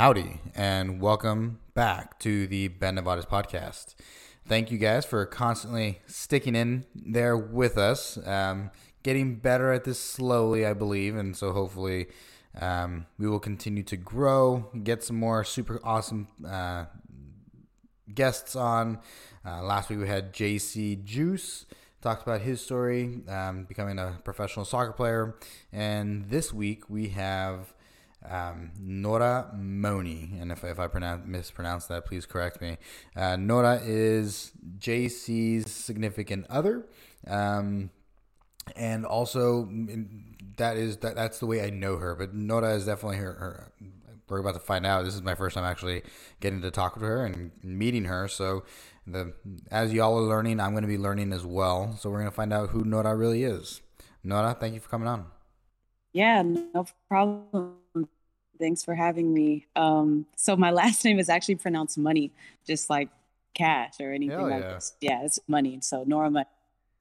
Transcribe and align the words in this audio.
Howdy, 0.00 0.40
and 0.54 0.98
welcome 0.98 1.60
back 1.74 2.18
to 2.20 2.46
the 2.46 2.68
Ben 2.68 2.96
Nevares 2.96 3.28
podcast. 3.28 3.94
Thank 4.48 4.70
you 4.70 4.78
guys 4.78 5.04
for 5.04 5.26
constantly 5.26 6.00
sticking 6.06 6.56
in 6.56 6.86
there 6.94 7.36
with 7.36 7.76
us. 7.76 8.18
Um, 8.26 8.70
getting 9.02 9.36
better 9.36 9.74
at 9.74 9.84
this 9.84 10.00
slowly, 10.00 10.64
I 10.64 10.72
believe, 10.72 11.16
and 11.16 11.36
so 11.36 11.52
hopefully 11.52 12.06
um, 12.58 13.04
we 13.18 13.28
will 13.28 13.38
continue 13.38 13.82
to 13.82 13.98
grow, 13.98 14.70
get 14.82 15.04
some 15.04 15.16
more 15.16 15.44
super 15.44 15.78
awesome 15.84 16.28
uh, 16.48 16.86
guests 18.14 18.56
on. 18.56 19.00
Uh, 19.44 19.62
last 19.62 19.90
week 19.90 19.98
we 19.98 20.08
had 20.08 20.32
JC 20.32 21.04
Juice 21.04 21.66
talked 22.00 22.22
about 22.22 22.40
his 22.40 22.62
story, 22.62 23.20
um, 23.28 23.64
becoming 23.64 23.98
a 23.98 24.18
professional 24.24 24.64
soccer 24.64 24.92
player, 24.92 25.36
and 25.70 26.30
this 26.30 26.54
week 26.54 26.88
we 26.88 27.08
have 27.08 27.74
um, 28.28 28.72
Nora 28.78 29.50
Moni, 29.56 30.36
and 30.40 30.52
if, 30.52 30.62
if 30.62 30.78
I 30.78 30.88
pronounce, 30.88 31.26
mispronounce 31.26 31.86
that, 31.86 32.04
please 32.04 32.26
correct 32.26 32.60
me. 32.60 32.76
Uh, 33.16 33.36
Nora 33.36 33.80
is 33.82 34.52
JC's 34.78 35.70
significant 35.70 36.46
other, 36.50 36.86
um, 37.26 37.90
and 38.76 39.06
also 39.06 39.68
that 40.58 40.76
is 40.76 40.98
that 40.98 41.16
that's 41.16 41.38
the 41.38 41.46
way 41.46 41.64
I 41.64 41.70
know 41.70 41.96
her. 41.96 42.14
But 42.14 42.34
Nora 42.34 42.74
is 42.74 42.86
definitely 42.86 43.18
her, 43.18 43.32
her. 43.32 43.72
We're 44.28 44.38
about 44.38 44.54
to 44.54 44.60
find 44.60 44.86
out. 44.86 45.04
This 45.04 45.14
is 45.14 45.22
my 45.22 45.34
first 45.34 45.56
time 45.56 45.64
actually 45.64 46.02
getting 46.40 46.60
to 46.62 46.70
talk 46.70 46.94
to 46.94 47.00
her 47.00 47.24
and 47.24 47.50
meeting 47.64 48.04
her. 48.04 48.28
So, 48.28 48.64
the 49.06 49.32
as 49.70 49.92
y'all 49.92 50.18
are 50.18 50.22
learning, 50.22 50.60
I'm 50.60 50.70
going 50.72 50.82
to 50.82 50.88
be 50.88 50.98
learning 50.98 51.32
as 51.32 51.44
well. 51.44 51.96
So 51.98 52.10
we're 52.10 52.18
going 52.18 52.30
to 52.30 52.36
find 52.36 52.52
out 52.52 52.70
who 52.70 52.84
Nora 52.84 53.16
really 53.16 53.44
is. 53.44 53.80
Nora, 54.22 54.54
thank 54.58 54.74
you 54.74 54.80
for 54.80 54.88
coming 54.88 55.08
on. 55.08 55.26
Yeah, 56.12 56.42
no 56.42 56.86
problem. 57.08 57.79
Thanks 58.60 58.84
for 58.84 58.94
having 58.94 59.32
me. 59.34 59.66
Um, 59.74 60.26
so 60.36 60.56
my 60.56 60.70
last 60.82 61.04
name 61.04 61.18
is 61.18 61.28
actually 61.28 61.56
pronounced 61.56 61.98
money, 61.98 62.30
just 62.66 62.90
like 62.90 63.08
cash 63.54 63.94
or 64.00 64.12
anything 64.12 64.38
Hell 64.38 64.50
like 64.50 64.62
yeah. 64.62 64.74
this. 64.74 64.94
Yeah, 65.00 65.24
it's 65.24 65.40
money. 65.48 65.80
So 65.82 66.04
Norma, 66.06 66.46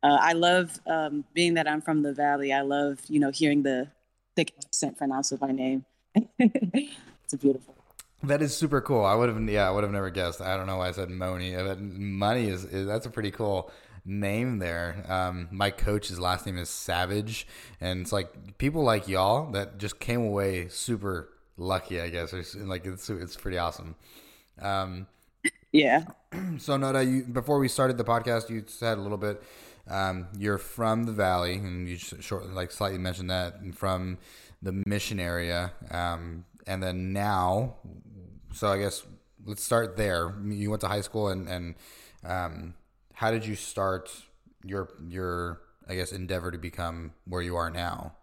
Uh, 0.02 0.18
I 0.20 0.34
love 0.34 0.80
um, 0.88 1.26
being 1.34 1.56
that 1.56 1.68
I'm 1.68 1.82
from 1.82 2.02
the 2.04 2.14
valley. 2.14 2.54
I 2.54 2.62
love, 2.62 3.00
you 3.10 3.20
know, 3.20 3.32
hearing 3.32 3.64
the 3.64 3.90
thick 4.36 4.54
accent 4.58 4.98
pronounced 4.98 5.32
with 5.32 5.42
my 5.42 5.52
name. 5.52 5.86
it's 6.40 7.36
beautiful. 7.40 7.76
That 8.24 8.42
is 8.42 8.56
super 8.56 8.82
cool. 8.82 9.06
I 9.06 9.14
would 9.16 9.30
have, 9.30 9.42
yeah, 9.50 9.68
I 9.68 9.72
would 9.72 9.84
have 9.84 9.94
never 9.94 10.10
guessed. 10.10 10.42
I 10.42 10.58
don't 10.58 10.68
know 10.68 10.78
why 10.78 10.90
I 10.90 10.92
said 10.92 11.10
Moni. 11.10 11.56
Uh, 11.56 11.64
but 11.66 11.82
Money 11.82 12.48
is, 12.48 12.64
is 12.66 12.88
that's 12.88 13.06
a 13.06 13.10
pretty 13.10 13.32
cool 13.32 13.72
name 14.06 14.60
there. 14.60 15.06
Um, 15.08 15.48
my 15.52 15.70
coach's 15.70 16.20
last 16.20 16.46
name 16.46 16.58
is 16.58 16.70
Savage, 16.70 17.46
and 17.80 18.02
it's 18.02 18.12
like 18.12 18.58
people 18.58 18.84
like 18.84 19.08
y'all 19.08 19.52
that 19.52 19.78
just 19.78 20.00
came 20.00 20.22
away 20.22 20.68
super 20.70 21.30
lucky. 21.60 22.02
I 22.02 22.10
guess 22.10 22.34
it's 22.34 22.56
like 22.56 22.86
it's 22.86 23.10
it's 23.10 23.36
pretty 23.38 23.58
awesome. 23.60 23.96
Um, 24.62 25.08
Yeah. 25.72 26.06
so 26.58 26.78
Nora, 26.78 27.04
you 27.04 27.24
before 27.24 27.60
we 27.60 27.68
started 27.68 27.98
the 27.98 28.04
podcast, 28.04 28.50
you 28.50 28.64
said 28.68 28.98
a 28.98 29.02
little 29.02 29.18
bit. 29.18 29.42
Um, 29.88 30.28
you're 30.38 30.60
from 30.60 31.06
the 31.06 31.12
valley, 31.12 31.56
and 31.56 31.90
you 31.90 31.98
sh- 31.98 32.14
short, 32.20 32.48
like 32.54 32.72
slightly 32.72 33.00
mentioned 33.00 33.30
that 33.32 33.60
and 33.60 33.76
from 33.78 34.20
the 34.62 34.72
mission 34.86 35.20
area, 35.20 35.72
um, 35.92 36.46
and 36.68 36.84
then 36.84 37.14
now. 37.14 37.76
So 38.54 38.68
I 38.68 38.80
guess 38.80 39.04
let's 39.46 39.64
start 39.64 39.98
there. 39.98 40.34
You 40.46 40.70
went 40.70 40.82
to 40.82 40.88
high 40.88 41.02
school, 41.02 41.30
and 41.30 41.48
and 41.48 41.76
um, 42.24 42.74
how 43.14 43.32
did 43.32 43.46
you 43.46 43.56
start 43.56 44.12
your 44.64 44.90
your 45.08 45.62
I 45.88 45.96
guess 45.96 46.12
endeavor 46.12 46.52
to 46.52 46.58
become 46.58 47.14
where 47.26 47.42
you 47.42 47.56
are 47.56 47.70
now? 47.70 48.14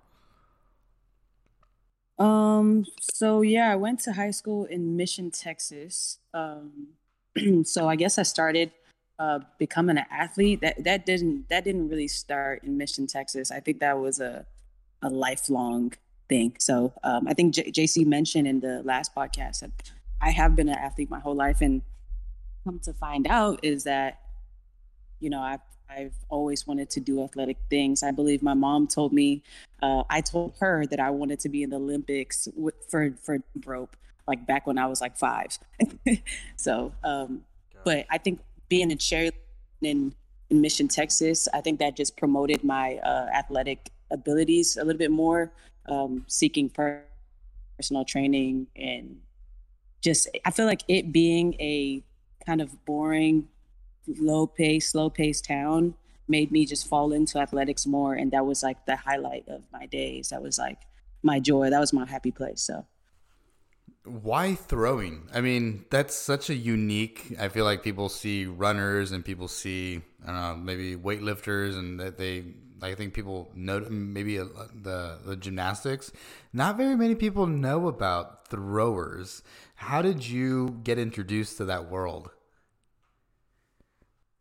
Um, 2.18 2.86
so 3.00 3.42
yeah, 3.42 3.70
I 3.72 3.76
went 3.76 4.00
to 4.00 4.12
high 4.12 4.30
school 4.30 4.64
in 4.64 4.96
Mission, 4.96 5.30
Texas. 5.30 6.18
Um, 6.32 6.88
so 7.64 7.88
I 7.88 7.96
guess 7.96 8.18
I 8.18 8.22
started 8.22 8.72
uh, 9.18 9.40
becoming 9.58 9.98
an 9.98 10.06
athlete. 10.10 10.60
That 10.60 10.82
that 10.84 11.06
didn't 11.06 11.48
that 11.48 11.64
didn't 11.64 11.88
really 11.88 12.08
start 12.08 12.64
in 12.64 12.76
Mission, 12.76 13.06
Texas. 13.06 13.50
I 13.50 13.60
think 13.60 13.80
that 13.80 13.98
was 13.98 14.20
a 14.20 14.46
a 15.02 15.10
lifelong 15.10 15.92
thing. 16.28 16.56
So 16.58 16.94
um, 17.04 17.28
I 17.28 17.34
think 17.34 17.54
J- 17.54 17.70
JC 17.70 18.06
mentioned 18.06 18.48
in 18.48 18.60
the 18.60 18.82
last 18.82 19.14
podcast 19.14 19.60
that 19.60 19.70
I 20.20 20.30
have 20.30 20.56
been 20.56 20.68
an 20.68 20.78
athlete 20.78 21.10
my 21.10 21.20
whole 21.20 21.34
life, 21.36 21.60
and 21.60 21.82
come 22.64 22.78
to 22.80 22.92
find 22.94 23.26
out 23.26 23.60
is 23.62 23.84
that 23.84 24.20
you 25.20 25.30
know 25.30 25.40
I've 25.40 25.60
I've 25.88 26.14
always 26.28 26.66
wanted 26.66 26.90
to 26.90 27.00
do 27.00 27.22
athletic 27.22 27.58
things. 27.70 28.02
I 28.02 28.10
believe 28.10 28.42
my 28.42 28.54
mom 28.54 28.86
told 28.86 29.12
me 29.12 29.42
uh, 29.82 30.04
I 30.10 30.20
told 30.20 30.54
her 30.60 30.86
that 30.86 31.00
I 31.00 31.10
wanted 31.10 31.40
to 31.40 31.48
be 31.48 31.62
in 31.62 31.70
the 31.70 31.76
Olympics 31.76 32.48
with, 32.56 32.74
for 32.88 33.12
for 33.22 33.38
rope, 33.64 33.96
like 34.26 34.46
back 34.46 34.66
when 34.66 34.78
I 34.78 34.86
was 34.86 35.00
like 35.00 35.16
five. 35.16 35.58
so, 36.56 36.92
um, 37.04 37.44
but 37.84 38.06
I 38.10 38.18
think 38.18 38.40
being 38.68 38.92
a 38.92 38.96
cheerleader 38.96 39.32
in 39.82 40.14
in 40.50 40.60
Mission, 40.60 40.88
Texas, 40.88 41.48
I 41.52 41.60
think 41.60 41.78
that 41.80 41.96
just 41.96 42.16
promoted 42.16 42.62
my 42.64 42.96
uh, 42.98 43.26
athletic 43.34 43.90
abilities 44.10 44.76
a 44.76 44.84
little 44.84 44.98
bit 44.98 45.10
more. 45.10 45.52
Um, 45.88 46.24
seeking 46.26 46.68
per- 46.68 47.04
personal 47.76 48.04
training 48.04 48.66
and 48.74 49.20
just 50.00 50.28
I 50.44 50.50
feel 50.50 50.66
like 50.66 50.82
it 50.88 51.12
being 51.12 51.54
a 51.60 52.02
kind 52.44 52.60
of 52.60 52.84
boring, 52.84 53.48
low 54.18 54.46
pace, 54.46 54.90
slow 54.90 55.10
paced 55.10 55.44
town 55.44 55.94
made 56.28 56.50
me 56.50 56.66
just 56.66 56.88
fall 56.88 57.12
into 57.12 57.38
athletics 57.38 57.86
more 57.86 58.14
and 58.14 58.32
that 58.32 58.44
was 58.44 58.62
like 58.62 58.84
the 58.86 58.96
highlight 58.96 59.46
of 59.48 59.62
my 59.72 59.86
days 59.86 60.30
that 60.30 60.42
was 60.42 60.58
like 60.58 60.78
my 61.22 61.38
joy 61.38 61.70
that 61.70 61.78
was 61.80 61.92
my 61.92 62.06
happy 62.06 62.30
place 62.30 62.62
so 62.62 62.84
Why 64.04 64.54
throwing? 64.54 65.28
I 65.34 65.40
mean, 65.40 65.84
that's 65.90 66.14
such 66.14 66.48
a 66.48 66.54
unique. 66.54 67.34
I 67.40 67.48
feel 67.48 67.64
like 67.64 67.82
people 67.82 68.08
see 68.08 68.46
runners 68.46 69.10
and 69.10 69.24
people 69.24 69.48
see 69.48 70.00
I 70.22 70.26
don't 70.26 70.36
know 70.36 70.56
maybe 70.56 70.94
weightlifters 70.96 71.76
and 71.76 71.98
that 71.98 72.16
they. 72.16 72.44
I 72.82 72.94
think 72.94 73.14
people 73.14 73.50
know 73.54 73.80
maybe 73.90 74.38
uh, 74.38 74.44
the 74.72 75.18
the 75.24 75.34
gymnastics. 75.34 76.12
Not 76.52 76.76
very 76.76 76.94
many 76.94 77.16
people 77.16 77.46
know 77.46 77.88
about 77.88 78.46
throwers. 78.48 79.42
How 79.74 80.02
did 80.02 80.26
you 80.26 80.78
get 80.84 80.98
introduced 80.98 81.56
to 81.56 81.64
that 81.64 81.90
world? 81.90 82.30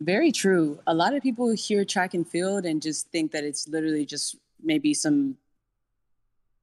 Very 0.02 0.32
true. 0.32 0.80
A 0.88 0.94
lot 0.94 1.14
of 1.14 1.24
people 1.24 1.50
hear 1.52 1.86
track 1.86 2.14
and 2.14 2.28
field 2.28 2.66
and 2.66 2.82
just 2.82 3.10
think 3.10 3.32
that 3.32 3.44
it's 3.44 3.68
literally 3.68 4.06
just 4.06 4.36
maybe 4.62 4.94
some 4.94 5.38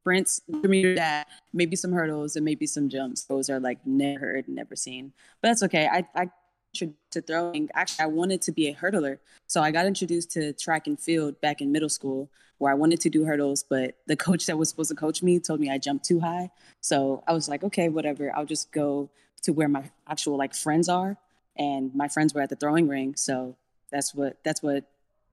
sprints 0.01 0.43
that 0.49 1.29
maybe 1.53 1.77
some 1.77 1.93
hurdles 1.93 2.37
and 2.37 2.45
maybe 2.45 2.67
some 2.67 2.89
jumps. 2.89 3.25
Those 3.25 3.49
are 3.49 3.61
like 3.61 3.79
never 3.87 4.21
heard 4.21 4.49
never 4.49 4.77
seen. 4.77 5.13
But 5.41 5.49
that's 5.49 5.63
okay. 5.63 5.89
I 5.91 6.07
i 6.15 6.29
to 6.75 7.21
throwing 7.21 7.69
actually 7.75 8.03
i 8.03 8.07
wanted 8.07 8.41
to 8.41 8.51
be 8.51 8.69
a 8.69 8.75
hurdler. 8.75 9.19
So 9.47 9.61
i 9.63 9.71
got 9.71 9.85
introduced 9.85 10.31
to 10.33 10.55
track 10.55 10.87
and 10.87 10.99
field 10.99 11.39
back 11.43 11.61
in 11.61 11.71
middle 11.71 11.91
school 11.91 12.31
where 12.57 12.73
i 12.73 12.75
wanted 12.75 12.99
to 13.01 13.11
do 13.11 13.27
hurdles 13.27 13.63
but 13.63 13.99
the 14.07 14.17
coach 14.17 14.47
that 14.47 14.57
was 14.57 14.71
supposed 14.71 14.89
to 14.89 14.97
coach 14.97 15.23
me 15.23 15.39
told 15.39 15.61
me 15.61 15.69
i 15.69 15.77
jumped 15.77 16.07
too 16.07 16.19
high. 16.21 16.51
So 16.81 17.23
i 17.29 17.33
was 17.33 17.49
like 17.49 17.63
okay 17.63 17.89
whatever. 17.89 18.35
I'll 18.35 18.47
just 18.47 18.73
go 18.73 19.11
to 19.43 19.53
where 19.53 19.69
my 19.69 19.85
actual 20.09 20.39
like 20.39 20.55
friends 20.55 20.89
are 20.89 21.19
and 21.57 21.95
my 21.95 22.09
friends 22.09 22.35
were 22.35 22.41
at 22.41 22.49
the 22.49 22.57
throwing 22.57 22.89
ring 22.89 23.15
so 23.17 23.57
that's 23.91 24.15
what 24.15 24.37
that's 24.45 24.63
what 24.63 24.85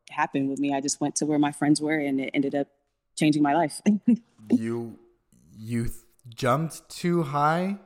happened 0.09 0.49
with 0.49 0.59
me 0.59 0.73
i 0.73 0.81
just 0.81 0.99
went 0.99 1.15
to 1.15 1.25
where 1.25 1.39
my 1.39 1.51
friends 1.51 1.81
were 1.81 1.97
and 1.97 2.19
it 2.19 2.31
ended 2.33 2.55
up 2.55 2.67
changing 3.15 3.43
my 3.43 3.53
life 3.53 3.81
you 4.51 4.97
you 5.57 5.89
jumped 6.35 6.87
too 6.89 7.23
high 7.23 7.77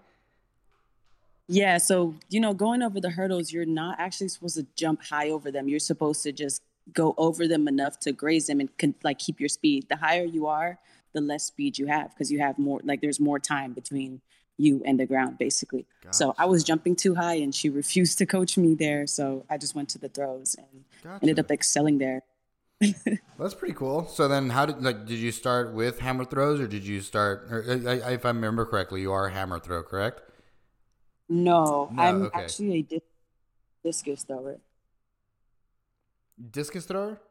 yeah, 1.48 1.78
so 1.78 2.16
you 2.30 2.40
know, 2.40 2.54
going 2.54 2.82
over 2.82 3.00
the 3.00 3.10
hurdles, 3.10 3.52
you're 3.52 3.66
not 3.66 4.00
actually 4.00 4.30
supposed 4.30 4.56
to 4.56 4.66
jump 4.76 5.04
high 5.04 5.30
over 5.30 5.52
them. 5.52 5.68
You're 5.68 5.80
supposed 5.80 6.24
to 6.24 6.32
just 6.32 6.62
go 6.94 7.14
over 7.18 7.48
them 7.48 7.68
enough 7.68 8.00
to 8.00 8.12
graze 8.12 8.48
them 8.48 8.60
and 8.60 8.76
can, 8.78 8.96
like 9.04 9.20
keep 9.20 9.40
your 9.40 9.50
speed. 9.50 9.88
The 9.90 9.98
higher 9.98 10.24
you 10.24 10.48
are, 10.48 10.80
the 11.14 11.22
less 11.22 11.44
speed 11.44 11.78
you 11.78 11.88
have 11.88 12.10
because 12.10 12.32
you 12.32 12.40
have 12.40 12.58
more 12.58 12.82
like 12.84 13.02
there's 13.02 13.20
more 13.20 13.40
time 13.40 13.74
between 13.74 14.22
you 14.58 14.82
and 14.86 15.00
the 15.00 15.06
ground 15.06 15.38
basically. 15.38 15.86
Gotcha. 16.04 16.18
So 16.18 16.36
I 16.38 16.46
was 16.46 16.64
jumping 16.64 16.96
too 16.96 17.16
high 17.16 17.36
and 17.36 17.54
she 17.54 17.70
refused 17.82 18.18
to 18.20 18.26
coach 18.26 18.58
me 18.58 18.76
there, 18.76 19.08
so 19.08 19.46
I 19.50 19.58
just 19.58 19.76
went 19.76 19.90
to 19.90 19.98
the 19.98 20.10
throws 20.10 20.56
and 20.56 20.86
gotcha. 21.04 21.20
ended 21.24 21.40
up 21.40 21.52
excelling 21.52 21.98
there. 21.98 22.24
That's 23.40 23.54
pretty 23.54 23.74
cool. 23.74 24.08
So 24.08 24.28
then, 24.28 24.50
how 24.50 24.66
did 24.66 24.84
like 24.84 25.06
did 25.06 25.20
you 25.20 25.32
start 25.32 25.74
with 25.74 26.00
hammer 26.00 26.26
throws, 26.26 26.60
or 26.60 26.68
did 26.68 26.86
you 26.86 27.02
start? 27.02 27.48
Or, 27.50 27.64
uh, 27.64 28.10
if 28.10 28.26
I 28.26 28.30
remember 28.30 28.66
correctly, 28.66 29.02
you 29.02 29.12
are 29.12 29.28
a 29.28 29.32
hammer 29.32 29.60
throw, 29.60 29.84
correct? 29.84 30.22
No, 31.30 31.90
no 31.92 32.04
I'm 32.04 32.24
okay. 32.24 32.44
actually 32.44 32.80
a 32.80 32.82
dis- 32.84 33.02
discus 33.84 34.24
thrower. 34.24 34.60
Discus 36.52 36.86
thrower? 36.86 37.22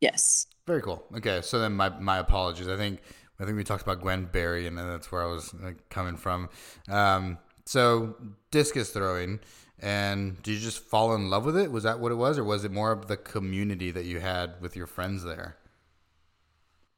Yes. 0.00 0.46
Very 0.66 0.82
cool. 0.82 1.04
Okay, 1.16 1.40
so 1.42 1.58
then 1.58 1.72
my 1.72 1.88
my 1.88 2.18
apologies. 2.18 2.68
I 2.68 2.76
think 2.76 3.00
I 3.40 3.44
think 3.44 3.56
we 3.56 3.64
talked 3.64 3.82
about 3.82 4.00
Gwen 4.00 4.26
Berry, 4.26 4.66
and 4.66 4.76
that's 4.76 5.10
where 5.10 5.22
I 5.22 5.26
was 5.26 5.54
coming 5.88 6.16
from. 6.16 6.50
Um, 6.88 7.38
so 7.64 8.16
discus 8.50 8.90
throwing, 8.90 9.40
and 9.78 10.42
did 10.42 10.52
you 10.52 10.60
just 10.60 10.80
fall 10.80 11.14
in 11.14 11.30
love 11.30 11.46
with 11.46 11.56
it? 11.56 11.72
Was 11.72 11.84
that 11.84 12.00
what 12.00 12.12
it 12.12 12.16
was, 12.16 12.38
or 12.38 12.44
was 12.44 12.64
it 12.64 12.70
more 12.70 12.92
of 12.92 13.08
the 13.08 13.16
community 13.16 13.90
that 13.90 14.04
you 14.04 14.20
had 14.20 14.60
with 14.60 14.76
your 14.76 14.86
friends 14.86 15.24
there? 15.24 15.56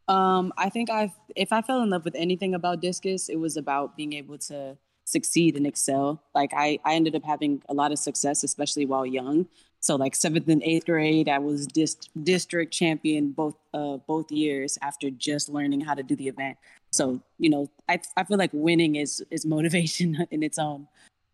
Um, 0.08 0.52
I 0.58 0.68
think 0.68 0.90
I 0.90 1.12
if 1.36 1.52
I 1.52 1.62
fell 1.62 1.80
in 1.80 1.90
love 1.90 2.04
with 2.04 2.16
anything 2.16 2.54
about 2.54 2.80
discus, 2.80 3.28
it 3.28 3.36
was 3.36 3.56
about 3.56 3.96
being 3.96 4.12
able 4.12 4.36
to 4.38 4.76
succeed 5.04 5.56
and 5.56 5.66
excel. 5.66 6.22
Like 6.34 6.52
I, 6.54 6.78
I 6.84 6.94
ended 6.94 7.14
up 7.14 7.24
having 7.24 7.62
a 7.68 7.74
lot 7.74 7.92
of 7.92 7.98
success, 7.98 8.42
especially 8.42 8.86
while 8.86 9.06
young. 9.06 9.46
So 9.82 9.96
like 9.96 10.14
seventh 10.14 10.48
and 10.48 10.62
eighth 10.62 10.86
grade, 10.86 11.28
I 11.28 11.40
was 11.40 11.66
dist- 11.66 12.08
district 12.22 12.72
champion 12.72 13.32
both 13.32 13.56
uh, 13.74 13.96
both 13.96 14.30
years 14.30 14.78
after 14.80 15.10
just 15.10 15.48
learning 15.48 15.80
how 15.80 15.94
to 15.94 16.04
do 16.04 16.14
the 16.14 16.28
event. 16.28 16.56
So 16.92 17.20
you 17.38 17.50
know, 17.50 17.68
I 17.88 18.00
I 18.16 18.22
feel 18.22 18.38
like 18.38 18.50
winning 18.52 18.94
is 18.94 19.24
is 19.32 19.44
motivation 19.44 20.24
in 20.30 20.44
its 20.44 20.56
own. 20.56 20.86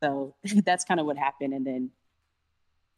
So 0.02 0.34
that's 0.64 0.84
kind 0.84 0.98
of 0.98 1.04
what 1.04 1.18
happened, 1.18 1.52
and 1.52 1.66
then 1.66 1.90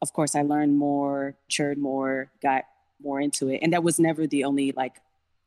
of 0.01 0.13
course 0.13 0.35
I 0.35 0.41
learned 0.43 0.77
more, 0.77 1.35
matured 1.49 1.77
more, 1.77 2.31
got 2.41 2.63
more 3.03 3.19
into 3.19 3.49
it, 3.49 3.59
and 3.61 3.73
that 3.73 3.83
was 3.83 3.99
never 3.99 4.27
the 4.27 4.45
only 4.45 4.71
like 4.71 4.95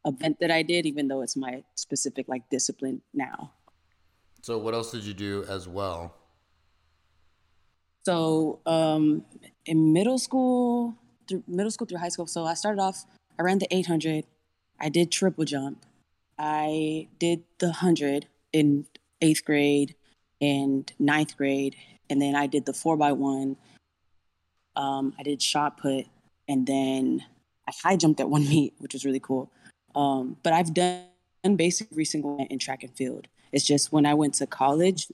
event 0.05 0.39
that 0.41 0.51
I 0.51 0.63
did, 0.63 0.85
even 0.85 1.09
though 1.09 1.23
it's 1.23 1.35
my 1.35 1.65
specific 1.77 2.29
like 2.29 2.51
discipline 2.51 3.01
now. 3.15 3.53
So 4.43 4.59
what 4.59 4.75
else 4.75 4.91
did 4.93 5.05
you 5.05 5.15
do 5.15 5.47
as 5.49 5.67
well? 5.67 6.15
So 8.05 8.61
um, 8.67 9.25
in 9.65 9.93
middle 9.93 10.19
school, 10.19 10.97
through 11.29 11.43
middle 11.47 11.71
school 11.71 11.87
through 11.87 11.99
high 11.99 12.11
school. 12.11 12.27
So 12.27 12.45
I 12.45 12.55
started 12.55 12.81
off. 12.81 13.05
I 13.39 13.43
ran 13.43 13.59
the 13.59 13.75
800. 13.75 14.25
I 14.81 14.89
did 14.89 15.11
triple 15.11 15.45
jump. 15.45 15.85
I 16.39 17.09
did 17.19 17.45
the 17.59 17.67
100 17.67 18.27
in 18.53 18.87
eighth 19.21 19.45
grade 19.45 19.95
and 20.41 20.93
ninth 20.99 21.37
grade, 21.37 21.77
and 22.11 22.21
then 22.21 22.35
I 22.35 22.47
did 22.47 22.67
the 22.67 22.73
four 22.73 22.97
by 22.97 23.13
one. 23.13 23.57
Um, 24.77 25.15
I 25.19 25.23
did 25.23 25.41
shot 25.41 25.79
put, 25.79 26.07
and 26.49 26.67
then 26.67 27.25
I 27.67 27.73
high 27.83 27.97
jumped 27.97 28.21
at 28.21 28.29
one 28.29 28.43
meet, 28.49 28.75
which 28.79 28.93
was 28.93 29.05
really 29.05 29.21
cool. 29.21 29.51
Um, 29.95 30.37
but 30.43 30.53
I've 30.53 30.75
done 30.75 31.07
basic 31.57 31.89
every 31.93 32.05
single 32.05 32.35
event 32.35 32.51
in 32.51 32.59
track 32.59 32.83
and 32.83 32.93
field. 32.95 33.29
It's 33.53 33.65
just 33.65 33.93
when 33.93 34.05
I 34.05 34.15
went 34.15 34.35
to 34.35 34.47
college, 34.47 35.07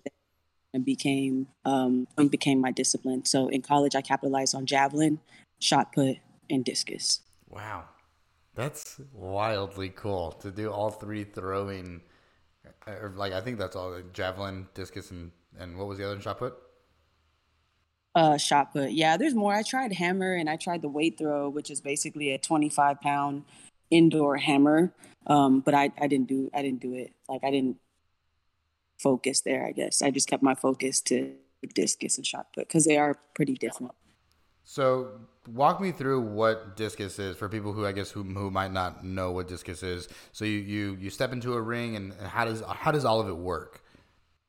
it 0.73 0.85
became 0.85 1.49
um, 1.65 2.07
became 2.29 2.61
my 2.61 2.71
discipline. 2.71 3.25
So 3.25 3.49
in 3.49 3.63
college, 3.63 3.95
I 3.95 4.01
capitalized 4.01 4.55
on 4.55 4.67
javelin, 4.67 5.21
shot 5.59 5.93
put, 5.93 6.17
and 6.49 6.65
discus. 6.65 7.21
Wow, 7.49 7.85
that's 8.55 9.01
wildly 9.13 9.91
cool 9.91 10.33
to 10.33 10.51
do 10.51 10.71
all 10.71 10.91
three 10.91 11.25
throwing. 11.25 12.03
Or 12.87 13.13
like 13.17 13.33
I 13.33 13.41
think 13.41 13.59
that's 13.59 13.77
all 13.77 14.01
javelin, 14.13 14.69
discus, 14.75 15.11
and 15.11 15.33
and 15.59 15.77
what 15.77 15.89
was 15.89 15.99
the 15.99 16.07
other 16.07 16.21
shot 16.21 16.39
put? 16.39 16.55
Uh, 18.15 18.37
shot 18.37 18.73
put. 18.73 18.91
Yeah, 18.93 19.17
there's 19.17 19.35
more. 19.35 19.55
I 19.55 19.63
tried 19.63 19.93
hammer 19.93 20.35
and 20.35 20.51
I 20.51 20.57
tried 20.57 20.83
the 20.83 20.89
weight 20.89 21.17
throw, 21.17 21.49
which 21.49 21.71
is 21.71 21.81
basically 21.81 22.33
a 22.33 22.39
25 22.39 23.01
pound 23.01 23.45
indoor 23.91 24.37
hammer. 24.37 24.93
Um, 25.27 25.61
but 25.61 25.75
I, 25.75 25.91
I 26.01 26.07
didn't 26.07 26.29
do 26.29 26.51
I 26.55 26.63
didn't 26.63 26.81
do 26.81 26.95
it. 26.95 27.13
Like 27.29 27.43
I 27.45 27.51
didn't 27.51 27.77
focus 29.02 29.41
there. 29.41 29.67
I 29.67 29.73
guess 29.73 30.02
I 30.02 30.11
just 30.11 30.29
kept 30.29 30.43
my 30.43 30.55
focus 30.55 31.00
to 31.02 31.35
discus 31.75 32.17
and 32.17 32.26
shot 32.26 32.52
put 32.55 32.69
because 32.69 32.85
they 32.85 32.97
are 32.97 33.19
pretty 33.35 33.55
different. 33.55 33.93
So 34.64 35.08
walk 35.49 35.81
me 35.81 35.91
through 35.91 36.20
what 36.20 36.76
discus 36.76 37.19
is 37.19 37.37
for 37.37 37.49
people 37.49 37.73
who 37.73 37.85
I 37.87 37.93
guess 37.93 38.11
who, 38.11 38.23
who 38.23 38.50
might 38.50 38.73
not 38.73 39.05
know 39.05 39.32
what 39.32 39.49
discus 39.49 39.82
is. 39.82 40.08
So 40.32 40.44
you, 40.44 40.58
you 40.58 40.97
you 41.00 41.11
step 41.11 41.32
into 41.32 41.55
a 41.55 41.61
ring 41.61 41.97
and 41.97 42.12
how 42.14 42.44
does 42.44 42.62
how 42.69 42.93
does 42.93 43.05
all 43.05 43.20
of 43.20 43.29
it 43.29 43.37
work? 43.37 43.82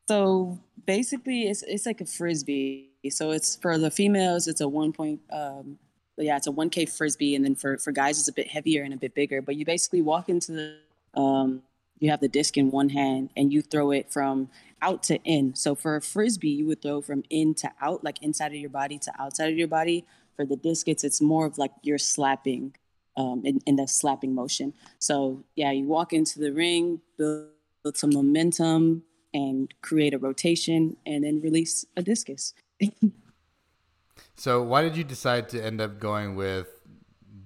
So 0.07 0.59
basically, 0.85 1.43
it's 1.43 1.63
it's 1.63 1.85
like 1.85 2.01
a 2.01 2.05
frisbee. 2.05 2.89
So 3.09 3.31
it's 3.31 3.55
for 3.55 3.77
the 3.77 3.89
females, 3.89 4.47
it's 4.47 4.61
a 4.61 4.67
one 4.67 4.93
point. 4.93 5.21
Um, 5.31 5.79
yeah, 6.17 6.37
it's 6.37 6.47
a 6.47 6.51
one 6.51 6.69
k 6.69 6.85
frisbee, 6.85 7.35
and 7.35 7.43
then 7.43 7.55
for 7.55 7.77
for 7.77 7.91
guys, 7.91 8.19
it's 8.19 8.27
a 8.27 8.33
bit 8.33 8.47
heavier 8.47 8.83
and 8.83 8.93
a 8.93 8.97
bit 8.97 9.15
bigger. 9.15 9.41
But 9.41 9.55
you 9.55 9.65
basically 9.65 10.01
walk 10.01 10.29
into 10.29 10.51
the 10.51 11.19
um, 11.19 11.63
you 12.01 12.09
have 12.09 12.19
the 12.19 12.27
disc 12.27 12.57
in 12.57 12.71
one 12.71 12.89
hand 12.89 13.29
and 13.37 13.53
you 13.53 13.61
throw 13.61 13.91
it 13.91 14.11
from 14.11 14.49
out 14.81 15.03
to 15.03 15.21
in. 15.23 15.55
So 15.55 15.75
for 15.75 15.95
a 15.95 16.01
frisbee, 16.01 16.49
you 16.49 16.65
would 16.65 16.81
throw 16.81 16.99
from 16.99 17.23
in 17.29 17.53
to 17.55 17.71
out, 17.79 18.03
like 18.03 18.21
inside 18.23 18.47
of 18.47 18.55
your 18.55 18.71
body 18.71 18.97
to 18.97 19.13
outside 19.19 19.51
of 19.51 19.57
your 19.57 19.67
body. 19.67 20.05
For 20.35 20.45
the 20.45 20.55
discus, 20.55 21.03
it's 21.03 21.21
more 21.21 21.45
of 21.45 21.59
like 21.59 21.71
you're 21.83 21.99
slapping 21.99 22.75
um, 23.15 23.43
in, 23.45 23.59
in 23.67 23.75
the 23.75 23.87
slapping 23.87 24.33
motion. 24.33 24.73
So 24.97 25.43
yeah, 25.55 25.71
you 25.71 25.85
walk 25.85 26.11
into 26.11 26.39
the 26.39 26.51
ring, 26.51 27.01
build, 27.17 27.49
build 27.83 27.97
some 27.97 28.11
momentum, 28.11 29.03
and 29.33 29.71
create 29.81 30.15
a 30.15 30.17
rotation, 30.17 30.97
and 31.05 31.23
then 31.23 31.39
release 31.41 31.85
a 31.95 32.01
discus. 32.01 32.55
so 34.35 34.63
why 34.63 34.81
did 34.81 34.97
you 34.97 35.03
decide 35.03 35.49
to 35.49 35.63
end 35.63 35.79
up 35.79 35.99
going 35.99 36.35
with 36.35 36.67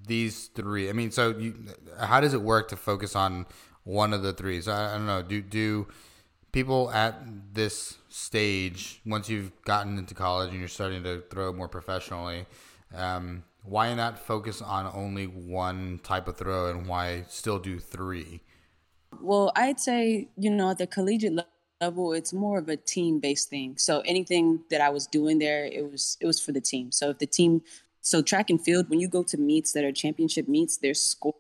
these 0.08 0.48
three? 0.48 0.90
I 0.90 0.94
mean, 0.94 1.12
so 1.12 1.38
you, 1.38 1.56
how 2.00 2.22
does 2.22 2.34
it 2.34 2.42
work 2.42 2.70
to 2.70 2.78
focus 2.78 3.16
on 3.16 3.46
one 3.86 4.14
of 4.14 4.22
the 4.22 4.34
three. 4.34 4.60
So 4.60 4.74
I, 4.74 4.94
I 4.94 4.98
don't 4.98 5.06
know. 5.06 5.22
Do 5.22 5.42
do 5.42 5.88
people 6.52 6.92
at 6.92 7.16
this 7.54 7.98
stage, 8.10 9.02
once 9.06 9.30
you've 9.30 9.52
gotten 9.64 9.98
into 9.98 10.14
college 10.14 10.52
and 10.52 10.60
you're 10.60 10.68
starting 10.68 11.04
to 11.04 11.22
throw 11.30 11.54
more 11.54 11.68
professionally, 11.68 12.46
um, 12.96 13.44
why 13.64 13.94
not 13.94 14.20
focus 14.20 14.62
on 14.62 14.92
only 14.94 15.26
one 15.26 16.00
type 16.04 16.28
of 16.28 16.38
throw 16.38 16.70
and 16.70 16.88
why 16.88 17.24
still 17.30 17.60
do 17.60 17.80
three? 17.80 18.42
Well, 19.22 19.52
I'd 19.56 19.80
say 19.80 20.30
you 20.38 20.50
know 20.50 20.72
at 20.72 20.78
the 20.78 20.88
collegiate 20.88 21.40
level, 21.82 22.14
it's 22.14 22.34
more 22.34 22.60
of 22.60 22.70
a 22.70 22.78
team 22.78 23.20
based 23.20 23.50
thing. 23.50 23.76
So 23.78 24.02
anything 24.02 24.62
that 24.70 24.82
I 24.82 24.90
was 24.90 25.08
doing 25.08 25.40
there, 25.40 25.66
it 25.66 25.90
was 25.90 26.18
it 26.20 26.26
was 26.26 26.40
for 26.40 26.52
the 26.52 26.62
team. 26.62 26.92
So 26.92 27.12
if 27.12 27.20
the 27.20 27.28
team, 27.28 27.62
so 28.02 28.22
track 28.22 28.50
and 28.50 28.62
field, 28.62 28.90
when 28.90 29.00
you 29.00 29.08
go 29.08 29.24
to 29.24 29.38
meets 29.38 29.72
that 29.74 29.84
are 29.84 29.92
championship 29.92 30.48
meets, 30.48 30.78
there's 30.78 31.02
score 31.02 31.36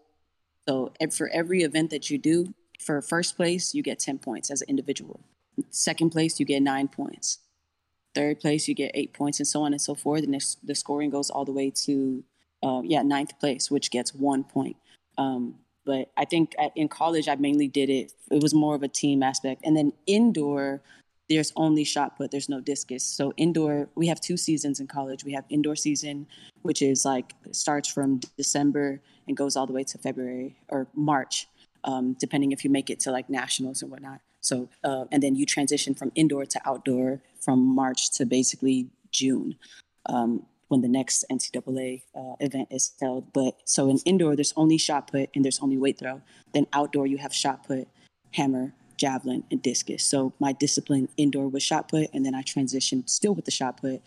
so 0.67 0.93
for 1.11 1.29
every 1.29 1.61
event 1.61 1.89
that 1.91 2.09
you 2.09 2.17
do, 2.17 2.53
for 2.79 3.01
first 3.01 3.35
place, 3.35 3.73
you 3.73 3.83
get 3.83 3.99
10 3.99 4.19
points 4.19 4.51
as 4.51 4.61
an 4.61 4.69
individual. 4.69 5.19
Second 5.69 6.09
place, 6.09 6.39
you 6.39 6.45
get 6.45 6.61
nine 6.61 6.87
points. 6.87 7.39
Third 8.13 8.39
place, 8.39 8.67
you 8.67 8.73
get 8.73 8.91
eight 8.93 9.13
points, 9.13 9.39
and 9.39 9.47
so 9.47 9.63
on 9.63 9.73
and 9.73 9.81
so 9.81 9.95
forth. 9.95 10.23
And 10.23 10.41
the 10.63 10.75
scoring 10.75 11.09
goes 11.09 11.29
all 11.29 11.45
the 11.45 11.51
way 11.51 11.69
to, 11.85 12.23
uh, 12.63 12.81
yeah, 12.83 13.01
ninth 13.01 13.39
place, 13.39 13.69
which 13.69 13.91
gets 13.91 14.13
one 14.13 14.43
point. 14.43 14.77
Um, 15.17 15.55
but 15.85 16.11
I 16.17 16.25
think 16.25 16.55
in 16.75 16.87
college, 16.87 17.27
I 17.27 17.35
mainly 17.35 17.67
did 17.67 17.89
it. 17.89 18.11
It 18.31 18.41
was 18.41 18.53
more 18.53 18.75
of 18.75 18.83
a 18.83 18.87
team 18.87 19.21
aspect. 19.21 19.61
And 19.63 19.77
then 19.77 19.93
indoor, 20.07 20.81
there's 21.29 21.51
only 21.55 21.83
shot 21.83 22.17
put, 22.17 22.31
there's 22.31 22.49
no 22.49 22.59
discus. 22.59 23.03
So 23.03 23.33
indoor, 23.37 23.89
we 23.95 24.07
have 24.07 24.21
two 24.21 24.37
seasons 24.37 24.79
in 24.79 24.87
college. 24.87 25.23
We 25.23 25.33
have 25.33 25.45
indoor 25.49 25.75
season, 25.75 26.27
which 26.61 26.81
is 26.81 27.05
like 27.05 27.33
starts 27.51 27.89
from 27.89 28.19
December 28.37 29.01
and 29.27 29.35
goes 29.35 29.55
all 29.55 29.65
the 29.65 29.73
way 29.73 29.83
to 29.83 29.97
February 29.97 30.57
or 30.69 30.87
March, 30.93 31.47
um, 31.83 32.15
depending 32.19 32.51
if 32.51 32.63
you 32.63 32.69
make 32.69 32.89
it 32.89 32.99
to 33.01 33.11
like 33.11 33.29
nationals 33.29 33.81
and 33.81 33.91
whatnot. 33.91 34.21
So 34.41 34.69
uh, 34.83 35.05
and 35.11 35.23
then 35.23 35.35
you 35.35 35.45
transition 35.45 35.95
from 35.95 36.11
indoor 36.13 36.45
to 36.45 36.61
outdoor 36.65 37.21
from 37.39 37.59
March 37.59 38.11
to 38.17 38.25
basically 38.25 38.89
June. 39.11 39.55
Um, 40.07 40.45
when 40.67 40.81
the 40.81 40.87
next 40.87 41.23
NCAA 41.31 42.01
uh, 42.15 42.35
event 42.39 42.69
is 42.71 42.93
held. 42.99 43.31
But 43.33 43.55
so 43.65 43.89
in 43.89 43.99
indoor, 43.99 44.35
there's 44.35 44.53
only 44.55 44.77
shot 44.77 45.11
put 45.11 45.29
and 45.35 45.45
there's 45.45 45.59
only 45.61 45.77
weight 45.77 45.99
throw. 45.99 46.21
Then 46.53 46.67
outdoor, 46.73 47.05
you 47.07 47.17
have 47.17 47.33
shot 47.33 47.67
put, 47.67 47.87
hammer, 48.33 48.73
javelin, 48.97 49.43
and 49.51 49.61
discus. 49.61 50.03
So 50.03 50.33
my 50.39 50.53
discipline 50.53 51.09
indoor 51.17 51.47
was 51.47 51.63
shot 51.63 51.89
put, 51.89 52.09
and 52.13 52.25
then 52.25 52.35
I 52.35 52.41
transitioned 52.41 53.09
still 53.09 53.33
with 53.33 53.45
the 53.45 53.51
shot 53.51 53.81
put 53.81 54.01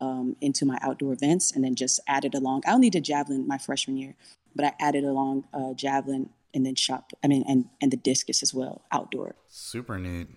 um, 0.00 0.36
into 0.40 0.64
my 0.64 0.78
outdoor 0.82 1.12
events, 1.12 1.52
and 1.52 1.64
then 1.64 1.74
just 1.74 2.00
added 2.06 2.34
along. 2.34 2.62
I 2.66 2.72
only 2.72 2.90
did 2.90 3.04
javelin 3.04 3.46
my 3.46 3.58
freshman 3.58 3.96
year, 3.96 4.14
but 4.54 4.64
I 4.64 4.72
added 4.80 5.04
along 5.04 5.44
uh, 5.52 5.74
javelin 5.74 6.30
and 6.54 6.66
then 6.66 6.74
shot. 6.74 7.12
I 7.22 7.28
mean, 7.28 7.44
and 7.48 7.66
and 7.80 7.90
the 7.90 7.96
discus 7.96 8.42
as 8.42 8.52
well 8.54 8.82
outdoor. 8.92 9.36
Super 9.48 9.98
neat. 9.98 10.28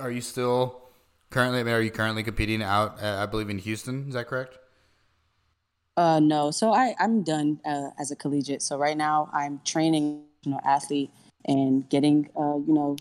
Are 0.00 0.10
you 0.10 0.20
still 0.20 0.82
currently? 1.30 1.60
I 1.60 1.62
mean, 1.64 1.74
are 1.74 1.82
you 1.82 1.90
currently 1.90 2.22
competing 2.22 2.62
out? 2.62 3.02
Uh, 3.02 3.18
I 3.20 3.26
believe 3.26 3.50
in 3.50 3.58
Houston. 3.58 4.08
Is 4.08 4.14
that 4.14 4.26
correct? 4.26 4.58
Uh, 5.96 6.20
no. 6.20 6.50
So 6.50 6.72
I 6.72 6.94
I'm 6.98 7.22
done 7.22 7.60
uh, 7.64 7.90
as 7.98 8.10
a 8.10 8.16
collegiate. 8.16 8.62
So 8.62 8.78
right 8.78 8.96
now 8.96 9.28
I'm 9.32 9.60
training, 9.64 10.22
you 10.44 10.52
know, 10.52 10.60
athlete 10.64 11.10
and 11.46 11.88
getting 11.88 12.30
uh, 12.36 12.56
you 12.56 12.74
know 12.74 12.96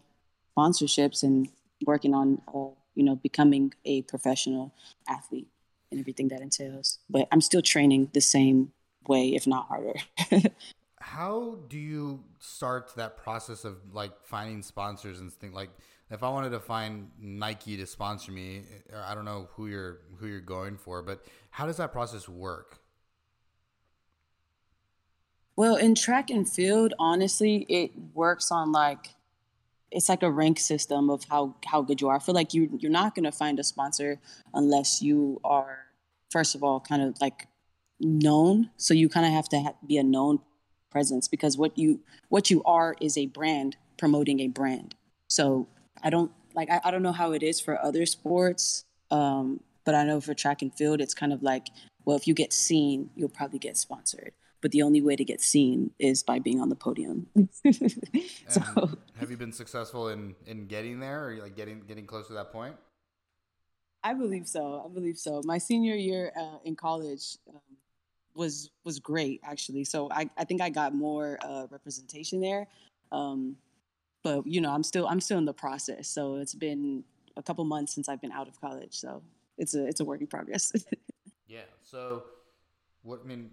sponsorships 0.58 1.24
and 1.24 1.50
working 1.86 2.14
on 2.14 2.42
uh, 2.54 2.74
you 2.96 3.04
know 3.04 3.16
becoming 3.16 3.74
a 3.86 4.02
professional 4.04 4.74
athlete 5.08 5.48
and 5.92 6.00
everything 6.00 6.28
that 6.30 6.42
entails. 6.42 7.00
But 7.10 7.28
I'm 7.32 7.42
still 7.42 7.62
training 7.62 8.10
the 8.14 8.22
same 8.22 8.72
way, 9.08 9.30
if 9.30 9.48
not 9.48 9.68
harder. 9.68 9.96
How 11.02 11.60
do 11.70 11.78
you 11.78 12.24
start 12.40 12.94
that 12.96 13.18
process 13.18 13.64
of 13.64 13.78
like 13.94 14.12
finding 14.24 14.62
sponsors 14.62 15.20
and 15.20 15.32
things 15.32 15.54
like 15.54 15.70
if 16.12 16.24
I 16.24 16.30
wanted 16.30 16.50
to 16.52 16.60
find 16.60 17.10
Nike 17.20 17.78
to 17.78 17.86
sponsor 17.86 18.32
me, 18.32 18.64
I 19.06 19.14
don't 19.14 19.26
know 19.26 19.48
who 19.54 19.68
you're 19.68 20.00
who 20.18 20.28
you're 20.28 20.42
going 20.42 20.78
for, 20.78 21.02
but 21.02 21.26
how 21.52 21.66
does 21.66 21.78
that 21.78 21.92
process 21.92 22.28
work? 22.28 22.80
Well, 25.60 25.76
in 25.76 25.94
track 25.94 26.30
and 26.30 26.48
field, 26.50 26.94
honestly, 27.00 27.66
it 27.68 27.92
works 28.14 28.50
on 28.50 28.72
like 28.72 29.10
it's 29.92 30.08
like 30.08 30.24
a 30.24 30.32
rank 30.32 30.58
system 30.58 31.10
of 31.10 31.26
how 31.26 31.58
how 31.66 31.82
good 31.82 32.00
you 32.00 32.08
are. 32.08 32.16
I 32.16 32.20
feel 32.20 32.34
like 32.34 32.54
you 32.54 32.70
you're 32.80 32.90
not 32.90 33.14
gonna 33.14 33.34
find 33.34 33.60
a 33.60 33.64
sponsor 33.66 34.22
unless 34.54 35.02
you 35.02 35.42
are 35.44 35.80
first 36.32 36.56
of 36.56 36.64
all 36.64 36.80
kind 36.80 37.02
of 37.02 37.20
like 37.20 37.50
known. 38.00 38.70
So 38.78 38.94
you 38.94 39.10
kind 39.10 39.26
of 39.26 39.34
have 39.34 39.50
to 39.50 39.60
ha- 39.60 39.74
be 39.86 39.98
a 39.98 40.04
known 40.04 40.40
presence 40.92 41.28
because 41.28 41.58
what 41.58 41.78
you 41.78 42.00
what 42.30 42.50
you 42.50 42.64
are 42.64 42.96
is 43.02 43.18
a 43.18 43.26
brand 43.26 43.76
promoting 43.98 44.40
a 44.40 44.48
brand. 44.48 44.96
So 45.28 45.68
I 46.02 46.10
don't 46.10 46.32
like 46.56 46.70
I, 46.70 46.80
I 46.86 46.90
don't 46.90 47.04
know 47.04 47.12
how 47.12 47.34
it 47.34 47.44
is 47.44 47.60
for 47.60 47.84
other 47.84 48.06
sports, 48.06 48.86
um, 49.12 49.60
but 49.84 49.94
I 49.94 50.06
know 50.06 50.22
for 50.22 50.34
track 50.34 50.62
and 50.62 50.74
field, 50.74 51.02
it's 51.02 51.14
kind 51.14 51.34
of 51.34 51.44
like, 51.44 51.68
well, 52.06 52.16
if 52.16 52.28
you 52.28 52.34
get 52.34 52.54
seen, 52.54 53.10
you'll 53.14 53.28
probably 53.28 53.60
get 53.60 53.76
sponsored. 53.76 54.32
But 54.62 54.72
the 54.72 54.82
only 54.82 55.02
way 55.02 55.16
to 55.16 55.24
get 55.24 55.42
seen 55.42 55.92
is 56.00 56.22
by 56.22 56.40
being 56.40 56.60
on 56.60 56.70
the 56.70 56.76
podium. 56.76 57.28
so, 58.48 58.62
have 59.18 59.32
you 59.32 59.38
been 59.38 59.54
successful 59.54 60.10
in 60.10 60.36
in 60.46 60.68
getting 60.68 61.00
there, 61.00 61.30
or 61.30 61.36
like 61.36 61.56
getting 61.56 61.82
getting 61.88 62.06
close 62.06 62.28
to 62.28 62.34
that 62.34 62.52
point? 62.52 62.76
I 64.04 64.14
believe 64.14 64.48
so. 64.48 64.84
I 64.86 64.94
believe 64.94 65.18
so. 65.18 65.42
My 65.44 65.58
senior 65.58 65.96
year 65.96 66.32
uh, 66.38 66.58
in 66.64 66.76
college 66.76 67.38
um, 67.50 67.60
was 68.36 68.72
was 68.84 69.00
great 69.00 69.42
actually. 69.44 69.84
So 69.84 70.10
I, 70.12 70.30
I 70.38 70.46
think 70.46 70.62
I 70.62 70.70
got 70.70 70.94
more 70.94 71.38
uh, 71.42 71.68
representation 71.70 72.42
there. 72.42 72.68
Um, 73.12 73.58
but 74.24 74.46
you 74.46 74.62
know, 74.62 74.72
I'm 74.72 74.84
still 74.84 75.08
I'm 75.08 75.20
still 75.22 75.38
in 75.38 75.46
the 75.46 75.54
process. 75.54 76.08
So 76.08 76.36
it's 76.36 76.56
been 76.56 77.04
a 77.38 77.44
couple 77.44 77.64
months 77.66 77.94
since 77.94 78.10
I've 78.10 78.22
been 78.22 78.32
out 78.32 78.48
of 78.48 78.60
college. 78.60 78.96
So 78.96 79.22
it's 79.58 79.76
a 79.76 79.86
it's 79.86 80.00
a 80.00 80.06
work 80.06 80.22
in 80.22 80.28
progress. 80.28 80.72
yeah. 81.48 81.62
So 81.84 82.24
what 83.04 83.22
I 83.24 83.28
mean. 83.28 83.52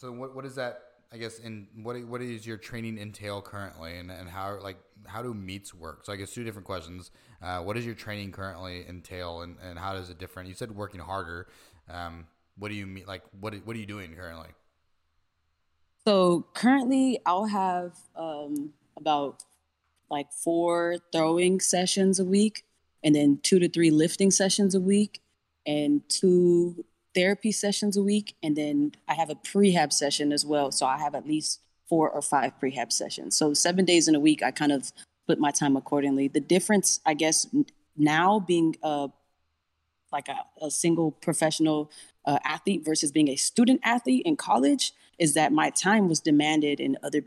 So 0.00 0.10
what 0.12 0.34
what 0.34 0.46
is 0.46 0.54
that? 0.54 0.80
I 1.12 1.18
guess 1.18 1.40
in 1.40 1.66
what 1.82 2.02
what 2.04 2.22
is 2.22 2.46
your 2.46 2.56
training 2.56 2.96
entail 2.96 3.42
currently, 3.42 3.98
and, 3.98 4.10
and 4.10 4.30
how 4.30 4.58
like 4.62 4.78
how 5.06 5.22
do 5.22 5.34
meets 5.34 5.74
work? 5.74 6.06
So 6.06 6.12
I 6.12 6.16
guess 6.16 6.32
two 6.32 6.42
different 6.42 6.64
questions. 6.64 7.10
Uh, 7.42 7.58
what 7.58 7.76
does 7.76 7.84
your 7.84 7.94
training 7.94 8.32
currently 8.32 8.86
entail, 8.88 9.42
and, 9.42 9.56
and 9.62 9.78
how 9.78 9.92
does 9.92 10.08
it 10.08 10.18
different? 10.18 10.48
You 10.48 10.54
said 10.54 10.74
working 10.74 11.00
harder. 11.00 11.48
Um, 11.88 12.26
what 12.58 12.68
do 12.68 12.74
you 12.74 12.86
mean? 12.86 13.04
Like 13.06 13.22
what 13.38 13.54
what 13.66 13.76
are 13.76 13.78
you 13.78 13.86
doing 13.86 14.14
currently? 14.14 14.48
So 16.06 16.46
currently, 16.54 17.20
I'll 17.26 17.46
have 17.46 17.92
um, 18.16 18.72
about 18.96 19.44
like 20.10 20.32
four 20.32 20.96
throwing 21.12 21.60
sessions 21.60 22.18
a 22.18 22.24
week, 22.24 22.64
and 23.04 23.14
then 23.14 23.38
two 23.42 23.58
to 23.58 23.68
three 23.68 23.90
lifting 23.90 24.30
sessions 24.30 24.74
a 24.74 24.80
week, 24.80 25.20
and 25.66 26.08
two 26.08 26.86
therapy 27.14 27.52
sessions 27.52 27.96
a 27.96 28.02
week. 28.02 28.36
And 28.42 28.56
then 28.56 28.92
I 29.08 29.14
have 29.14 29.30
a 29.30 29.34
prehab 29.34 29.92
session 29.92 30.32
as 30.32 30.44
well. 30.44 30.70
So 30.70 30.86
I 30.86 30.98
have 30.98 31.14
at 31.14 31.26
least 31.26 31.60
four 31.88 32.08
or 32.08 32.22
five 32.22 32.52
prehab 32.62 32.92
sessions. 32.92 33.36
So 33.36 33.52
seven 33.54 33.84
days 33.84 34.08
in 34.08 34.14
a 34.14 34.20
week, 34.20 34.42
I 34.42 34.50
kind 34.50 34.72
of 34.72 34.92
split 35.24 35.38
my 35.38 35.50
time 35.50 35.76
accordingly. 35.76 36.28
The 36.28 36.40
difference, 36.40 37.00
I 37.04 37.14
guess, 37.14 37.46
now 37.96 38.40
being 38.40 38.76
a 38.82 39.08
like 40.12 40.28
a, 40.28 40.64
a 40.64 40.70
single 40.70 41.12
professional 41.12 41.90
uh, 42.24 42.38
athlete 42.44 42.84
versus 42.84 43.12
being 43.12 43.28
a 43.28 43.36
student 43.36 43.80
athlete 43.84 44.26
in 44.26 44.36
college 44.36 44.92
is 45.20 45.34
that 45.34 45.52
my 45.52 45.70
time 45.70 46.08
was 46.08 46.18
demanded 46.18 46.80
in 46.80 46.98
other 47.02 47.22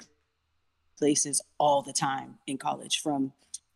places 0.97 1.41
all 1.57 1.81
the 1.81 1.93
time 1.93 2.39
in 2.45 2.57
college 2.57 3.01
from 3.01 3.31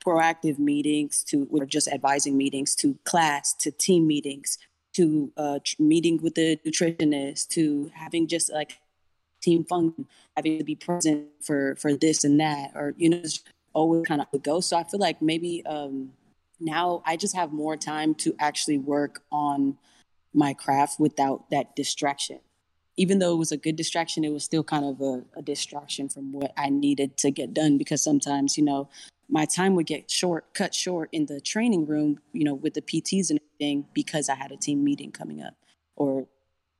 proactive 0.05 0.59
meetings 0.59 1.23
to 1.23 1.47
or 1.51 1.65
just 1.65 1.87
advising 1.87 2.37
meetings 2.37 2.75
to 2.75 2.97
class 3.03 3.53
to 3.53 3.71
team 3.71 4.07
meetings 4.07 4.57
to 4.97 5.31
uh, 5.37 5.59
meeting 5.79 6.19
with 6.21 6.35
the 6.35 6.57
nutritionist 6.65 7.49
to 7.49 7.91
having 7.93 8.27
just 8.27 8.51
like 8.51 8.79
team 9.41 9.63
function 9.63 10.07
having 10.35 10.57
to 10.57 10.63
be 10.63 10.75
present 10.75 11.27
for 11.41 11.75
for 11.75 11.95
this 11.95 12.23
and 12.23 12.39
that 12.39 12.71
or 12.75 12.93
you 12.97 13.09
know 13.09 13.21
always 13.73 14.05
kind 14.07 14.21
of 14.21 14.43
go. 14.43 14.59
So 14.59 14.75
i 14.75 14.83
feel 14.83 14.99
like 14.99 15.21
maybe 15.21 15.63
um 15.65 16.11
now 16.59 17.03
i 17.05 17.15
just 17.15 17.35
have 17.35 17.53
more 17.53 17.77
time 17.77 18.15
to 18.15 18.35
actually 18.39 18.79
work 18.79 19.21
on 19.31 19.77
my 20.33 20.53
craft 20.53 20.99
without 20.99 21.49
that 21.49 21.75
distraction. 21.75 22.39
Even 22.95 23.19
though 23.19 23.33
it 23.33 23.37
was 23.37 23.51
a 23.51 23.57
good 23.57 23.75
distraction, 23.75 24.23
it 24.23 24.31
was 24.31 24.43
still 24.43 24.63
kind 24.63 24.85
of 24.85 25.01
a, 25.01 25.23
a, 25.35 25.41
distraction 25.41 26.09
from 26.09 26.31
what 26.31 26.51
I 26.57 26.69
needed 26.69 27.17
to 27.17 27.29
get 27.29 27.53
done 27.53 27.77
because 27.77 28.03
sometimes, 28.03 28.57
you 28.57 28.63
know, 28.63 28.89
my 29.29 29.45
time 29.45 29.75
would 29.75 29.85
get 29.85 30.09
short, 30.09 30.53
cut 30.53 30.73
short 30.73 31.09
in 31.11 31.25
the 31.25 31.41
training 31.41 31.85
room, 31.85 32.19
you 32.31 32.43
know, 32.43 32.53
with 32.53 32.73
the 32.73 32.81
PTs 32.81 33.29
and 33.29 33.39
everything 33.39 33.85
because 33.93 34.29
I 34.29 34.35
had 34.35 34.51
a 34.51 34.57
team 34.57 34.83
meeting 34.83 35.11
coming 35.11 35.41
up 35.41 35.53
or 35.95 36.27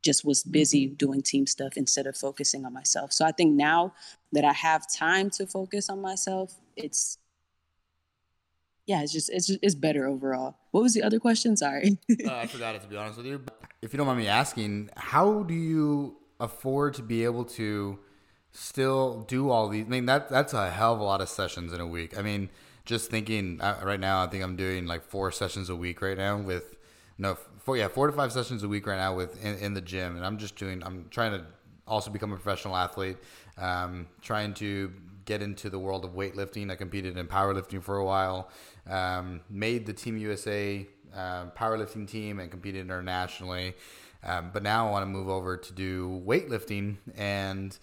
just 0.03 0.23
was 0.23 0.43
busy 0.43 0.87
mm-hmm. 0.87 0.95
doing 0.95 1.21
team 1.21 1.45
stuff 1.45 1.75
instead 1.75 2.07
of 2.07 2.15
focusing 2.15 2.65
on 2.65 2.73
myself. 2.73 3.11
So 3.11 3.25
I 3.25 3.31
think 3.31 3.55
now 3.55 3.93
that 4.31 4.45
I 4.45 4.53
have 4.53 4.91
time 4.91 5.29
to 5.31 5.45
focus 5.45 5.89
on 5.89 6.01
myself, 6.01 6.53
it's 6.75 7.17
yeah, 8.85 9.01
it's 9.01 9.11
just 9.11 9.29
it's 9.29 9.47
just, 9.47 9.59
it's 9.61 9.75
better 9.75 10.07
overall. 10.07 10.55
What 10.71 10.81
was 10.81 10.93
the 10.93 11.03
other 11.03 11.19
question? 11.19 11.57
Sorry. 11.57 11.97
uh, 12.25 12.31
I 12.33 12.47
forgot 12.47 12.75
it 12.75 12.81
to 12.83 12.87
be 12.87 12.95
honest 12.95 13.17
with 13.17 13.25
you. 13.25 13.43
If 13.81 13.91
you 13.91 13.97
don't 13.97 14.07
mind 14.07 14.19
me 14.19 14.27
asking, 14.27 14.89
how 14.95 15.43
do 15.43 15.53
you 15.53 16.17
afford 16.39 16.93
to 16.93 17.03
be 17.03 17.25
able 17.25 17.43
to 17.43 17.99
still 18.57 19.21
do 19.27 19.49
all 19.49 19.69
these? 19.69 19.85
I 19.85 19.89
mean, 19.89 20.05
that 20.07 20.29
that's 20.29 20.53
a 20.53 20.69
hell 20.69 20.93
of 20.93 20.99
a 20.99 21.03
lot 21.03 21.21
of 21.21 21.29
sessions 21.29 21.73
in 21.73 21.79
a 21.79 21.87
week. 21.87 22.17
I 22.17 22.21
mean, 22.21 22.49
just 22.85 23.11
thinking 23.11 23.61
uh, 23.61 23.79
right 23.83 23.99
now, 23.99 24.23
I 24.23 24.27
think 24.27 24.43
I'm 24.43 24.55
doing 24.55 24.87
like 24.87 25.03
four 25.03 25.31
sessions 25.31 25.69
a 25.69 25.75
week 25.75 26.01
right 26.01 26.17
now 26.17 26.37
with 26.37 26.75
no 27.17 27.37
four 27.59 27.77
yeah 27.77 27.87
four 27.87 28.07
to 28.07 28.13
five 28.13 28.31
sessions 28.31 28.63
a 28.63 28.67
week 28.67 28.87
right 28.87 28.97
now 28.97 29.15
with 29.15 29.43
in, 29.43 29.57
in 29.59 29.73
the 29.73 29.81
gym, 29.81 30.15
and 30.15 30.25
I'm 30.25 30.37
just 30.37 30.55
doing 30.55 30.81
I'm 30.83 31.05
trying 31.11 31.33
to 31.33 31.45
also 31.87 32.09
become 32.09 32.33
a 32.33 32.35
professional 32.35 32.75
athlete, 32.75 33.17
um, 33.57 34.07
trying 34.21 34.53
to 34.55 34.91
get 35.25 35.41
into 35.41 35.69
the 35.69 35.79
world 35.79 36.03
of 36.03 36.11
weightlifting. 36.11 36.71
I 36.71 36.75
competed 36.75 37.17
in 37.17 37.27
powerlifting 37.27 37.83
for 37.83 37.97
a 37.97 38.05
while, 38.05 38.49
um, 38.89 39.41
made 39.49 39.85
the 39.85 39.93
Team 39.93 40.17
USA 40.17 40.87
uh, 41.15 41.45
powerlifting 41.51 42.07
team, 42.07 42.39
and 42.39 42.49
competed 42.49 42.81
internationally. 42.81 43.75
Um, 44.23 44.49
but 44.51 44.63
now 44.63 44.87
I 44.87 44.91
want 44.91 45.03
to 45.03 45.07
move 45.07 45.29
over 45.29 45.57
to 45.57 45.73
do 45.73 46.23
weightlifting, 46.25 46.97
and 47.15 47.77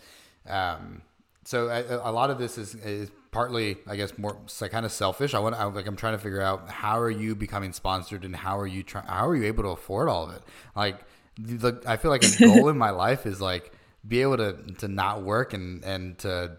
um, 0.49 1.03
so 1.45 1.69
a, 1.69 2.11
a, 2.11 2.13
lot 2.13 2.31
of 2.31 2.39
this 2.39 2.57
is, 2.57 2.75
is 2.77 3.11
partly, 3.31 3.77
I 3.87 3.97
guess, 3.97 4.17
more 4.17 4.39
kind 4.71 4.87
of 4.87 4.93
selfish. 4.93 5.35
I 5.35 5.39
want, 5.39 5.55
I, 5.55 5.65
like, 5.65 5.87
I'm 5.87 5.97
trying 5.97 6.15
to 6.15 6.19
figure 6.19 6.41
out 6.41 6.71
how 6.71 6.99
are 6.99 7.11
you 7.11 7.35
becoming 7.35 7.73
sponsored, 7.73 8.25
and 8.25 8.35
how 8.35 8.59
are 8.59 8.67
you 8.67 8.83
trying, 8.83 9.07
how 9.07 9.29
are 9.29 9.37
you 9.37 9.45
able 9.45 9.63
to 9.65 9.71
afford 9.71 10.09
all 10.09 10.25
of 10.25 10.35
it? 10.35 10.43
Like, 10.75 11.05
the, 11.39 11.83
I 11.87 11.97
feel 11.97 12.11
like 12.11 12.25
a 12.25 12.39
goal 12.39 12.69
in 12.69 12.79
my 12.79 12.91
life 13.05 13.27
is 13.27 13.41
like 13.41 13.73
be 14.07 14.23
able 14.23 14.37
to 14.37 14.53
to 14.79 14.89
not 14.89 15.23
work 15.23 15.53
and 15.53 15.85
and 15.85 16.19
to 16.19 16.59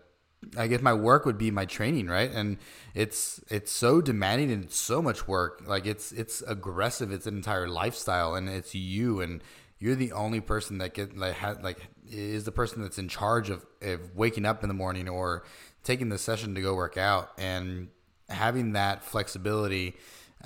I 0.58 0.68
guess 0.68 0.82
my 0.82 0.94
work 0.94 1.26
would 1.26 1.38
be 1.38 1.50
my 1.50 1.66
training, 1.66 2.08
right? 2.08 2.32
And 2.32 2.58
it's 2.94 3.42
it's 3.50 3.72
so 3.72 4.02
demanding 4.02 4.52
and 4.52 4.72
so 4.72 5.02
much 5.02 5.28
work. 5.28 5.64
Like 5.66 5.86
it's 5.86 6.12
it's 6.12 6.42
aggressive. 6.44 7.12
It's 7.12 7.26
an 7.26 7.36
entire 7.36 7.68
lifestyle, 7.68 8.36
and 8.36 8.48
it's 8.48 8.76
you, 8.76 9.22
and 9.22 9.42
you're 9.80 9.96
the 9.96 10.12
only 10.12 10.42
person 10.42 10.78
that 10.80 10.94
get 10.94 11.18
like 11.18 11.36
ha, 11.36 11.56
like 11.62 11.88
is 12.10 12.44
the 12.44 12.52
person 12.52 12.82
that's 12.82 12.98
in 12.98 13.08
charge 13.08 13.50
of, 13.50 13.66
of 13.82 14.16
waking 14.16 14.46
up 14.46 14.64
in 14.64 14.68
the 14.68 14.76
morning 14.76 15.10
or 15.10 15.44
taking 15.84 16.10
the 16.10 16.18
session 16.18 16.56
to 16.56 16.62
go 16.62 16.76
work 16.76 16.98
out 16.98 17.32
and 17.38 17.90
having 18.30 18.74
that 18.74 19.04
flexibility, 19.04 19.96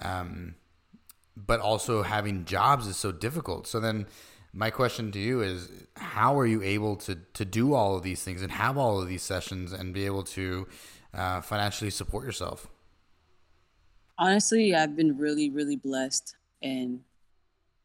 um, 0.01 0.55
but 1.35 1.59
also 1.59 2.03
having 2.03 2.45
jobs 2.45 2.87
is 2.87 2.97
so 2.97 3.11
difficult. 3.11 3.67
So 3.67 3.79
then 3.79 4.05
my 4.53 4.69
question 4.69 5.11
to 5.11 5.19
you 5.19 5.41
is 5.41 5.69
how 5.95 6.37
are 6.37 6.45
you 6.45 6.61
able 6.61 6.95
to 6.95 7.15
to 7.33 7.45
do 7.45 7.73
all 7.73 7.95
of 7.95 8.03
these 8.03 8.23
things 8.23 8.41
and 8.41 8.51
have 8.51 8.77
all 8.77 9.01
of 9.01 9.07
these 9.07 9.21
sessions 9.21 9.71
and 9.71 9.93
be 9.93 10.05
able 10.05 10.23
to 10.23 10.67
uh, 11.13 11.41
financially 11.41 11.91
support 11.91 12.25
yourself 12.25 12.67
honestly 14.17 14.73
i've 14.73 14.95
been 14.95 15.17
really 15.17 15.49
really 15.49 15.75
blessed 15.75 16.35
and 16.63 17.01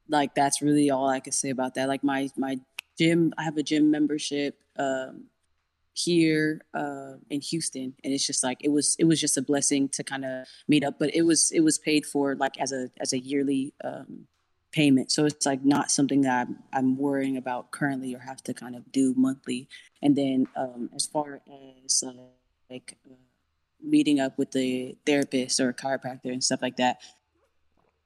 like 0.08 0.34
that's 0.34 0.62
really 0.62 0.90
all 0.90 1.08
i 1.08 1.20
can 1.20 1.32
say 1.32 1.50
about 1.50 1.74
that 1.74 1.88
like 1.88 2.02
my 2.02 2.30
my 2.36 2.58
gym 2.98 3.32
i 3.38 3.42
have 3.42 3.56
a 3.56 3.62
gym 3.62 3.90
membership 3.90 4.58
um, 4.78 5.24
here 5.94 6.60
uh, 6.74 7.12
in 7.30 7.40
Houston, 7.40 7.94
and 8.02 8.12
it's 8.12 8.26
just 8.26 8.42
like 8.42 8.58
it 8.60 8.70
was 8.70 8.96
it 8.98 9.04
was 9.04 9.20
just 9.20 9.38
a 9.38 9.42
blessing 9.42 9.88
to 9.90 10.02
kind 10.02 10.24
of 10.24 10.46
meet 10.66 10.84
up. 10.84 10.98
But 10.98 11.14
it 11.14 11.22
was 11.22 11.52
it 11.52 11.60
was 11.60 11.78
paid 11.78 12.04
for 12.04 12.34
like 12.34 12.60
as 12.60 12.72
a 12.72 12.90
as 13.00 13.12
a 13.12 13.18
yearly 13.18 13.72
um, 13.82 14.26
payment. 14.72 15.12
So 15.12 15.24
it's 15.24 15.46
like 15.46 15.64
not 15.64 15.90
something 15.90 16.22
that 16.22 16.48
I'm, 16.48 16.58
I'm 16.72 16.96
worrying 16.96 17.36
about 17.36 17.70
currently 17.70 18.14
or 18.14 18.18
have 18.18 18.42
to 18.44 18.54
kind 18.54 18.74
of 18.74 18.90
do 18.90 19.14
monthly. 19.16 19.68
And 20.02 20.16
then 20.16 20.48
um, 20.56 20.90
as 20.94 21.06
far 21.06 21.40
as 21.86 22.02
uh, 22.04 22.12
like 22.68 22.96
uh, 23.08 23.14
meeting 23.80 24.18
up 24.18 24.36
with 24.36 24.50
the 24.50 24.96
therapist 25.06 25.60
or 25.60 25.72
chiropractor 25.72 26.32
and 26.32 26.42
stuff 26.42 26.60
like 26.60 26.76
that, 26.76 26.98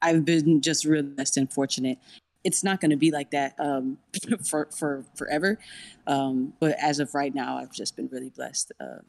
I've 0.02 0.26
been 0.26 0.60
just 0.60 0.84
really 0.84 1.08
blessed 1.08 1.38
and 1.38 1.50
fortunate. 1.50 1.98
It's 2.48 2.64
not 2.64 2.80
going 2.80 2.90
to 2.90 2.96
be 2.96 3.10
like 3.10 3.30
that 3.32 3.54
um, 3.58 3.98
for 4.50 4.68
for 4.80 5.04
forever, 5.20 5.58
um, 6.06 6.54
but 6.60 6.72
as 6.80 6.98
of 6.98 7.14
right 7.14 7.34
now, 7.34 7.58
I've 7.58 7.72
just 7.72 7.94
been 7.94 8.08
really 8.10 8.30
blessed 8.30 8.72
uh, 8.80 9.00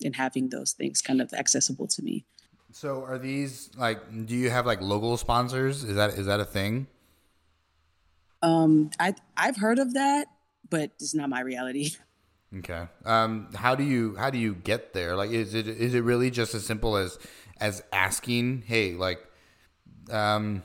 in 0.00 0.12
having 0.12 0.50
those 0.50 0.72
things 0.72 1.02
kind 1.02 1.20
of 1.20 1.32
accessible 1.32 1.88
to 1.88 2.02
me. 2.02 2.24
So 2.72 3.02
are 3.04 3.18
these 3.18 3.70
like 3.76 3.98
do 4.26 4.34
you 4.34 4.50
have 4.50 4.66
like 4.66 4.80
local 4.80 5.16
sponsors? 5.16 5.82
Is 5.82 5.96
that 5.96 6.10
is 6.10 6.26
that 6.26 6.40
a 6.40 6.44
thing? 6.44 6.86
Um 8.42 8.90
I 9.00 9.14
I've 9.36 9.56
heard 9.56 9.78
of 9.78 9.94
that, 9.94 10.28
but 10.68 10.90
it's 11.00 11.14
not 11.14 11.28
my 11.28 11.40
reality. 11.40 11.90
Okay. 12.58 12.86
Um 13.04 13.48
how 13.54 13.74
do 13.74 13.82
you 13.82 14.14
how 14.16 14.30
do 14.30 14.38
you 14.38 14.54
get 14.54 14.94
there? 14.94 15.16
Like 15.16 15.30
is 15.30 15.52
it 15.52 15.66
is 15.66 15.94
it 15.94 16.04
really 16.04 16.30
just 16.30 16.54
as 16.54 16.64
simple 16.64 16.96
as 16.96 17.18
as 17.58 17.82
asking, 17.92 18.62
"Hey, 18.66 18.94
like 18.94 19.20
um 20.10 20.62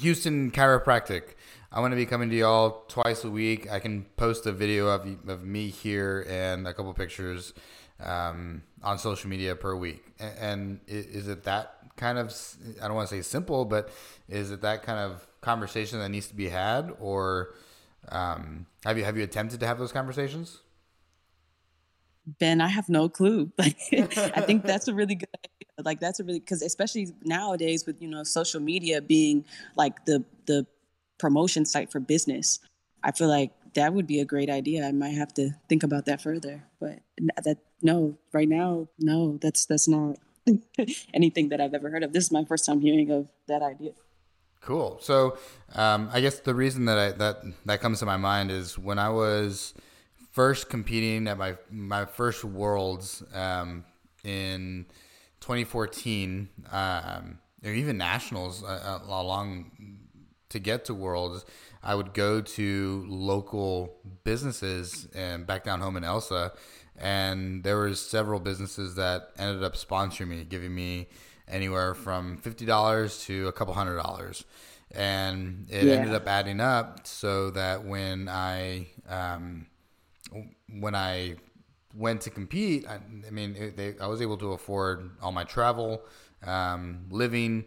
Houston 0.00 0.50
chiropractic, 0.50 1.34
I 1.70 1.80
want 1.80 1.92
to 1.92 1.96
be 1.96 2.06
coming 2.06 2.30
to 2.30 2.36
y'all 2.36 2.84
twice 2.88 3.24
a 3.24 3.30
week. 3.30 3.70
I 3.70 3.78
can 3.78 4.04
post 4.16 4.46
a 4.46 4.52
video 4.52 4.88
of 4.88 5.06
of 5.28 5.44
me 5.44 5.68
here 5.68 6.26
and 6.28 6.66
a 6.66 6.74
couple 6.74 6.92
pictures 6.94 7.54
um, 8.00 8.62
on 8.82 8.98
social 8.98 9.30
media 9.30 9.54
per 9.54 9.74
week. 9.74 10.04
And, 10.18 10.38
and 10.38 10.80
is 10.86 11.28
it 11.28 11.44
that 11.44 11.76
kind 11.96 12.18
of 12.18 12.34
I 12.82 12.86
don't 12.86 12.96
want 12.96 13.08
to 13.08 13.14
say 13.14 13.22
simple, 13.22 13.64
but 13.64 13.90
is 14.28 14.50
it 14.50 14.62
that 14.62 14.82
kind 14.82 14.98
of 14.98 15.26
conversation 15.40 15.98
that 15.98 16.08
needs 16.08 16.28
to 16.28 16.34
be 16.34 16.48
had, 16.48 16.92
or 17.00 17.54
um, 18.08 18.66
have 18.84 18.98
you 18.98 19.04
have 19.04 19.16
you 19.16 19.24
attempted 19.24 19.60
to 19.60 19.66
have 19.66 19.78
those 19.78 19.92
conversations? 19.92 20.61
Ben, 22.26 22.60
I 22.60 22.68
have 22.68 22.88
no 22.88 23.08
clue. 23.08 23.52
Like, 23.58 23.78
I 23.92 24.40
think 24.42 24.64
that's 24.64 24.88
a 24.88 24.94
really 25.00 25.16
good 25.16 25.28
idea. 25.38 25.84
Like, 25.84 26.00
that's 26.00 26.20
a 26.20 26.24
really 26.24 26.40
because 26.40 26.62
especially 26.62 27.08
nowadays 27.24 27.86
with 27.86 28.00
you 28.00 28.08
know 28.08 28.22
social 28.24 28.60
media 28.60 29.00
being 29.00 29.44
like 29.76 30.04
the 30.04 30.24
the 30.46 30.66
promotion 31.18 31.64
site 31.64 31.90
for 31.90 32.00
business, 32.00 32.60
I 33.02 33.12
feel 33.12 33.28
like 33.28 33.52
that 33.74 33.94
would 33.94 34.06
be 34.06 34.20
a 34.20 34.24
great 34.24 34.50
idea. 34.50 34.86
I 34.86 34.92
might 34.92 35.16
have 35.16 35.32
to 35.34 35.50
think 35.68 35.82
about 35.82 36.06
that 36.06 36.20
further. 36.20 36.64
But 36.80 37.00
that 37.44 37.58
no, 37.80 38.16
right 38.32 38.48
now, 38.48 38.88
no, 38.98 39.38
that's 39.40 39.66
that's 39.66 39.88
not 39.88 40.16
anything 41.14 41.48
that 41.48 41.60
I've 41.60 41.74
ever 41.74 41.90
heard 41.90 42.02
of. 42.02 42.12
This 42.12 42.24
is 42.24 42.32
my 42.32 42.44
first 42.44 42.66
time 42.66 42.80
hearing 42.80 43.10
of 43.10 43.28
that 43.48 43.62
idea. 43.62 43.92
Cool. 44.60 44.98
So, 45.00 45.38
um, 45.74 46.08
I 46.12 46.20
guess 46.20 46.38
the 46.38 46.54
reason 46.54 46.84
that 46.84 46.98
I 46.98 47.12
that 47.12 47.42
that 47.66 47.80
comes 47.80 47.98
to 48.00 48.06
my 48.06 48.16
mind 48.16 48.50
is 48.50 48.78
when 48.78 48.98
I 48.98 49.08
was 49.08 49.74
first 50.32 50.68
competing 50.68 51.28
at 51.28 51.38
my 51.38 51.56
my 51.70 52.04
first 52.04 52.44
worlds 52.44 53.22
um, 53.32 53.84
in 54.24 54.86
2014, 55.40 56.48
um, 56.72 57.38
or 57.64 57.70
even 57.70 57.98
nationals 57.98 58.64
uh, 58.64 58.98
uh, 59.00 59.20
along 59.20 59.70
to 60.48 60.58
get 60.58 60.86
to 60.86 60.94
worlds. 60.94 61.44
I 61.82 61.94
would 61.94 62.14
go 62.14 62.40
to 62.40 63.06
local 63.08 63.96
businesses 64.24 65.08
and 65.14 65.46
back 65.46 65.64
down 65.64 65.80
home 65.80 65.96
in 65.96 66.04
Elsa, 66.04 66.52
and 66.96 67.62
there 67.62 67.78
was 67.78 68.00
several 68.00 68.40
businesses 68.40 68.94
that 68.96 69.30
ended 69.38 69.62
up 69.62 69.74
sponsoring 69.74 70.28
me, 70.28 70.44
giving 70.44 70.74
me 70.74 71.08
anywhere 71.46 71.94
from 71.94 72.38
fifty 72.38 72.64
dollars 72.64 73.24
to 73.24 73.48
a 73.48 73.52
couple 73.52 73.74
hundred 73.74 73.96
dollars, 73.96 74.44
and 74.92 75.66
it 75.68 75.84
yeah. 75.84 75.94
ended 75.94 76.14
up 76.14 76.26
adding 76.26 76.60
up 76.60 77.06
so 77.06 77.50
that 77.50 77.84
when 77.84 78.28
I 78.28 78.86
um, 79.08 79.66
when 80.68 80.94
I 80.94 81.36
went 81.94 82.22
to 82.22 82.30
compete, 82.30 82.86
I, 82.86 82.98
I 83.26 83.30
mean, 83.30 83.56
it, 83.56 83.76
they, 83.76 83.94
I 84.00 84.06
was 84.06 84.22
able 84.22 84.38
to 84.38 84.52
afford 84.52 85.10
all 85.20 85.32
my 85.32 85.44
travel, 85.44 86.02
um, 86.44 87.06
living, 87.10 87.64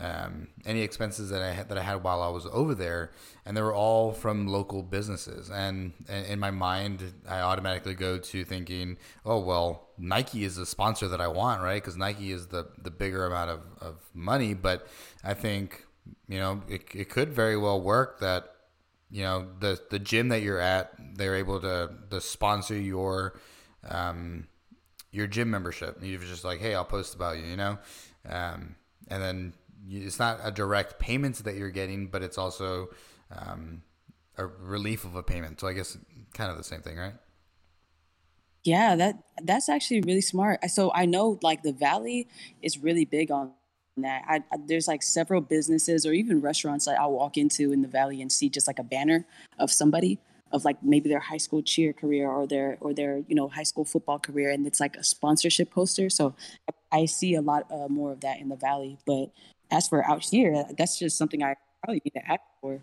um, 0.00 0.48
any 0.64 0.82
expenses 0.82 1.30
that 1.30 1.42
I 1.42 1.52
had, 1.52 1.68
that 1.68 1.78
I 1.78 1.82
had 1.82 2.02
while 2.02 2.22
I 2.22 2.28
was 2.28 2.46
over 2.46 2.74
there, 2.74 3.10
and 3.44 3.56
they 3.56 3.62
were 3.62 3.74
all 3.74 4.12
from 4.12 4.46
local 4.46 4.82
businesses. 4.82 5.50
And, 5.50 5.92
and 6.08 6.26
in 6.26 6.38
my 6.38 6.50
mind, 6.50 7.12
I 7.28 7.40
automatically 7.40 7.94
go 7.94 8.18
to 8.18 8.44
thinking, 8.44 8.96
oh 9.24 9.40
well, 9.40 9.88
Nike 9.98 10.44
is 10.44 10.56
the 10.56 10.66
sponsor 10.66 11.08
that 11.08 11.20
I 11.20 11.28
want, 11.28 11.62
right? 11.62 11.82
Because 11.82 11.96
Nike 11.96 12.32
is 12.32 12.48
the 12.48 12.68
the 12.82 12.90
bigger 12.90 13.26
amount 13.26 13.50
of, 13.50 13.60
of 13.80 13.96
money. 14.14 14.54
But 14.54 14.86
I 15.24 15.34
think 15.34 15.84
you 16.28 16.38
know 16.38 16.62
it, 16.68 16.84
it 16.94 17.08
could 17.08 17.32
very 17.32 17.56
well 17.56 17.80
work 17.80 18.20
that 18.20 18.54
you 19.10 19.22
know 19.22 19.48
the 19.58 19.80
the 19.90 19.98
gym 19.98 20.28
that 20.28 20.42
you're 20.42 20.60
at 20.60 20.92
they're 21.18 21.36
able 21.36 21.60
to 21.60 21.90
to 22.10 22.20
sponsor 22.20 22.78
your 22.78 23.38
um 23.88 24.46
your 25.10 25.26
gym 25.26 25.50
membership. 25.50 25.98
You're 26.00 26.20
just 26.20 26.44
like 26.44 26.60
hey 26.60 26.74
i'll 26.74 26.84
post 26.84 27.14
about 27.14 27.38
you 27.38 27.44
you 27.44 27.56
know? 27.56 27.78
Um 28.28 28.76
and 29.08 29.22
then 29.22 29.52
you, 29.86 30.06
it's 30.06 30.18
not 30.18 30.40
a 30.42 30.50
direct 30.50 30.98
payment 30.98 31.36
that 31.44 31.56
you're 31.56 31.70
getting 31.70 32.06
but 32.06 32.22
it's 32.22 32.38
also 32.38 32.88
um 33.30 33.82
a 34.36 34.46
relief 34.46 35.04
of 35.04 35.14
a 35.16 35.22
payment. 35.22 35.60
So 35.60 35.66
i 35.66 35.72
guess 35.72 35.98
kind 36.32 36.50
of 36.50 36.56
the 36.56 36.64
same 36.64 36.80
thing 36.80 36.96
right? 36.96 37.14
Yeah 38.64 38.96
that 38.96 39.22
that's 39.42 39.68
actually 39.68 40.00
really 40.02 40.20
smart. 40.20 40.58
So 40.70 40.92
i 40.94 41.04
know 41.04 41.38
like 41.42 41.62
the 41.62 41.72
valley 41.72 42.28
is 42.62 42.78
really 42.78 43.04
big 43.04 43.30
on 43.30 43.52
that. 44.02 44.22
I, 44.28 44.36
I, 44.52 44.58
there's 44.66 44.88
like 44.88 45.02
several 45.02 45.40
businesses 45.40 46.06
or 46.06 46.12
even 46.12 46.40
restaurants 46.40 46.86
that 46.86 47.00
I'll 47.00 47.12
walk 47.12 47.36
into 47.36 47.72
in 47.72 47.82
the 47.82 47.88
valley 47.88 48.22
and 48.22 48.30
see 48.30 48.48
just 48.48 48.66
like 48.66 48.78
a 48.78 48.84
banner 48.84 49.26
of 49.58 49.70
somebody 49.70 50.18
of 50.52 50.64
like 50.64 50.82
maybe 50.82 51.08
their 51.08 51.20
high 51.20 51.36
school 51.36 51.62
cheer 51.62 51.92
career 51.92 52.28
or 52.28 52.46
their 52.46 52.78
or 52.80 52.94
their 52.94 53.22
you 53.28 53.34
know 53.34 53.48
high 53.48 53.62
school 53.62 53.84
football 53.84 54.18
career 54.18 54.50
and 54.50 54.66
it's 54.66 54.80
like 54.80 54.96
a 54.96 55.04
sponsorship 55.04 55.70
poster. 55.70 56.10
So 56.10 56.34
i 56.90 57.04
see 57.04 57.34
a 57.34 57.42
lot 57.42 57.70
uh, 57.70 57.88
more 57.88 58.12
of 58.12 58.20
that 58.20 58.40
in 58.40 58.48
the 58.48 58.56
valley. 58.56 58.98
But 59.06 59.30
as 59.70 59.88
for 59.88 60.04
out 60.08 60.24
here 60.24 60.64
that's 60.76 60.98
just 60.98 61.18
something 61.18 61.42
i 61.42 61.54
probably 61.84 62.00
need 62.04 62.12
to 62.12 62.30
ask 62.30 62.40
for 62.60 62.80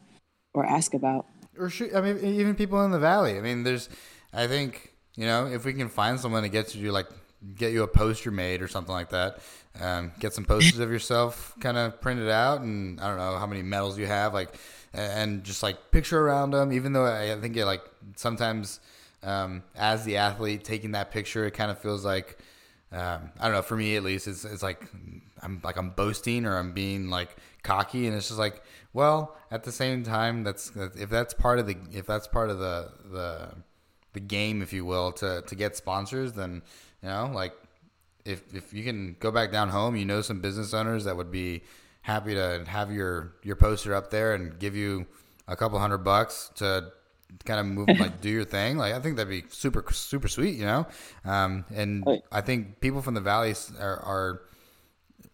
or 0.53 0.65
ask 0.65 0.93
about. 0.93 1.25
Or 1.57 1.69
shoot, 1.69 1.95
i 1.95 2.01
mean 2.01 2.17
even 2.23 2.55
people 2.55 2.83
in 2.85 2.91
the 2.91 2.99
valley. 2.99 3.37
I 3.37 3.41
mean 3.41 3.63
there's 3.63 3.89
i 4.33 4.47
think 4.47 4.93
you 5.15 5.25
know 5.25 5.47
if 5.47 5.65
we 5.65 5.73
can 5.73 5.89
find 5.89 6.19
someone 6.19 6.43
to 6.43 6.49
get 6.49 6.75
you 6.75 6.91
like 6.91 7.07
get 7.55 7.71
you 7.71 7.83
a 7.83 7.87
poster 7.87 8.31
made 8.31 8.61
or 8.61 8.67
something 8.67 8.93
like 8.93 9.09
that. 9.09 9.39
Um, 9.79 10.11
get 10.19 10.33
some 10.33 10.45
posters 10.45 10.79
of 10.79 10.91
yourself 10.91 11.53
kind 11.59 11.77
of 11.77 11.99
printed 12.01 12.29
out, 12.29 12.61
and 12.61 12.99
I 12.99 13.07
don't 13.07 13.17
know 13.17 13.37
how 13.37 13.45
many 13.45 13.61
medals 13.61 13.97
you 13.97 14.07
have, 14.07 14.33
like, 14.33 14.55
and 14.93 15.43
just 15.43 15.61
like 15.61 15.91
picture 15.91 16.19
around 16.19 16.51
them. 16.51 16.71
Even 16.71 16.93
though 16.93 17.05
I 17.05 17.39
think 17.39 17.57
it 17.57 17.65
like 17.65 17.83
sometimes 18.15 18.79
um, 19.23 19.63
as 19.75 20.05
the 20.05 20.17
athlete 20.17 20.63
taking 20.63 20.91
that 20.91 21.11
picture, 21.11 21.45
it 21.45 21.51
kind 21.51 21.71
of 21.71 21.77
feels 21.79 22.05
like 22.05 22.37
um, 22.91 23.31
I 23.39 23.45
don't 23.45 23.53
know. 23.53 23.61
For 23.61 23.75
me, 23.75 23.95
at 23.97 24.03
least, 24.03 24.27
it's 24.27 24.45
it's 24.45 24.63
like 24.63 24.87
I'm 25.41 25.59
like 25.63 25.77
I'm 25.77 25.89
boasting 25.89 26.45
or 26.45 26.57
I'm 26.57 26.71
being 26.71 27.09
like 27.09 27.35
cocky, 27.63 28.07
and 28.07 28.15
it's 28.15 28.27
just 28.27 28.39
like, 28.39 28.61
well, 28.93 29.35
at 29.51 29.63
the 29.63 29.71
same 29.71 30.03
time, 30.03 30.43
that's 30.43 30.71
if 30.95 31.09
that's 31.09 31.33
part 31.33 31.59
of 31.59 31.67
the 31.67 31.75
if 31.91 32.05
that's 32.05 32.27
part 32.27 32.49
of 32.49 32.59
the 32.59 32.91
the 33.11 33.49
the 34.13 34.19
game, 34.21 34.61
if 34.61 34.71
you 34.71 34.85
will, 34.85 35.11
to 35.13 35.41
to 35.41 35.55
get 35.55 35.75
sponsors, 35.75 36.33
then 36.33 36.61
you 37.05 37.11
know, 37.11 37.31
like 37.31 37.53
if 38.25 38.41
if 38.55 38.73
you 38.73 38.83
can 38.83 39.15
go 39.19 39.31
back 39.31 39.51
down 39.51 39.69
home, 39.69 39.95
you 39.95 40.05
know 40.05 40.21
some 40.23 40.41
business 40.41 40.73
owners 40.73 41.03
that 41.03 41.15
would 41.15 41.31
be 41.31 41.61
happy 42.01 42.33
to 42.33 42.63
have 42.65 42.91
your 42.91 43.35
your 43.43 43.55
poster 43.55 43.93
up 43.93 44.09
there 44.09 44.33
and 44.33 44.57
give 44.57 44.75
you 44.75 45.05
a 45.47 45.55
couple 45.55 45.77
hundred 45.77 45.99
bucks 45.99 46.49
to 46.55 46.91
kind 47.45 47.59
of 47.59 47.67
move 47.67 47.87
like 47.99 48.21
do 48.27 48.29
your 48.29 48.43
thing. 48.43 48.77
Like 48.77 48.93
i 48.95 48.99
think 48.99 49.17
that'd 49.17 49.29
be 49.29 49.43
super 49.49 49.85
super 49.91 50.27
sweet 50.27 50.55
you 50.55 50.65
know? 50.65 50.87
Um, 51.23 51.63
and 51.73 52.03
i 52.31 52.41
think 52.41 52.81
people 52.81 53.03
from 53.03 53.13
the 53.13 53.21
valleys 53.21 53.71
are, 53.79 53.99
are, 53.99 54.41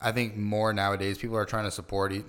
i 0.02 0.12
think 0.12 0.36
more 0.36 0.74
nowadays 0.74 1.18
people 1.18 1.38
are 1.38 1.46
trying 1.46 1.66
to 1.66 1.72
support 1.72 2.12
e- 2.12 2.24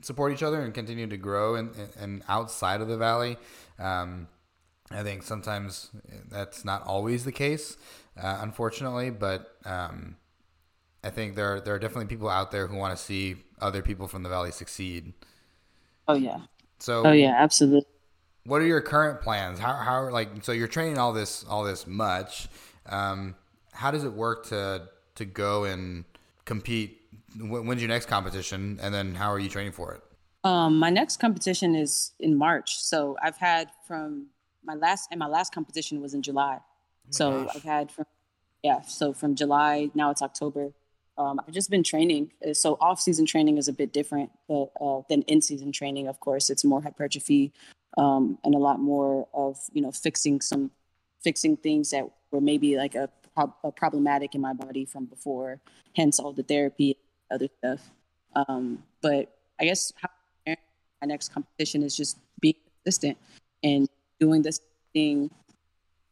support 0.00 0.32
each 0.32 0.42
other 0.42 0.62
and 0.62 0.72
continue 0.72 1.06
to 1.06 1.18
grow 1.18 1.56
and, 1.56 1.70
and 1.98 2.22
outside 2.28 2.80
of 2.80 2.88
the 2.88 2.96
valley. 2.96 3.36
Um, 3.78 4.28
i 4.90 5.02
think 5.02 5.22
sometimes 5.22 5.90
that's 6.30 6.64
not 6.64 6.86
always 6.86 7.24
the 7.24 7.32
case 7.32 7.76
uh, 8.20 8.38
unfortunately. 8.40 9.10
But 9.10 9.56
um, 9.64 10.16
I 11.02 11.10
think 11.10 11.36
there 11.36 11.56
are, 11.56 11.60
there 11.60 11.74
are 11.74 11.78
definitely 11.78 12.06
people 12.06 12.28
out 12.28 12.50
there 12.50 12.66
who 12.66 12.76
want 12.76 12.96
to 12.96 13.02
see 13.02 13.36
other 13.60 13.82
people 13.82 14.08
from 14.08 14.22
the 14.22 14.28
valley 14.28 14.52
succeed. 14.52 15.12
Oh 16.08 16.14
yeah. 16.14 16.40
So. 16.78 17.06
Oh 17.06 17.12
yeah, 17.12 17.34
absolutely. 17.36 17.88
What 18.46 18.60
are 18.60 18.66
your 18.66 18.82
current 18.82 19.22
plans? 19.22 19.58
How 19.58 19.72
how 19.72 20.10
like 20.10 20.28
so 20.42 20.52
you're 20.52 20.68
training 20.68 20.98
all 20.98 21.12
this 21.14 21.44
all 21.48 21.64
this 21.64 21.86
much. 21.86 22.48
Um, 22.86 23.34
how 23.72 23.90
does 23.90 24.04
it 24.04 24.12
work 24.12 24.46
to 24.46 24.88
to 25.14 25.24
go 25.24 25.64
and 25.64 26.04
compete? 26.44 27.00
When's 27.40 27.80
your 27.80 27.88
next 27.88 28.06
competition, 28.06 28.78
and 28.82 28.94
then 28.94 29.14
how 29.14 29.32
are 29.32 29.38
you 29.38 29.48
training 29.48 29.72
for 29.72 29.94
it? 29.94 30.02
Um, 30.44 30.78
my 30.78 30.90
next 30.90 31.16
competition 31.16 31.74
is 31.74 32.12
in 32.20 32.36
March. 32.36 32.76
So 32.76 33.16
I've 33.22 33.38
had 33.38 33.70
from 33.86 34.26
my 34.62 34.74
last 34.74 35.08
and 35.10 35.18
my 35.18 35.26
last 35.26 35.54
competition 35.54 36.02
was 36.02 36.12
in 36.12 36.22
July. 36.22 36.58
Oh 37.06 37.10
so 37.10 37.44
gosh. 37.44 37.56
I've 37.56 37.62
had 37.62 37.92
from 37.92 38.06
yeah, 38.62 38.80
so 38.82 39.12
from 39.12 39.34
July 39.34 39.90
now 39.94 40.10
it's 40.10 40.22
October. 40.22 40.72
Um, 41.16 41.40
I've 41.46 41.54
just 41.54 41.70
been 41.70 41.84
training. 41.84 42.32
Uh, 42.44 42.54
so 42.54 42.76
off 42.80 43.00
season 43.00 43.24
training 43.24 43.56
is 43.56 43.68
a 43.68 43.72
bit 43.72 43.92
different 43.92 44.30
but, 44.48 44.70
uh, 44.80 45.02
than 45.08 45.22
in 45.22 45.40
season 45.40 45.70
training. 45.70 46.08
Of 46.08 46.18
course, 46.18 46.50
it's 46.50 46.64
more 46.64 46.82
hypertrophy 46.82 47.52
um, 47.96 48.38
and 48.42 48.54
a 48.54 48.58
lot 48.58 48.80
more 48.80 49.28
of 49.32 49.58
you 49.72 49.82
know 49.82 49.92
fixing 49.92 50.40
some 50.40 50.70
fixing 51.22 51.56
things 51.56 51.90
that 51.90 52.04
were 52.30 52.40
maybe 52.40 52.76
like 52.76 52.94
a, 52.94 53.08
a 53.36 53.72
problematic 53.72 54.34
in 54.34 54.40
my 54.40 54.52
body 54.52 54.84
from 54.84 55.06
before. 55.06 55.60
Hence 55.96 56.18
all 56.18 56.32
the 56.32 56.42
therapy, 56.42 56.96
other 57.30 57.48
stuff. 57.58 57.90
Um, 58.34 58.82
but 59.00 59.34
I 59.60 59.64
guess 59.64 59.92
my 60.46 60.56
next 61.06 61.32
competition 61.32 61.82
is 61.82 61.96
just 61.96 62.18
being 62.40 62.54
consistent 62.82 63.18
and 63.62 63.88
doing 64.18 64.42
this 64.42 64.60
thing 64.92 65.30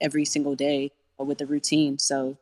every 0.02 0.24
single 0.24 0.54
day 0.54 0.92
with 1.18 1.40
a 1.40 1.46
routine. 1.46 1.98
So, 1.98 2.36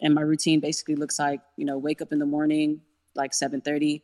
and 0.00 0.14
my 0.14 0.22
routine 0.22 0.60
basically 0.60 0.94
looks 0.94 1.18
like, 1.18 1.40
you 1.56 1.64
know, 1.64 1.76
wake 1.76 2.00
up 2.00 2.12
in 2.12 2.18
the 2.18 2.26
morning, 2.26 2.80
like 3.14 3.32
7.30, 3.32 4.00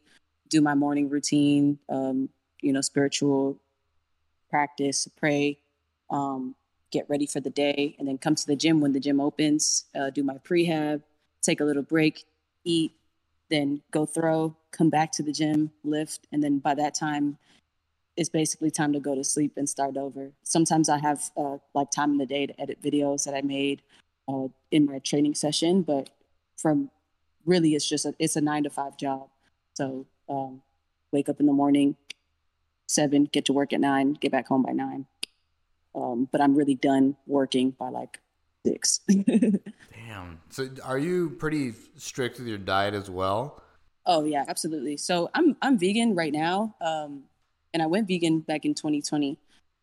do 0.49 0.61
my 0.61 0.75
morning 0.75 1.09
routine, 1.09 1.79
um, 1.89 2.29
you 2.61 2.73
know, 2.73 2.81
spiritual 2.81 3.59
practice, 4.51 5.09
pray, 5.17 5.59
um, 6.11 6.55
get 6.91 7.09
ready 7.09 7.27
for 7.27 7.41
the 7.41 7.51
day, 7.51 7.95
and 7.99 8.09
then 8.09 8.19
come 8.19 8.35
to 8.35 8.47
the 8.47 8.57
gym 8.57 8.81
when 8.81 8.93
the 8.93 9.01
gym 9.01 9.21
opens, 9.21 9.85
uh, 9.99 10.11
do 10.11 10.23
my 10.23 10.39
prehab, 10.39 11.03
take 11.43 11.61
a 11.61 11.65
little 11.65 11.83
break, 11.83 12.25
eat, 12.65 12.93
then 13.51 13.83
go 13.91 14.05
throw, 14.05 14.57
come 14.71 14.91
back 14.91 15.13
to 15.13 15.23
the 15.23 15.33
gym, 15.33 15.71
lift, 15.85 16.27
and 16.33 16.43
then 16.43 16.59
by 16.59 16.75
that 16.75 16.95
time, 16.95 17.39
it's 18.19 18.29
basically 18.29 18.71
time 18.71 18.93
to 18.93 18.99
go 18.99 19.15
to 19.15 19.23
sleep 19.23 19.53
and 19.57 19.69
start 19.69 19.97
over. 19.97 20.33
Sometimes 20.43 20.89
I 20.89 20.99
have 20.99 21.31
uh, 21.37 21.59
like 21.73 21.93
time 21.93 22.11
in 22.11 22.19
the 22.19 22.27
day 22.27 22.47
to 22.47 22.61
edit 22.61 22.83
videos 22.83 23.25
that 23.25 23.35
I 23.35 23.43
made, 23.43 23.81
uh, 24.29 24.49
in 24.73 24.87
my 24.87 24.99
training 24.99 25.37
session, 25.37 25.83
but 25.83 26.11
from 26.57 26.91
really 27.47 27.77
it's 27.77 27.89
just 27.89 28.05
a, 28.05 28.15
it's 28.19 28.35
a 28.35 28.41
nine 28.41 28.65
to 28.65 28.71
five 28.71 28.97
job. 28.99 29.29
So 29.75 30.07
um, 30.29 30.63
wake 31.13 31.29
up 31.29 31.39
in 31.39 31.47
the 31.47 31.53
morning, 31.53 31.95
seven, 32.89 33.25
get 33.25 33.45
to 33.45 33.53
work 33.53 33.73
at 33.73 33.81
nine, 33.81 34.15
get 34.15 34.33
back 34.33 34.49
home 34.49 34.65
by 34.65 34.73
nine. 34.73 35.07
Um, 35.95 36.29
but 36.31 36.41
I'm 36.41 36.57
really 36.57 36.75
done 36.75 37.17
working 37.29 37.71
by 37.71 37.89
like 37.89 38.19
six. 38.67 38.99
Damn. 39.09 40.41
So 40.51 40.69
are 40.83 40.99
you 40.99 41.31
pretty 41.31 41.73
strict 41.97 42.39
with 42.39 42.49
your 42.49 42.59
diet 42.59 42.95
as 42.95 43.09
well? 43.09 43.63
Oh 44.05 44.25
yeah, 44.25 44.45
absolutely. 44.49 44.97
So 44.97 45.31
I'm 45.35 45.57
I'm 45.63 45.79
vegan 45.79 46.17
right 46.17 46.33
now, 46.33 46.75
um, 46.81 47.23
and 47.73 47.83
I 47.83 47.87
went 47.87 48.09
vegan 48.09 48.41
back 48.41 48.65
in 48.65 48.75
2020, 48.75 49.39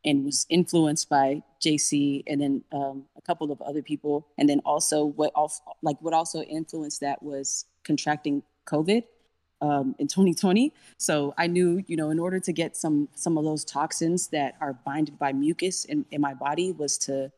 and 0.06 0.24
was 0.24 0.45
influenced 0.50 1.10
by 1.10 1.41
JC 1.60 2.24
and 2.28 2.39
then 2.39 2.63
um, 2.71 3.06
a 3.17 3.21
couple 3.21 3.52
of 3.52 3.62
other 3.62 3.82
people, 3.82 4.28
and 4.38 4.48
then 4.48 4.62
also 4.65 5.06
what 5.06 5.32
also 5.36 5.62
like 5.82 5.98
what 6.02 6.13
also 6.13 6.41
influenced 6.41 7.02
that 7.02 7.21
was 7.24 7.65
contracting 7.84 8.43
COVID 8.67 9.04
um, 9.62 9.95
in 10.00 10.08
2020. 10.08 10.74
So 10.98 11.34
I 11.38 11.48
knew, 11.48 11.84
you 11.88 11.98
know, 11.98 12.10
in 12.10 12.19
order 12.19 12.39
to 12.39 12.54
get 12.54 12.78
some 12.78 13.10
some 13.15 13.38
of 13.38 13.43
those 13.43 13.65
toxins 13.65 14.28
that 14.28 14.56
are 14.62 14.74
binded 14.74 15.17
by 15.17 15.34
mucus 15.34 15.86
in, 15.86 16.06
in 16.12 16.21
my 16.21 16.34
body 16.34 16.71
was 16.71 16.98
to 17.00 17.32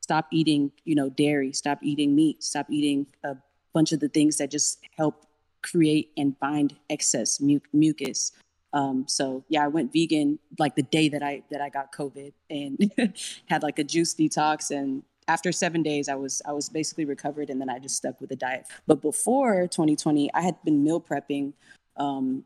stop 0.00 0.26
eating, 0.30 0.72
you 0.84 0.94
know, 0.94 1.08
dairy, 1.08 1.52
stop 1.52 1.78
eating 1.82 2.14
meat, 2.14 2.42
stop 2.42 2.66
eating 2.70 3.06
a 3.24 3.36
bunch 3.72 3.92
of 3.92 4.00
the 4.00 4.08
things 4.08 4.36
that 4.38 4.50
just 4.50 4.80
help 4.96 5.26
create 5.62 6.10
and 6.16 6.38
bind 6.40 6.76
excess 6.90 7.40
mu- 7.40 7.60
mucus. 7.72 8.32
Um, 8.72 9.04
so 9.06 9.44
yeah, 9.48 9.64
I 9.64 9.68
went 9.68 9.92
vegan 9.92 10.38
like 10.58 10.74
the 10.74 10.82
day 10.82 11.08
that 11.08 11.22
I 11.22 11.42
that 11.50 11.60
I 11.60 11.68
got 11.68 11.92
COVID 11.92 12.32
and 12.50 12.92
had 13.46 13.62
like 13.62 13.78
a 13.78 13.84
juice 13.84 14.14
detox. 14.14 14.70
And 14.70 15.02
after 15.28 15.52
seven 15.52 15.82
days, 15.82 16.08
I 16.08 16.14
was 16.14 16.42
I 16.46 16.52
was 16.52 16.68
basically 16.68 17.04
recovered, 17.04 17.50
and 17.50 17.60
then 17.60 17.68
I 17.68 17.78
just 17.78 17.96
stuck 17.96 18.20
with 18.20 18.30
the 18.30 18.36
diet. 18.36 18.66
But 18.86 19.02
before 19.02 19.66
2020, 19.68 20.32
I 20.34 20.40
had 20.40 20.56
been 20.64 20.82
meal 20.82 21.00
prepping 21.00 21.52
um, 21.96 22.44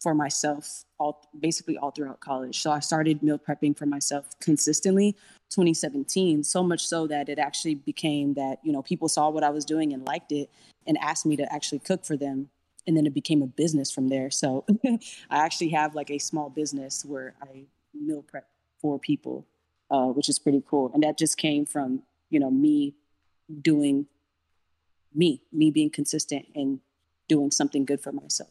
for 0.00 0.14
myself 0.14 0.84
all 0.98 1.28
basically 1.38 1.76
all 1.76 1.90
throughout 1.90 2.20
college. 2.20 2.60
So 2.60 2.70
I 2.70 2.80
started 2.80 3.22
meal 3.22 3.38
prepping 3.38 3.76
for 3.76 3.86
myself 3.86 4.28
consistently 4.40 5.12
2017, 5.50 6.44
so 6.44 6.62
much 6.62 6.86
so 6.86 7.06
that 7.06 7.28
it 7.28 7.38
actually 7.38 7.74
became 7.74 8.34
that, 8.34 8.58
you 8.62 8.72
know, 8.72 8.82
people 8.82 9.08
saw 9.08 9.28
what 9.30 9.42
I 9.42 9.50
was 9.50 9.64
doing 9.64 9.92
and 9.92 10.06
liked 10.06 10.32
it 10.32 10.50
and 10.86 10.98
asked 10.98 11.26
me 11.26 11.36
to 11.36 11.52
actually 11.52 11.80
cook 11.80 12.04
for 12.04 12.16
them. 12.16 12.50
And 12.88 12.96
then 12.96 13.06
it 13.06 13.14
became 13.14 13.42
a 13.42 13.46
business 13.46 13.92
from 13.92 14.08
there. 14.08 14.30
So 14.30 14.64
I 14.84 14.98
actually 15.30 15.68
have 15.70 15.94
like 15.94 16.10
a 16.10 16.18
small 16.18 16.48
business 16.48 17.04
where 17.04 17.34
I 17.40 17.66
meal 17.94 18.22
prep 18.22 18.48
for 18.80 18.98
people, 18.98 19.46
uh, 19.90 20.06
which 20.06 20.28
is 20.28 20.40
pretty 20.40 20.62
cool. 20.68 20.90
And 20.92 21.04
that 21.04 21.16
just 21.16 21.36
came 21.36 21.66
from, 21.66 22.02
you 22.30 22.40
know, 22.40 22.50
me 22.50 22.94
doing 23.62 24.06
me, 25.14 25.42
me 25.52 25.70
being 25.70 25.90
consistent 25.90 26.46
and 26.54 26.80
doing 27.28 27.50
something 27.50 27.84
good 27.84 28.00
for 28.00 28.12
myself. 28.12 28.50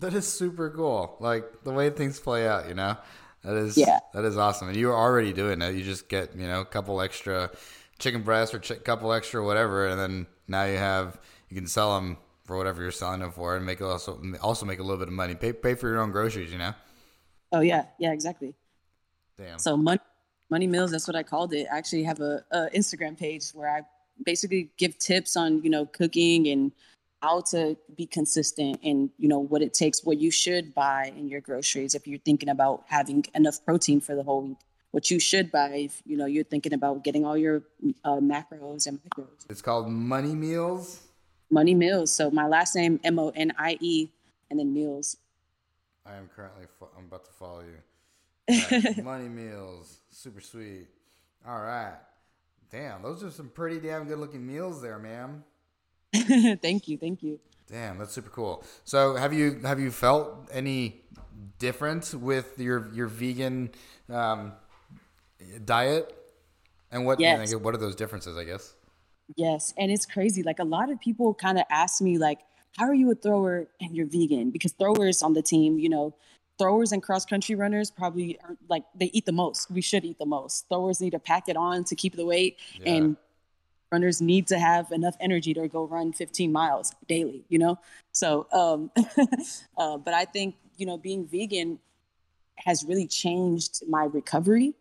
That 0.00 0.14
is 0.14 0.26
super 0.26 0.70
cool. 0.70 1.16
Like 1.20 1.62
the 1.62 1.72
way 1.72 1.90
things 1.90 2.18
play 2.18 2.48
out, 2.48 2.68
you 2.68 2.74
know? 2.74 2.96
That 3.44 3.56
is 3.56 3.76
yeah. 3.76 4.00
That 4.14 4.24
is 4.24 4.38
awesome, 4.38 4.68
and 4.68 4.76
you 4.76 4.90
are 4.90 4.96
already 4.96 5.32
doing 5.32 5.60
it. 5.60 5.74
You 5.74 5.84
just 5.84 6.08
get 6.08 6.34
you 6.34 6.46
know 6.46 6.62
a 6.62 6.64
couple 6.64 7.00
extra 7.00 7.50
chicken 7.98 8.22
breasts 8.22 8.54
or 8.54 8.58
a 8.58 8.60
ch- 8.60 8.82
couple 8.82 9.12
extra 9.12 9.44
whatever, 9.44 9.86
and 9.86 10.00
then 10.00 10.26
now 10.48 10.64
you 10.64 10.78
have 10.78 11.20
you 11.50 11.56
can 11.56 11.66
sell 11.66 11.94
them 11.94 12.16
for 12.44 12.56
whatever 12.56 12.82
you're 12.82 12.90
selling 12.90 13.20
them 13.20 13.32
for, 13.32 13.56
and 13.56 13.64
make 13.64 13.80
also 13.80 14.20
also 14.42 14.66
make 14.66 14.78
a 14.78 14.82
little 14.82 14.98
bit 14.98 15.08
of 15.08 15.14
money. 15.14 15.34
Pay 15.34 15.52
pay 15.52 15.74
for 15.74 15.88
your 15.88 16.00
own 16.00 16.10
groceries, 16.10 16.52
you 16.52 16.58
know. 16.58 16.74
Oh 17.52 17.60
yeah, 17.60 17.86
yeah, 17.98 18.12
exactly. 18.12 18.54
Damn. 19.38 19.58
So 19.58 19.76
money 19.76 20.00
money 20.50 20.66
meals. 20.66 20.90
That's 20.90 21.06
what 21.06 21.16
I 21.16 21.22
called 21.22 21.54
it. 21.54 21.66
I 21.72 21.78
actually 21.78 22.04
have 22.04 22.20
a, 22.20 22.44
a 22.50 22.68
Instagram 22.74 23.18
page 23.18 23.50
where 23.50 23.68
I 23.68 23.82
basically 24.24 24.70
give 24.76 24.98
tips 24.98 25.36
on 25.36 25.62
you 25.62 25.70
know 25.70 25.86
cooking 25.86 26.48
and 26.48 26.72
how 27.22 27.40
to 27.40 27.74
be 27.96 28.06
consistent 28.06 28.78
and 28.84 29.10
you 29.18 29.28
know 29.28 29.38
what 29.38 29.62
it 29.62 29.72
takes 29.72 30.04
what 30.04 30.18
you 30.18 30.30
should 30.30 30.74
buy 30.74 31.12
in 31.16 31.26
your 31.26 31.40
groceries 31.40 31.94
if 31.94 32.06
you're 32.06 32.18
thinking 32.18 32.50
about 32.50 32.84
having 32.86 33.24
enough 33.34 33.64
protein 33.64 34.00
for 34.00 34.14
the 34.14 34.22
whole 34.22 34.42
week 34.42 34.58
what 34.90 35.10
you 35.10 35.18
should 35.18 35.50
buy 35.50 35.70
if 35.70 36.02
you 36.04 36.16
know 36.18 36.26
you're 36.26 36.44
thinking 36.44 36.74
about 36.74 37.02
getting 37.02 37.24
all 37.24 37.36
your 37.36 37.62
uh, 38.04 38.16
macros 38.16 38.86
and 38.86 39.00
micros 39.02 39.46
it's 39.48 39.62
called 39.62 39.86
Monie 39.86 40.36
meals 40.36 41.00
Monie 41.54 41.76
meals 41.76 42.12
so 42.12 42.30
my 42.30 42.46
last 42.46 42.74
name 42.74 43.00
m-o-n-i-e 43.04 44.10
and 44.50 44.58
then 44.58 44.72
meals 44.72 45.16
i 46.04 46.14
am 46.14 46.28
currently 46.34 46.64
fo- 46.78 46.90
i'm 46.98 47.04
about 47.04 47.24
to 47.24 47.32
follow 47.32 47.60
you 47.60 47.78
right. 48.48 48.96
Monie 48.96 49.32
meals 49.32 50.00
super 50.10 50.40
sweet 50.40 50.88
all 51.46 51.60
right 51.60 51.96
damn 52.70 53.02
those 53.02 53.22
are 53.22 53.30
some 53.30 53.48
pretty 53.48 53.78
damn 53.78 54.06
good 54.06 54.18
looking 54.18 54.46
meals 54.46 54.82
there 54.82 54.98
ma'am 54.98 55.44
thank 56.62 56.88
you, 56.88 56.96
thank 56.96 57.22
you. 57.22 57.40
Damn, 57.70 57.98
that's 57.98 58.12
super 58.12 58.30
cool. 58.30 58.62
So, 58.84 59.14
have 59.16 59.32
you 59.32 59.60
have 59.64 59.80
you 59.80 59.90
felt 59.90 60.48
any 60.52 61.02
difference 61.58 62.14
with 62.14 62.58
your 62.58 62.92
your 62.92 63.06
vegan 63.06 63.70
um, 64.08 64.52
diet, 65.64 66.14
and 66.92 67.04
what 67.04 67.18
yes. 67.18 67.54
what 67.54 67.74
are 67.74 67.78
those 67.78 67.96
differences? 67.96 68.36
I 68.36 68.44
guess. 68.44 68.74
Yes, 69.36 69.72
and 69.78 69.90
it's 69.90 70.06
crazy. 70.06 70.42
Like 70.42 70.58
a 70.58 70.64
lot 70.64 70.90
of 70.90 71.00
people 71.00 71.34
kind 71.34 71.58
of 71.58 71.64
ask 71.70 72.00
me, 72.00 72.18
like, 72.18 72.40
"How 72.76 72.86
are 72.86 72.94
you 72.94 73.10
a 73.10 73.14
thrower 73.14 73.68
and 73.80 73.96
you're 73.96 74.06
vegan?" 74.06 74.50
Because 74.50 74.72
throwers 74.72 75.22
on 75.22 75.32
the 75.32 75.42
team, 75.42 75.78
you 75.78 75.88
know, 75.88 76.14
throwers 76.58 76.92
and 76.92 77.02
cross 77.02 77.24
country 77.24 77.54
runners 77.54 77.90
probably 77.90 78.38
are 78.44 78.56
like 78.68 78.84
they 78.94 79.06
eat 79.06 79.26
the 79.26 79.32
most. 79.32 79.70
We 79.70 79.80
should 79.80 80.04
eat 80.04 80.18
the 80.18 80.26
most. 80.26 80.68
Throwers 80.68 81.00
need 81.00 81.10
to 81.10 81.18
pack 81.18 81.48
it 81.48 81.56
on 81.56 81.84
to 81.84 81.96
keep 81.96 82.16
the 82.16 82.26
weight, 82.26 82.58
yeah. 82.80 82.92
and 82.92 83.16
runners 83.94 84.20
need 84.20 84.48
to 84.48 84.58
have 84.58 84.90
enough 84.90 85.14
energy 85.20 85.54
to 85.54 85.68
go 85.68 85.84
run 85.84 86.12
15 86.12 86.50
miles 86.50 86.92
daily, 87.06 87.44
you 87.48 87.58
know? 87.58 87.78
So, 88.10 88.48
um, 88.52 88.90
uh, 89.78 89.98
but 89.98 90.14
I 90.14 90.24
think, 90.24 90.56
you 90.76 90.84
know, 90.84 90.98
being 90.98 91.26
vegan 91.26 91.78
has 92.56 92.84
really 92.84 93.06
changed 93.06 93.82
my 93.88 94.04
recovery 94.04 94.74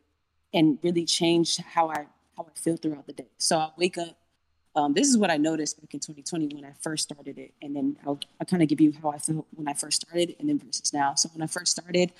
and 0.51 0.79
really 0.81 1.05
changed 1.05 1.61
how 1.61 1.89
I, 1.89 2.07
how 2.35 2.43
I 2.49 2.59
feel 2.59 2.75
throughout 2.75 3.05
the 3.05 3.13
day. 3.13 3.29
So 3.37 3.57
I 3.57 3.69
wake 3.77 3.99
up, 3.99 4.17
um, 4.75 4.93
this 4.93 5.07
is 5.07 5.17
what 5.17 5.29
I 5.29 5.37
noticed 5.37 5.79
back 5.79 5.93
in 5.93 5.99
2020 5.99 6.55
when 6.55 6.65
I 6.65 6.73
first 6.81 7.03
started 7.03 7.37
it. 7.37 7.53
And 7.61 7.75
then 7.75 7.97
I'll, 8.05 8.19
I'll 8.39 8.45
kind 8.45 8.63
of 8.63 8.69
give 8.69 8.81
you 8.81 8.93
how 9.01 9.09
I 9.09 9.17
felt 9.17 9.45
when 9.53 9.67
I 9.67 9.73
first 9.73 10.01
started 10.01 10.35
and 10.39 10.49
then 10.49 10.59
versus 10.59 10.93
now. 10.93 11.15
So 11.15 11.29
when 11.33 11.41
I 11.41 11.47
first 11.47 11.71
started, 11.71 12.11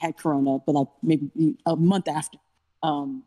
I 0.00 0.06
had 0.06 0.16
Corona, 0.16 0.58
but 0.58 0.72
like 0.72 0.88
maybe 1.02 1.56
a 1.64 1.76
month 1.76 2.08
after, 2.08 2.38
um, 2.82 3.24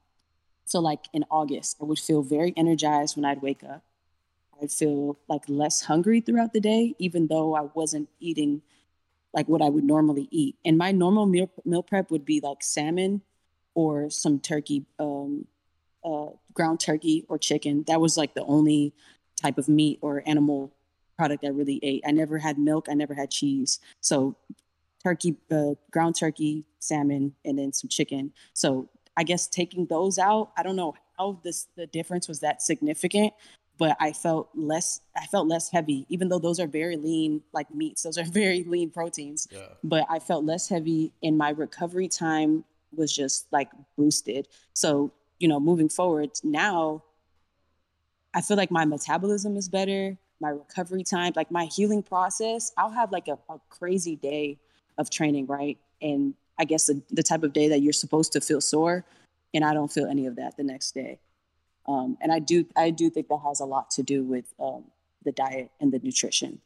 so, 0.69 0.79
like 0.79 1.05
in 1.13 1.25
August, 1.31 1.77
I 1.81 1.85
would 1.85 1.97
feel 1.97 2.21
very 2.21 2.53
energized 2.55 3.15
when 3.15 3.25
I'd 3.25 3.41
wake 3.41 3.63
up. 3.63 3.81
I'd 4.61 4.71
feel 4.71 5.17
like 5.27 5.41
less 5.47 5.81
hungry 5.81 6.21
throughout 6.21 6.53
the 6.53 6.59
day, 6.59 6.93
even 6.99 7.25
though 7.25 7.55
I 7.55 7.61
wasn't 7.73 8.07
eating 8.19 8.61
like 9.33 9.49
what 9.49 9.63
I 9.63 9.69
would 9.69 9.83
normally 9.83 10.27
eat. 10.29 10.57
And 10.63 10.77
my 10.77 10.91
normal 10.91 11.25
meal, 11.25 11.49
meal 11.65 11.81
prep 11.81 12.11
would 12.11 12.23
be 12.23 12.39
like 12.39 12.61
salmon 12.61 13.23
or 13.73 14.11
some 14.11 14.39
turkey, 14.39 14.85
um, 14.99 15.47
uh, 16.03 16.27
ground 16.53 16.79
turkey 16.79 17.25
or 17.29 17.37
chicken. 17.37 17.83
That 17.87 18.01
was 18.01 18.17
like 18.17 18.33
the 18.33 18.43
only 18.43 18.93
type 19.41 19.57
of 19.57 19.69
meat 19.69 19.99
or 20.01 20.23
animal 20.25 20.73
product 21.17 21.43
I 21.43 21.49
really 21.49 21.79
ate. 21.83 22.03
I 22.05 22.11
never 22.11 22.37
had 22.37 22.57
milk. 22.57 22.87
I 22.89 22.93
never 22.93 23.13
had 23.13 23.31
cheese. 23.31 23.79
So 24.01 24.35
turkey, 25.03 25.35
uh, 25.51 25.75
ground 25.91 26.15
turkey, 26.17 26.65
salmon, 26.79 27.33
and 27.43 27.57
then 27.57 27.73
some 27.73 27.89
chicken. 27.89 28.31
So 28.53 28.89
I 29.17 29.23
guess 29.23 29.47
taking 29.47 29.85
those 29.85 30.17
out, 30.17 30.51
I 30.57 30.63
don't 30.63 30.75
know 30.75 30.95
how 31.17 31.39
this 31.43 31.67
the 31.75 31.87
difference 31.87 32.27
was 32.27 32.39
that 32.39 32.61
significant, 32.61 33.33
but 33.77 33.97
I 33.99 34.13
felt 34.13 34.49
less 34.55 35.01
I 35.15 35.25
felt 35.25 35.47
less 35.47 35.69
heavy, 35.69 36.05
even 36.09 36.29
though 36.29 36.39
those 36.39 36.59
are 36.59 36.67
very 36.67 36.95
lean 36.95 37.41
like 37.53 37.73
meats. 37.73 38.03
Those 38.03 38.17
are 38.17 38.23
very 38.31 38.63
lean 38.63 38.89
proteins. 38.91 39.47
Yeah. 39.51 39.67
But 39.83 40.05
I 40.09 40.19
felt 40.19 40.45
less 40.45 40.69
heavy 40.69 41.11
and 41.21 41.37
my 41.37 41.49
recovery 41.49 42.07
time 42.07 42.63
was 42.95 43.15
just 43.15 43.47
like 43.51 43.69
boosted. 43.97 44.47
So, 44.73 45.11
you 45.39 45.47
know, 45.47 45.59
moving 45.59 45.89
forward 45.89 46.31
now, 46.43 47.03
I 48.33 48.41
feel 48.41 48.57
like 48.57 48.71
my 48.71 48.85
metabolism 48.85 49.57
is 49.57 49.69
better, 49.69 50.17
my 50.39 50.49
recovery 50.49 51.03
time, 51.03 51.33
like 51.35 51.51
my 51.51 51.65
healing 51.65 52.03
process. 52.03 52.71
I'll 52.77 52.91
have 52.91 53.11
like 53.11 53.27
a, 53.27 53.37
a 53.49 53.59
crazy 53.69 54.15
day 54.15 54.59
of 54.97 55.09
training, 55.09 55.47
right? 55.47 55.77
And 56.01 56.35
I 56.57 56.65
guess 56.65 56.87
the, 56.87 57.01
the 57.09 57.23
type 57.23 57.43
of 57.43 57.53
day 57.53 57.69
that 57.69 57.81
you're 57.81 57.93
supposed 57.93 58.33
to 58.33 58.41
feel 58.41 58.61
sore, 58.61 59.05
and 59.53 59.63
I 59.63 59.73
don't 59.73 59.91
feel 59.91 60.05
any 60.05 60.25
of 60.27 60.35
that 60.35 60.57
the 60.57 60.63
next 60.63 60.93
day. 60.93 61.19
Um, 61.87 62.17
and 62.21 62.31
I 62.31 62.39
do 62.39 62.65
I 62.75 62.91
do 62.91 63.09
think 63.09 63.29
that 63.29 63.39
has 63.45 63.61
a 63.61 63.65
lot 63.65 63.89
to 63.91 64.03
do 64.03 64.23
with 64.23 64.53
um, 64.59 64.83
the 65.23 65.31
diet 65.31 65.71
and 65.79 65.91
the 65.91 65.99
nutrition. 65.99 66.61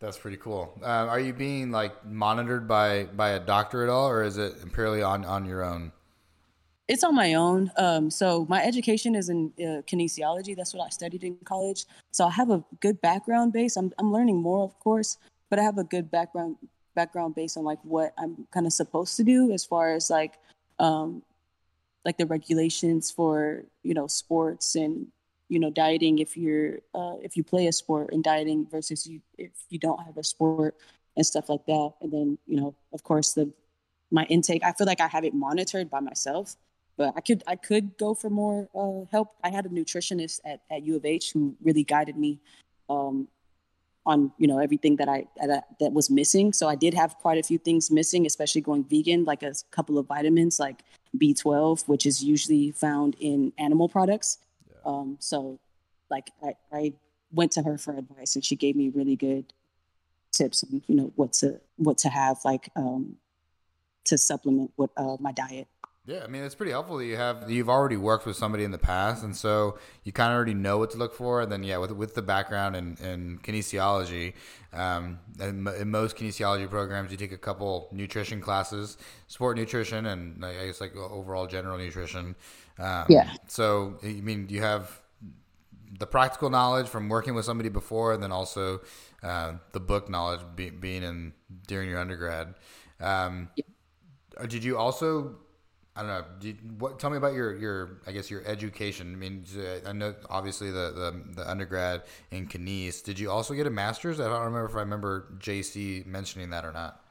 That's 0.00 0.18
pretty 0.18 0.38
cool. 0.38 0.76
Uh, 0.82 0.86
are 0.86 1.20
you 1.20 1.32
being 1.32 1.70
like 1.70 2.04
monitored 2.04 2.66
by 2.66 3.04
by 3.04 3.30
a 3.30 3.38
doctor 3.38 3.84
at 3.84 3.90
all, 3.90 4.08
or 4.08 4.24
is 4.24 4.36
it 4.38 4.72
purely 4.72 5.02
on 5.02 5.24
on 5.24 5.44
your 5.44 5.62
own? 5.62 5.92
It's 6.90 7.04
on 7.04 7.14
my 7.14 7.34
own. 7.34 7.70
Um, 7.76 8.10
so 8.10 8.46
my 8.48 8.64
education 8.64 9.14
is 9.14 9.28
in 9.28 9.52
uh, 9.60 9.86
kinesiology. 9.86 10.56
That's 10.56 10.74
what 10.74 10.84
I 10.84 10.88
studied 10.88 11.22
in 11.22 11.36
college. 11.44 11.84
So 12.10 12.26
I 12.26 12.30
have 12.30 12.50
a 12.50 12.64
good 12.80 13.00
background 13.00 13.52
base. 13.52 13.76
I'm 13.76 13.92
I'm 13.96 14.12
learning 14.12 14.42
more, 14.42 14.64
of 14.64 14.76
course, 14.80 15.16
but 15.50 15.60
I 15.60 15.62
have 15.62 15.78
a 15.78 15.84
good 15.84 16.10
background 16.10 16.56
background 16.96 17.36
based 17.36 17.56
on 17.56 17.62
like 17.62 17.78
what 17.84 18.12
I'm 18.18 18.44
kind 18.52 18.66
of 18.66 18.72
supposed 18.72 19.16
to 19.18 19.22
do 19.22 19.52
as 19.52 19.64
far 19.64 19.94
as 19.94 20.10
like 20.10 20.34
um, 20.80 21.22
like 22.04 22.18
the 22.18 22.26
regulations 22.26 23.08
for 23.08 23.62
you 23.84 23.94
know 23.94 24.08
sports 24.08 24.74
and 24.74 25.06
you 25.48 25.60
know 25.60 25.70
dieting 25.70 26.18
if 26.18 26.36
you're 26.36 26.80
uh, 26.92 27.14
if 27.22 27.36
you 27.36 27.44
play 27.44 27.68
a 27.68 27.72
sport 27.72 28.12
and 28.12 28.24
dieting 28.24 28.66
versus 28.68 29.06
you 29.06 29.20
if 29.38 29.52
you 29.68 29.78
don't 29.78 30.02
have 30.02 30.16
a 30.16 30.24
sport 30.24 30.74
and 31.16 31.24
stuff 31.24 31.48
like 31.48 31.64
that 31.66 31.92
and 32.00 32.10
then 32.10 32.38
you 32.48 32.56
know 32.56 32.74
of 32.92 33.04
course 33.04 33.34
the 33.34 33.52
my 34.10 34.24
intake 34.24 34.64
i 34.64 34.72
feel 34.72 34.86
like 34.86 35.00
i 35.00 35.08
have 35.08 35.24
it 35.24 35.34
monitored 35.34 35.90
by 35.90 36.00
myself 36.00 36.56
but 37.00 37.12
i 37.16 37.20
could 37.26 37.42
i 37.46 37.56
could 37.56 37.86
go 38.04 38.14
for 38.20 38.30
more 38.42 38.58
uh, 38.80 39.04
help 39.10 39.28
i 39.42 39.50
had 39.56 39.64
a 39.66 39.72
nutritionist 39.78 40.40
at, 40.44 40.60
at 40.70 40.82
u 40.82 40.96
of 40.96 41.04
h 41.04 41.32
who 41.32 41.42
really 41.68 41.84
guided 41.94 42.16
me 42.24 42.32
um, 42.90 43.28
on 44.06 44.32
you 44.38 44.46
know 44.46 44.58
everything 44.58 44.96
that 44.96 45.08
I 45.08 45.26
that, 45.36 45.64
that 45.78 45.92
was 45.92 46.10
missing. 46.10 46.52
So 46.52 46.68
I 46.68 46.74
did 46.74 46.94
have 46.94 47.16
quite 47.18 47.38
a 47.38 47.42
few 47.42 47.58
things 47.58 47.90
missing, 47.90 48.26
especially 48.26 48.60
going 48.60 48.84
vegan, 48.84 49.24
like 49.24 49.42
a 49.42 49.54
couple 49.70 49.98
of 49.98 50.06
vitamins 50.06 50.58
like 50.58 50.82
B12, 51.16 51.86
which 51.86 52.06
is 52.06 52.22
usually 52.22 52.70
found 52.70 53.16
in 53.20 53.52
animal 53.58 53.88
products. 53.88 54.38
Yeah. 54.68 54.76
Um, 54.84 55.16
so 55.20 55.58
like 56.10 56.30
I, 56.42 56.54
I 56.72 56.92
went 57.32 57.52
to 57.52 57.62
her 57.62 57.76
for 57.78 57.92
advice, 57.96 58.34
and 58.34 58.44
she 58.44 58.56
gave 58.56 58.74
me 58.74 58.88
really 58.88 59.16
good 59.16 59.52
tips 60.32 60.64
on 60.64 60.82
you 60.86 60.96
know 60.96 61.12
what 61.16 61.32
to 61.34 61.60
what 61.76 61.98
to 61.98 62.08
have 62.08 62.38
like 62.44 62.70
um, 62.76 63.16
to 64.04 64.16
supplement 64.16 64.72
what 64.76 64.90
uh, 64.96 65.16
my 65.20 65.32
diet. 65.32 65.68
Yeah, 66.10 66.24
I 66.24 66.26
mean 66.26 66.42
it's 66.42 66.56
pretty 66.56 66.72
helpful 66.72 66.96
that 66.96 67.04
you 67.04 67.16
have 67.16 67.48
you've 67.48 67.68
already 67.68 67.96
worked 67.96 68.26
with 68.26 68.34
somebody 68.34 68.64
in 68.64 68.72
the 68.72 68.78
past, 68.78 69.22
and 69.22 69.36
so 69.36 69.78
you 70.02 70.10
kind 70.10 70.32
of 70.32 70.36
already 70.36 70.54
know 70.54 70.76
what 70.76 70.90
to 70.90 70.96
look 70.96 71.14
for. 71.14 71.40
And 71.40 71.52
then 71.52 71.62
yeah, 71.62 71.76
with 71.76 71.92
with 71.92 72.16
the 72.16 72.22
background 72.22 72.74
in, 72.74 72.96
in 73.00 73.38
kinesiology, 73.44 74.32
um, 74.72 75.20
in, 75.38 75.68
in 75.68 75.88
most 75.88 76.16
kinesiology 76.16 76.68
programs, 76.68 77.12
you 77.12 77.16
take 77.16 77.30
a 77.30 77.38
couple 77.38 77.88
nutrition 77.92 78.40
classes, 78.40 78.98
sport 79.28 79.56
nutrition, 79.56 80.06
and 80.06 80.44
I 80.44 80.66
guess 80.66 80.80
like 80.80 80.96
overall 80.96 81.46
general 81.46 81.78
nutrition. 81.78 82.34
Um, 82.80 83.04
yeah. 83.08 83.34
So 83.46 83.96
I 84.02 84.14
mean, 84.14 84.48
you 84.50 84.62
have 84.62 85.00
the 85.96 86.08
practical 86.08 86.50
knowledge 86.50 86.88
from 86.88 87.08
working 87.08 87.36
with 87.36 87.44
somebody 87.44 87.68
before, 87.68 88.14
and 88.14 88.20
then 88.20 88.32
also 88.32 88.80
uh, 89.22 89.52
the 89.70 89.80
book 89.80 90.10
knowledge 90.10 90.40
be, 90.56 90.70
being 90.70 91.04
in 91.04 91.34
during 91.68 91.88
your 91.88 92.00
undergrad. 92.00 92.54
Um, 92.98 93.50
yeah. 93.54 93.64
Did 94.48 94.64
you 94.64 94.76
also 94.76 95.36
I 96.00 96.02
don't 96.02 96.08
know. 96.08 96.24
You, 96.40 96.54
what, 96.78 96.98
tell 96.98 97.10
me 97.10 97.18
about 97.18 97.34
your, 97.34 97.54
your, 97.58 98.00
I 98.06 98.12
guess 98.12 98.30
your 98.30 98.42
education. 98.46 99.12
I 99.12 99.16
mean, 99.16 99.44
I 99.86 99.92
know 99.92 100.14
obviously 100.30 100.70
the, 100.70 100.92
the, 100.94 101.34
the 101.42 101.50
undergrad 101.50 102.04
in 102.30 102.46
Kines. 102.46 103.04
Did 103.04 103.18
you 103.18 103.30
also 103.30 103.52
get 103.52 103.66
a 103.66 103.70
master's? 103.70 104.18
I 104.18 104.24
don't 104.24 104.44
remember 104.44 104.64
if 104.64 104.74
I 104.76 104.80
remember 104.80 105.26
JC 105.38 106.06
mentioning 106.06 106.48
that 106.50 106.64
or 106.64 106.72
not. 106.72 107.04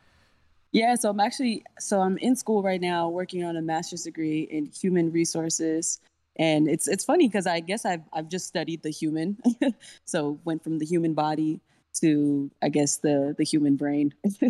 Yeah, 0.72 0.96
so 0.96 1.12
I'm 1.12 1.20
actually 1.20 1.64
so 1.78 2.02
I'm 2.02 2.18
in 2.18 2.36
school 2.36 2.64
right 2.64 2.82
now 2.82 3.10
working 3.10 3.44
on 3.44 3.58
a 3.58 3.62
master's 3.62 4.04
degree 4.04 4.42
in 4.42 4.66
human 4.66 5.12
resources. 5.12 6.00
And 6.38 6.68
it's 6.68 6.88
it's 6.88 7.06
funny 7.06 7.28
because 7.28 7.46
I 7.46 7.60
guess 7.60 7.86
I've 7.86 8.04
I've 8.12 8.28
just 8.28 8.48
studied 8.48 8.82
the 8.82 8.90
human. 8.90 9.38
so 10.06 10.40
went 10.46 10.64
from 10.64 10.80
the 10.80 10.86
human 10.86 11.14
body 11.14 11.60
to 12.02 12.50
I 12.62 12.70
guess 12.70 12.98
the 12.98 13.36
the 13.38 13.44
human 13.44 13.76
brain. 13.76 14.16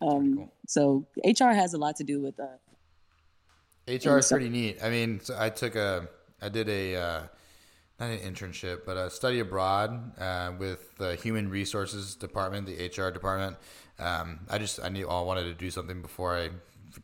um, 0.00 0.36
cool. 0.36 0.52
So 0.66 1.06
HR 1.24 1.52
has 1.52 1.74
a 1.74 1.78
lot 1.78 1.96
to 1.96 2.04
do 2.04 2.20
with 2.20 2.40
uh, 2.40 2.58
HR 3.88 4.18
is 4.18 4.28
pretty 4.28 4.48
neat. 4.48 4.78
I 4.82 4.90
mean, 4.90 5.20
so 5.20 5.36
I 5.38 5.50
took 5.50 5.74
a, 5.74 6.08
I 6.40 6.48
did 6.48 6.68
a, 6.68 6.96
uh, 6.96 7.22
not 7.98 8.10
an 8.10 8.18
internship, 8.18 8.84
but 8.86 8.96
a 8.96 9.10
study 9.10 9.40
abroad 9.40 10.18
uh, 10.20 10.52
with 10.58 10.96
the 10.96 11.16
human 11.16 11.48
resources 11.48 12.14
department, 12.14 12.66
the 12.66 12.86
HR 12.86 13.10
department. 13.10 13.56
Um, 13.98 14.40
I 14.48 14.58
just, 14.58 14.82
I 14.82 14.88
knew, 14.88 15.08
I 15.08 15.20
wanted 15.22 15.44
to 15.44 15.54
do 15.54 15.70
something 15.70 16.00
before 16.00 16.36
I 16.36 16.50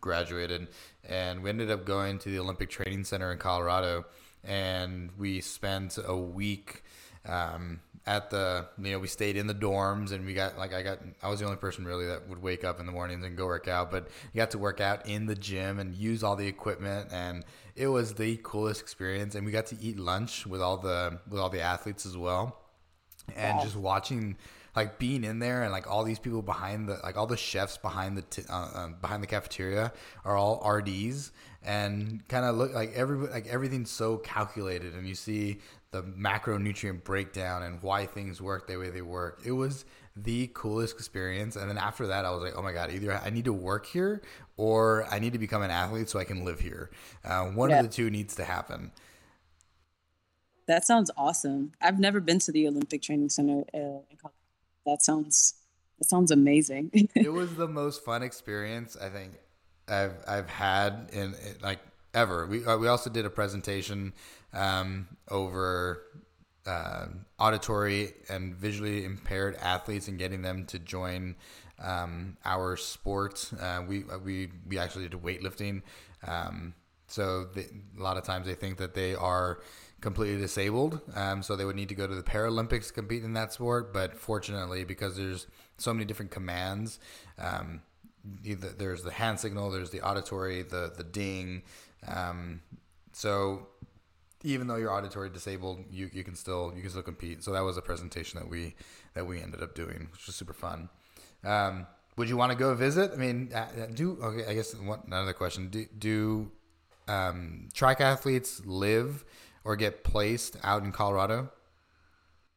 graduated, 0.00 0.68
and 1.08 1.42
we 1.42 1.50
ended 1.50 1.70
up 1.70 1.84
going 1.84 2.18
to 2.20 2.30
the 2.30 2.38
Olympic 2.38 2.70
Training 2.70 3.04
Center 3.04 3.32
in 3.32 3.38
Colorado, 3.38 4.04
and 4.44 5.10
we 5.18 5.40
spent 5.40 5.98
a 6.04 6.16
week. 6.16 6.82
Um, 7.26 7.80
at 8.06 8.30
the 8.30 8.66
you 8.78 8.92
know 8.92 8.98
we 8.98 9.08
stayed 9.08 9.37
in 9.37 9.46
the 9.46 9.54
dorms 9.54 10.12
and 10.12 10.24
we 10.24 10.34
got 10.34 10.58
like 10.58 10.72
I 10.72 10.82
got 10.82 10.98
I 11.22 11.28
was 11.28 11.40
the 11.40 11.46
only 11.46 11.58
person 11.58 11.84
really 11.84 12.06
that 12.06 12.28
would 12.28 12.40
wake 12.40 12.64
up 12.64 12.80
in 12.80 12.87
the 12.87 12.92
mornings 12.92 13.24
and 13.24 13.37
go 13.37 13.46
work 13.46 13.68
out 13.68 13.90
but 13.90 14.08
you 14.32 14.38
got 14.38 14.50
to 14.52 14.58
work 14.58 14.80
out 14.80 15.06
in 15.06 15.26
the 15.26 15.34
gym 15.34 15.78
and 15.78 15.94
use 15.94 16.22
all 16.22 16.37
the 16.37 16.46
equipment 16.46 17.08
and 17.12 17.44
it 17.76 17.88
was 17.88 18.14
the 18.14 18.38
coolest 18.42 18.80
experience 18.80 19.34
and 19.34 19.44
we 19.44 19.52
got 19.52 19.66
to 19.66 19.76
eat 19.80 19.98
lunch 19.98 20.46
with 20.46 20.62
all 20.62 20.78
the 20.78 21.18
with 21.28 21.40
all 21.40 21.50
the 21.50 21.61
athletes 21.61 22.06
as 22.06 22.16
well 22.16 22.58
and 23.37 23.58
wow. 23.58 23.62
just 23.62 23.76
watching 23.76 24.37
like 24.76 24.98
being 24.98 25.24
in 25.24 25.38
there 25.38 25.62
and 25.64 25.72
like 25.72 25.90
all 25.90 26.04
these 26.04 26.18
people 26.18 26.40
behind 26.40 26.88
the 26.88 26.98
like 27.02 27.16
all 27.16 27.26
the 27.26 27.37
chefs 27.37 27.76
behind 27.76 28.16
the 28.16 28.22
t- 28.22 28.44
uh, 28.48 28.70
uh, 28.74 28.88
behind 29.00 29.22
the 29.22 29.26
cafeteria 29.26 29.92
are 30.24 30.37
all 30.37 30.62
RDs 30.68 31.32
and 31.64 32.26
kind 32.28 32.44
of 32.44 32.56
look 32.56 32.72
like 32.72 32.92
every 32.94 33.16
like 33.28 33.46
everything's 33.48 33.90
so 33.90 34.18
calculated 34.18 34.94
and 34.94 35.08
you 35.08 35.14
see 35.14 35.58
the 35.90 36.03
macronutrient 36.03 37.03
breakdown 37.05 37.62
and 37.62 37.83
why 37.83 38.05
things 38.05 38.42
work 38.42 38.66
the 38.66 38.77
way 38.77 38.90
they 38.90 39.03
work. 39.03 39.40
It 39.44 39.53
was 39.53 39.85
the 40.14 40.51
coolest 40.53 40.94
experience. 40.94 41.57
And 41.57 41.68
then 41.68 41.79
after 41.79 42.09
that, 42.09 42.24
I 42.24 42.31
was 42.31 42.42
like, 42.42 42.55
oh 42.57 42.62
my 42.62 42.72
God, 42.72 42.92
either 42.92 43.12
I 43.12 43.31
need 43.31 43.46
to 43.46 43.53
work 43.53 43.87
here 43.87 44.22
or 44.57 45.07
I 45.11 45.18
need 45.18 45.33
to 45.33 45.38
become 45.38 45.62
an 45.62 45.70
athlete 45.70 46.11
so 46.11 46.18
I 46.18 46.24
can 46.24 46.44
live 46.44 46.61
here. 46.61 46.90
Uh, 47.24 47.46
one 47.46 47.70
yeah. 47.70 47.81
of 47.81 47.87
the 47.87 47.92
two 47.92 48.11
needs 48.11 48.35
to 48.37 48.44
happen. 48.44 48.92
That 50.66 50.85
sounds 50.85 51.11
awesome. 51.16 51.72
I've 51.81 51.98
never 51.98 52.20
been 52.20 52.38
to 52.40 52.53
the 52.53 52.68
Olympic 52.68 53.01
Training 53.01 53.31
Center. 53.31 53.64
Uh, 53.72 54.29
that 54.85 55.03
sounds 55.03 55.55
that 55.98 56.05
sounds 56.05 56.31
amazing. 56.31 56.90
it 57.14 57.33
was 57.33 57.55
the 57.57 57.66
most 57.66 58.05
fun 58.05 58.22
experience 58.22 58.96
I 59.01 59.09
think 59.09 59.33
I've 59.88 60.14
I've 60.29 60.48
had 60.48 61.09
in, 61.12 61.35
in 61.35 61.57
like 61.62 61.79
ever. 62.12 62.46
We 62.46 62.64
uh, 62.64 62.77
we 62.77 62.88
also 62.88 63.09
did 63.09 63.24
a 63.24 63.31
presentation 63.31 64.12
um, 64.52 65.08
over 65.28 66.02
uh, 66.66 67.06
auditory 67.38 68.12
and 68.28 68.54
visually 68.54 69.04
impaired 69.04 69.56
athletes 69.56 70.08
and 70.08 70.18
getting 70.18 70.42
them 70.42 70.66
to 70.66 70.78
join 70.78 71.34
um, 71.82 72.37
our 72.44 72.76
sport. 72.76 73.50
Uh, 73.61 73.82
we 73.87 74.04
we 74.24 74.50
we 74.68 74.78
actually 74.78 75.08
did 75.08 75.20
weightlifting. 75.22 75.82
Um, 76.26 76.74
so 77.06 77.44
they, 77.54 77.68
a 77.98 78.02
lot 78.02 78.16
of 78.18 78.24
times 78.24 78.46
they 78.46 78.54
think 78.54 78.76
that 78.78 78.94
they 78.94 79.14
are 79.14 79.61
completely 80.00 80.38
disabled, 80.38 81.00
um, 81.14 81.42
so 81.42 81.56
they 81.56 81.64
would 81.64 81.76
need 81.76 81.88
to 81.88 81.94
go 81.94 82.06
to 82.06 82.14
the 82.14 82.22
Paralympics 82.22 82.88
to 82.88 82.92
compete 82.92 83.24
in 83.24 83.32
that 83.32 83.52
sport. 83.52 83.92
But 83.92 84.18
fortunately, 84.18 84.84
because 84.84 85.16
there's 85.16 85.46
so 85.78 85.94
many 85.94 86.04
different 86.04 86.30
commands, 86.30 86.98
um, 87.38 87.80
there's 88.44 89.02
the 89.02 89.11
hand 89.11 89.40
signal, 89.40 89.70
there's 89.70 89.90
the 89.90 90.02
auditory, 90.02 90.62
the 90.62 90.92
the 90.96 91.04
ding. 91.04 91.62
Um, 92.06 92.61
so 93.12 93.68
even 94.44 94.66
though 94.66 94.77
you're 94.77 94.92
auditory 94.92 95.31
disabled, 95.31 95.85
you, 95.90 96.11
you 96.12 96.24
can 96.24 96.35
still 96.35 96.72
you 96.74 96.83
can 96.83 96.90
still 96.90 97.03
compete. 97.03 97.42
So 97.42 97.53
that 97.53 97.62
was 97.62 97.77
a 97.77 97.83
presentation 97.83 98.38
that 98.38 98.48
we 98.48 98.74
that 99.14 99.27
we 99.27 99.40
ended 99.40 99.62
up 99.62 99.74
doing, 99.74 100.09
which 100.12 100.27
was 100.27 100.37
super 100.37 100.53
fun. 100.53 100.88
Um, 101.44 101.87
would 102.16 102.29
you 102.29 102.37
want 102.37 102.53
to 102.53 102.59
go 102.59 102.74
visit? 102.74 103.12
I 103.12 103.16
mean, 103.16 103.51
uh, 103.55 103.59
uh, 103.59 103.87
do 103.94 104.18
okay. 104.22 104.46
I 104.46 104.55
guess 104.55 104.74
one, 104.74 105.01
another 105.07 105.33
question: 105.33 105.68
Do 105.68 105.87
do 105.98 106.53
um, 107.07 107.68
track 107.74 108.01
athletes 108.01 108.62
live 108.64 109.24
or 109.64 109.77
get 109.77 110.05
placed 110.05 110.57
out 110.62 110.83
in 110.83 110.92
Colorado? 110.92 111.51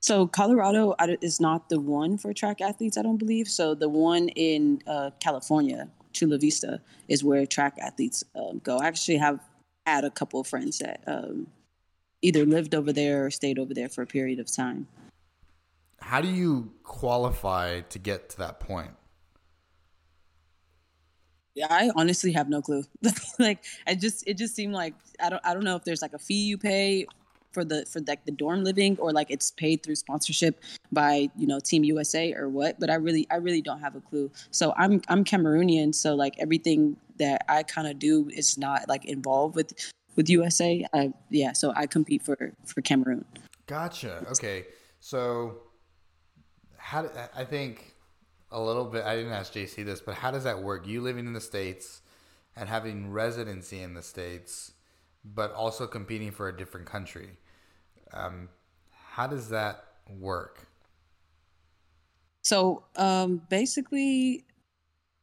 So 0.02 0.26
Colorado 0.26 0.96
is 1.22 1.39
not 1.39 1.70
the 1.70 1.80
one 1.80 2.17
for 2.17 2.34
track 2.34 2.60
athletes, 2.60 2.98
I 2.98 3.04
don't 3.04 3.17
believe. 3.17 3.48
So 3.48 3.76
the 3.76 3.88
one 3.88 4.30
in 4.30 4.82
uh, 4.88 5.12
California, 5.20 5.89
Chula 6.12 6.39
Vista, 6.39 6.82
is 7.08 7.24
where 7.24 7.46
track 7.46 7.78
athletes 7.80 8.24
um, 8.36 8.62
go. 8.63 8.80
I 8.80 8.88
actually 8.88 9.17
have 9.17 9.39
had 9.86 10.04
a 10.04 10.10
couple 10.10 10.39
of 10.39 10.48
friends 10.48 10.80
that 10.80 11.04
um, 11.06 11.46
either 12.21 12.45
lived 12.45 12.75
over 12.75 12.93
there 12.93 13.25
or 13.25 13.31
stayed 13.31 13.60
over 13.60 13.73
there 13.73 13.89
for 13.89 14.01
a 14.01 14.07
period 14.07 14.39
of 14.39 14.53
time. 14.53 14.88
How 15.99 16.21
do 16.21 16.27
you 16.27 16.71
qualify 16.84 17.81
to 17.81 17.99
get 17.99 18.29
to 18.29 18.38
that 18.39 18.60
point? 18.60 18.91
Yeah, 21.53 21.67
I 21.69 21.91
honestly 21.95 22.31
have 22.31 22.49
no 22.49 22.62
clue. 22.62 22.84
like 23.39 23.63
I 23.86 23.95
just 23.95 24.27
it 24.27 24.38
just 24.38 24.55
seemed 24.55 24.73
like 24.73 24.93
I 25.19 25.29
don't 25.29 25.41
I 25.45 25.53
don't 25.53 25.63
know 25.63 25.75
if 25.75 25.84
there's 25.84 26.01
like 26.01 26.13
a 26.13 26.19
fee 26.19 26.45
you 26.45 26.57
pay 26.57 27.05
for 27.51 27.63
the 27.63 27.86
for 27.86 27.99
like 28.07 28.25
the 28.25 28.31
dorm 28.31 28.63
living 28.63 28.97
or 28.99 29.12
like 29.12 29.29
it's 29.29 29.51
paid 29.51 29.84
through 29.84 29.95
sponsorship 29.95 30.63
by 30.91 31.29
you 31.36 31.47
know 31.47 31.60
team 31.60 31.84
usa 31.84 32.34
or 32.34 32.49
what 32.49 32.79
but 32.79 32.89
i 32.89 32.95
really 32.95 33.27
i 33.31 33.36
really 33.36 33.62
don't 33.62 33.79
have 33.79 33.95
a 33.95 34.01
clue 34.01 34.31
so 34.51 34.73
i'm 34.77 35.01
i'm 35.10 35.23
cameroonian 35.23 35.93
so 35.93 36.15
like 36.15 36.34
everything 36.39 36.95
that 37.17 37.43
i 37.49 37.62
kind 37.63 37.88
of 37.88 37.99
do 37.99 38.29
is 38.34 38.57
not 38.57 38.88
like 38.88 39.05
involved 39.05 39.55
with 39.55 39.73
with 40.15 40.30
USA. 40.30 40.86
I, 40.93 41.13
yeah, 41.30 41.54
so 41.54 41.74
I 41.76 41.88
compete 41.88 42.24
for 42.24 42.54
for 42.65 42.82
Cameroon. 42.82 43.26
Gotcha. 43.67 44.26
Okay, 44.32 44.65
so 45.00 45.62
how 46.78 47.10
I 47.36 47.45
think 47.45 47.93
a 48.52 48.62
little 48.62 48.86
bit. 48.86 49.06
I 49.06 49.15
didn't 49.15 49.32
ask 49.32 49.54
JC 49.54 49.86
this, 49.86 50.02
but 50.02 50.15
how 50.15 50.32
does 50.32 50.43
that 50.43 50.62
work? 50.62 50.88
You 50.88 51.02
living 51.02 51.26
in 51.26 51.34
the 51.34 51.41
states 51.41 52.02
and 52.56 52.67
having 52.67 53.12
residency 53.12 53.82
in 53.82 53.93
the 53.93 54.02
states, 54.02 54.74
but 55.24 55.54
also 55.54 55.88
competing 55.88 56.32
for 56.32 56.50
a 56.50 56.56
different 56.56 56.86
country. 56.86 57.38
Um, 58.13 58.50
how 58.91 59.28
does 59.28 59.50
that 59.50 59.86
work? 60.19 60.67
So 62.43 62.84
um, 62.95 63.41
basically, 63.50 64.45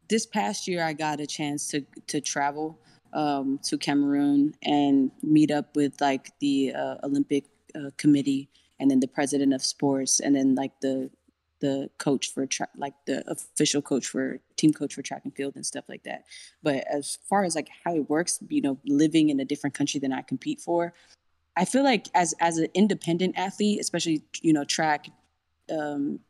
this 0.09 0.25
past 0.25 0.67
year 0.67 0.83
I 0.83 0.93
got 0.95 1.21
a 1.21 1.27
chance 1.27 1.69
to 1.69 1.85
to 2.07 2.21
travel 2.21 2.81
um, 3.13 3.59
to 3.65 3.79
Cameroon 3.79 4.55
and 4.63 5.11
meet 5.23 5.51
up 5.51 5.77
with 5.77 6.01
like 6.01 6.33
the 6.41 6.73
uh, 6.75 6.97
Olympic 7.03 7.45
uh, 7.75 7.91
committee 7.97 8.49
and 8.81 8.91
then 8.91 9.01
the 9.01 9.09
president 9.09 9.53
of 9.53 9.63
sports 9.63 10.21
and 10.21 10.35
then 10.35 10.55
like 10.55 10.81
the 10.81 11.11
the 11.61 11.91
coach 11.99 12.33
for 12.33 12.47
track 12.47 12.69
like 12.77 12.95
the 13.07 13.29
official 13.29 13.83
coach 13.83 14.07
for 14.07 14.39
team 14.57 14.73
coach 14.73 14.95
for 14.95 15.03
track 15.03 15.23
and 15.25 15.35
field 15.35 15.57
and 15.57 15.67
stuff 15.67 15.85
like 15.89 16.05
that. 16.05 16.25
But 16.63 16.85
as 16.89 17.19
far 17.29 17.43
as 17.43 17.57
like 17.57 17.69
how 17.85 17.97
it 17.97 18.09
works 18.09 18.39
you 18.49 18.63
know 18.63 18.79
living 18.87 19.29
in 19.31 19.41
a 19.41 19.45
different 19.45 19.75
country 19.75 19.99
than 19.99 20.13
i 20.13 20.23
compete 20.23 20.61
for 20.61 20.93
i 21.57 21.65
feel 21.65 21.83
like 21.83 22.07
as 22.15 22.35
as 22.41 22.59
an 22.59 22.69
independent 22.75 23.37
athlete 23.37 23.81
especially 23.81 24.23
you 24.41 24.53
know 24.53 24.65
track 24.65 25.09
um 25.71 26.21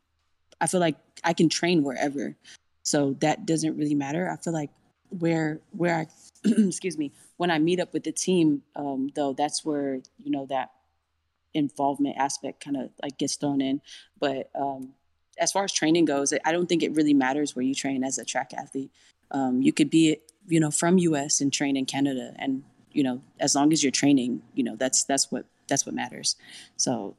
i 0.61 0.67
feel 0.67 0.81
like 0.81 0.97
i 1.25 1.33
can 1.33 1.49
train 1.49 1.83
wherever. 1.83 2.35
So 2.83 3.14
that 3.21 3.45
doesn't 3.45 3.77
really 3.77 3.95
matter. 3.95 4.31
I 4.31 4.37
feel 4.37 4.55
like 4.55 4.71
where 5.11 5.61
where 5.73 5.97
i 5.97 6.07
excuse 6.44 6.96
me 6.96 7.12
when 7.37 7.51
i 7.51 7.59
meet 7.59 7.81
up 7.81 7.92
with 7.92 8.05
the 8.05 8.12
team 8.12 8.62
um 8.77 9.11
though 9.14 9.33
that's 9.33 9.64
where 9.64 10.01
you 10.22 10.31
know 10.31 10.46
that 10.46 10.70
involvement 11.55 12.16
aspect 12.16 12.62
kind 12.62 12.77
of 12.77 12.90
like 13.03 13.18
gets 13.18 13.37
thrown 13.37 13.61
in 13.61 13.81
but 14.20 14.51
um 14.55 14.94
as 15.38 15.53
far 15.53 15.64
as 15.64 15.72
training 15.72 16.05
goes, 16.05 16.33
I 16.44 16.53
don't 16.53 16.68
think 16.68 16.83
it 16.83 16.94
really 16.94 17.14
matters 17.14 17.55
where 17.55 17.62
you 17.62 17.74
train 17.74 18.05
as 18.05 18.18
a 18.18 18.24
track 18.24 18.53
athlete. 18.57 18.90
Um, 19.31 19.62
you 19.62 19.72
could 19.72 19.90
be, 19.90 20.18
you 20.46 20.61
know, 20.61 20.70
from 20.70 20.98
U.S. 20.98 21.40
and 21.40 21.53
train 21.53 21.77
in 21.77 21.87
Canada, 21.87 22.35
and 22.38 22.64
you 22.92 23.03
know, 23.03 23.22
as 23.38 23.55
long 23.55 23.72
as 23.72 23.83
you're 23.83 23.92
training, 23.92 24.42
you 24.55 24.64
know, 24.64 24.77
that's 24.77 25.05
that's 25.05 25.31
what 25.31 25.44
that's 25.68 25.85
what 25.85 25.94
matters. 25.94 26.37
So, 26.77 27.16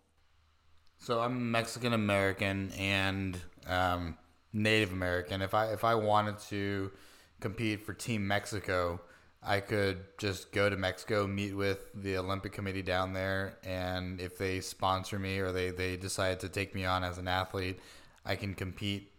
so 0.97 1.19
I'm 1.19 1.51
Mexican 1.51 1.93
American 1.93 2.71
and 2.77 3.37
um, 3.67 4.17
Native 4.53 4.91
American. 4.91 5.41
If 5.41 5.53
I 5.53 5.67
if 5.67 5.83
I 5.83 5.95
wanted 5.95 6.39
to 6.49 6.91
compete 7.39 7.85
for 7.85 7.93
Team 7.93 8.27
Mexico, 8.27 8.99
I 9.41 9.61
could 9.61 9.99
just 10.17 10.51
go 10.51 10.69
to 10.69 10.75
Mexico, 10.75 11.25
meet 11.25 11.55
with 11.55 11.79
the 11.95 12.17
Olympic 12.17 12.51
Committee 12.51 12.81
down 12.81 13.13
there, 13.13 13.57
and 13.63 14.19
if 14.19 14.37
they 14.37 14.59
sponsor 14.59 15.17
me 15.17 15.39
or 15.39 15.51
they, 15.51 15.71
they 15.71 15.95
decide 15.95 16.41
to 16.41 16.49
take 16.49 16.75
me 16.75 16.83
on 16.83 17.03
as 17.03 17.17
an 17.17 17.27
athlete, 17.27 17.79
I 18.25 18.35
can 18.35 18.53
compete 18.53 19.11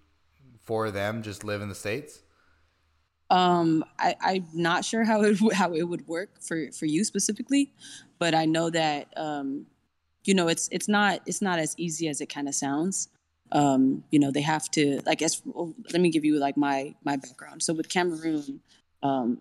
for 0.62 0.90
them. 0.90 1.22
Just 1.22 1.42
live 1.42 1.62
in 1.62 1.70
the 1.70 1.74
states. 1.74 2.20
Um, 3.30 3.85
I, 3.98 4.16
I'm 4.20 4.46
not 4.52 4.85
sure 4.85 5.04
how 5.04 5.22
it 5.22 5.38
how 5.54 5.72
it 5.72 5.85
would 5.85 6.06
work 6.06 6.42
for 6.42 6.70
for 6.72 6.87
you 6.87 7.04
specifically, 7.04 7.72
but 8.18 8.35
I 8.35 8.44
know 8.44 8.70
that 8.70 9.09
um, 9.16 9.66
you 10.24 10.35
know 10.35 10.48
it's 10.48 10.68
it's 10.70 10.88
not 10.88 11.22
it's 11.26 11.40
not 11.40 11.59
as 11.59 11.74
easy 11.78 12.09
as 12.09 12.20
it 12.20 12.26
kind 12.26 12.48
of 12.48 12.54
sounds. 12.54 13.09
Um, 13.52 14.04
you 14.11 14.18
know, 14.18 14.30
they 14.30 14.42
have 14.42 14.70
to 14.72 15.00
like 15.06 15.22
as 15.22 15.42
let 15.92 16.00
me 16.00 16.11
give 16.11 16.24
you 16.24 16.38
like 16.38 16.56
my 16.56 16.94
my 17.04 17.16
background. 17.16 17.62
So 17.62 17.72
with 17.72 17.88
Cameroon, 17.88 18.61
um, 19.02 19.38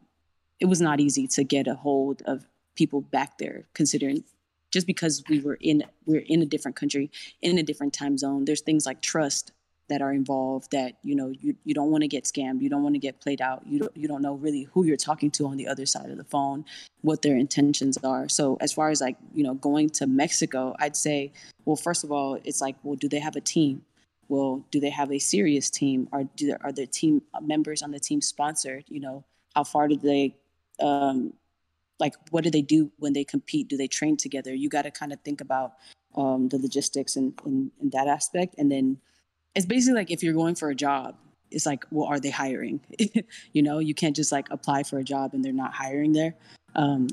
it 0.60 0.66
was 0.66 0.82
not 0.82 1.00
easy 1.00 1.28
to 1.28 1.44
get 1.44 1.68
a 1.68 1.76
hold 1.76 2.22
of 2.26 2.46
people 2.76 3.02
back 3.02 3.38
there, 3.38 3.66
considering 3.74 4.24
just 4.72 4.88
because 4.88 5.24
we 5.30 5.40
were 5.40 5.58
in 5.60 5.84
we're 6.06 6.24
in 6.28 6.42
a 6.42 6.46
different 6.46 6.76
country 6.76 7.12
in 7.42 7.58
a 7.58 7.64
different 7.64 7.94
time 7.94 8.18
zone 8.18 8.46
there's 8.46 8.62
things 8.62 8.86
like 8.86 9.02
trust 9.02 9.52
that 9.88 10.02
are 10.02 10.14
involved 10.14 10.72
that 10.72 10.98
you 11.04 11.16
know 11.16 11.30
you, 11.42 11.56
you 11.66 11.74
don't 11.74 11.90
want 11.90 12.04
to 12.04 12.08
get 12.08 12.24
scammed 12.24 12.62
you 12.62 12.70
don't 12.70 12.84
want 12.84 12.94
to 12.94 13.00
get 13.00 13.20
played 13.20 13.42
out 13.42 13.64
you 13.66 13.80
don't, 13.80 13.98
you 13.98 14.08
don't 14.08 14.22
know 14.22 14.36
really 14.36 14.64
who 14.72 14.86
you're 14.86 14.96
talking 14.96 15.32
to 15.32 15.48
on 15.48 15.58
the 15.58 15.68
other 15.68 15.86
side 15.86 16.10
of 16.10 16.18
the 16.18 16.24
phone 16.24 16.64
what 17.02 17.22
their 17.22 17.38
intentions 17.38 17.98
are. 18.04 18.28
So 18.28 18.58
as 18.60 18.74
far 18.74 18.90
as 18.90 19.02
like 19.02 19.18
you 19.34 19.44
know 19.44 19.54
going 19.56 19.90
to 19.92 20.08
mexico 20.08 20.76
i'd 20.80 20.96
say 20.96 21.32
well 21.66 21.76
first 21.76 22.04
of 22.04 22.12
all 22.12 22.40
it's 22.44 22.62
like 22.62 22.76
well 22.84 22.96
do 22.96 23.10
they 23.10 23.20
have 23.20 23.36
a 23.36 23.42
team? 23.42 23.84
Well 24.28 24.64
do 24.72 24.80
they 24.80 24.92
have 24.92 25.12
a 25.12 25.20
serious 25.20 25.70
team? 25.70 26.08
Or 26.12 26.26
do 26.36 26.48
there, 26.48 26.60
are 26.62 26.72
their 26.72 26.86
team 26.86 27.24
members 27.42 27.82
on 27.82 27.92
the 27.92 28.00
team 28.00 28.22
sponsored? 28.22 28.86
You 28.88 29.00
know 29.00 29.26
how 29.56 29.64
far 29.64 29.88
do 29.88 29.98
they 29.98 30.36
um, 30.82 31.34
like 32.00 32.14
what 32.32 32.44
do 32.44 32.50
they 32.50 32.62
do 32.62 32.92
when 32.98 33.14
they 33.14 33.24
compete? 33.24 33.68
Do 33.68 33.78
they 33.78 33.88
train 33.88 34.18
together? 34.18 34.54
You 34.54 34.70
got 34.70 34.84
to 34.84 34.92
kind 34.92 35.12
of 35.12 35.20
think 35.22 35.42
about 35.42 35.74
um, 36.16 36.50
the 36.50 36.58
logistics 36.58 37.16
and, 37.16 37.40
and 37.46 37.72
that 37.92 38.08
aspect. 38.08 38.56
And 38.58 38.72
then 38.72 38.98
it's 39.56 39.66
basically 39.66 39.96
like 39.96 40.12
if 40.12 40.24
you're 40.24 40.34
going 40.34 40.56
for 40.56 40.70
a 40.70 40.76
job 40.76 41.16
it's 41.52 41.66
like 41.66 41.86
well 41.92 42.08
are 42.08 42.20
they 42.20 42.30
hiring? 42.30 42.80
You 43.54 43.64
know 43.64 43.80
you 43.80 43.94
can't 43.94 44.16
just 44.16 44.32
like 44.32 44.48
apply 44.52 44.84
for 44.84 45.00
a 45.00 45.04
job 45.04 45.34
and 45.34 45.44
they're 45.44 45.52
not 45.52 45.74
hiring 45.74 46.14
there. 46.14 46.36
Um, 46.76 47.08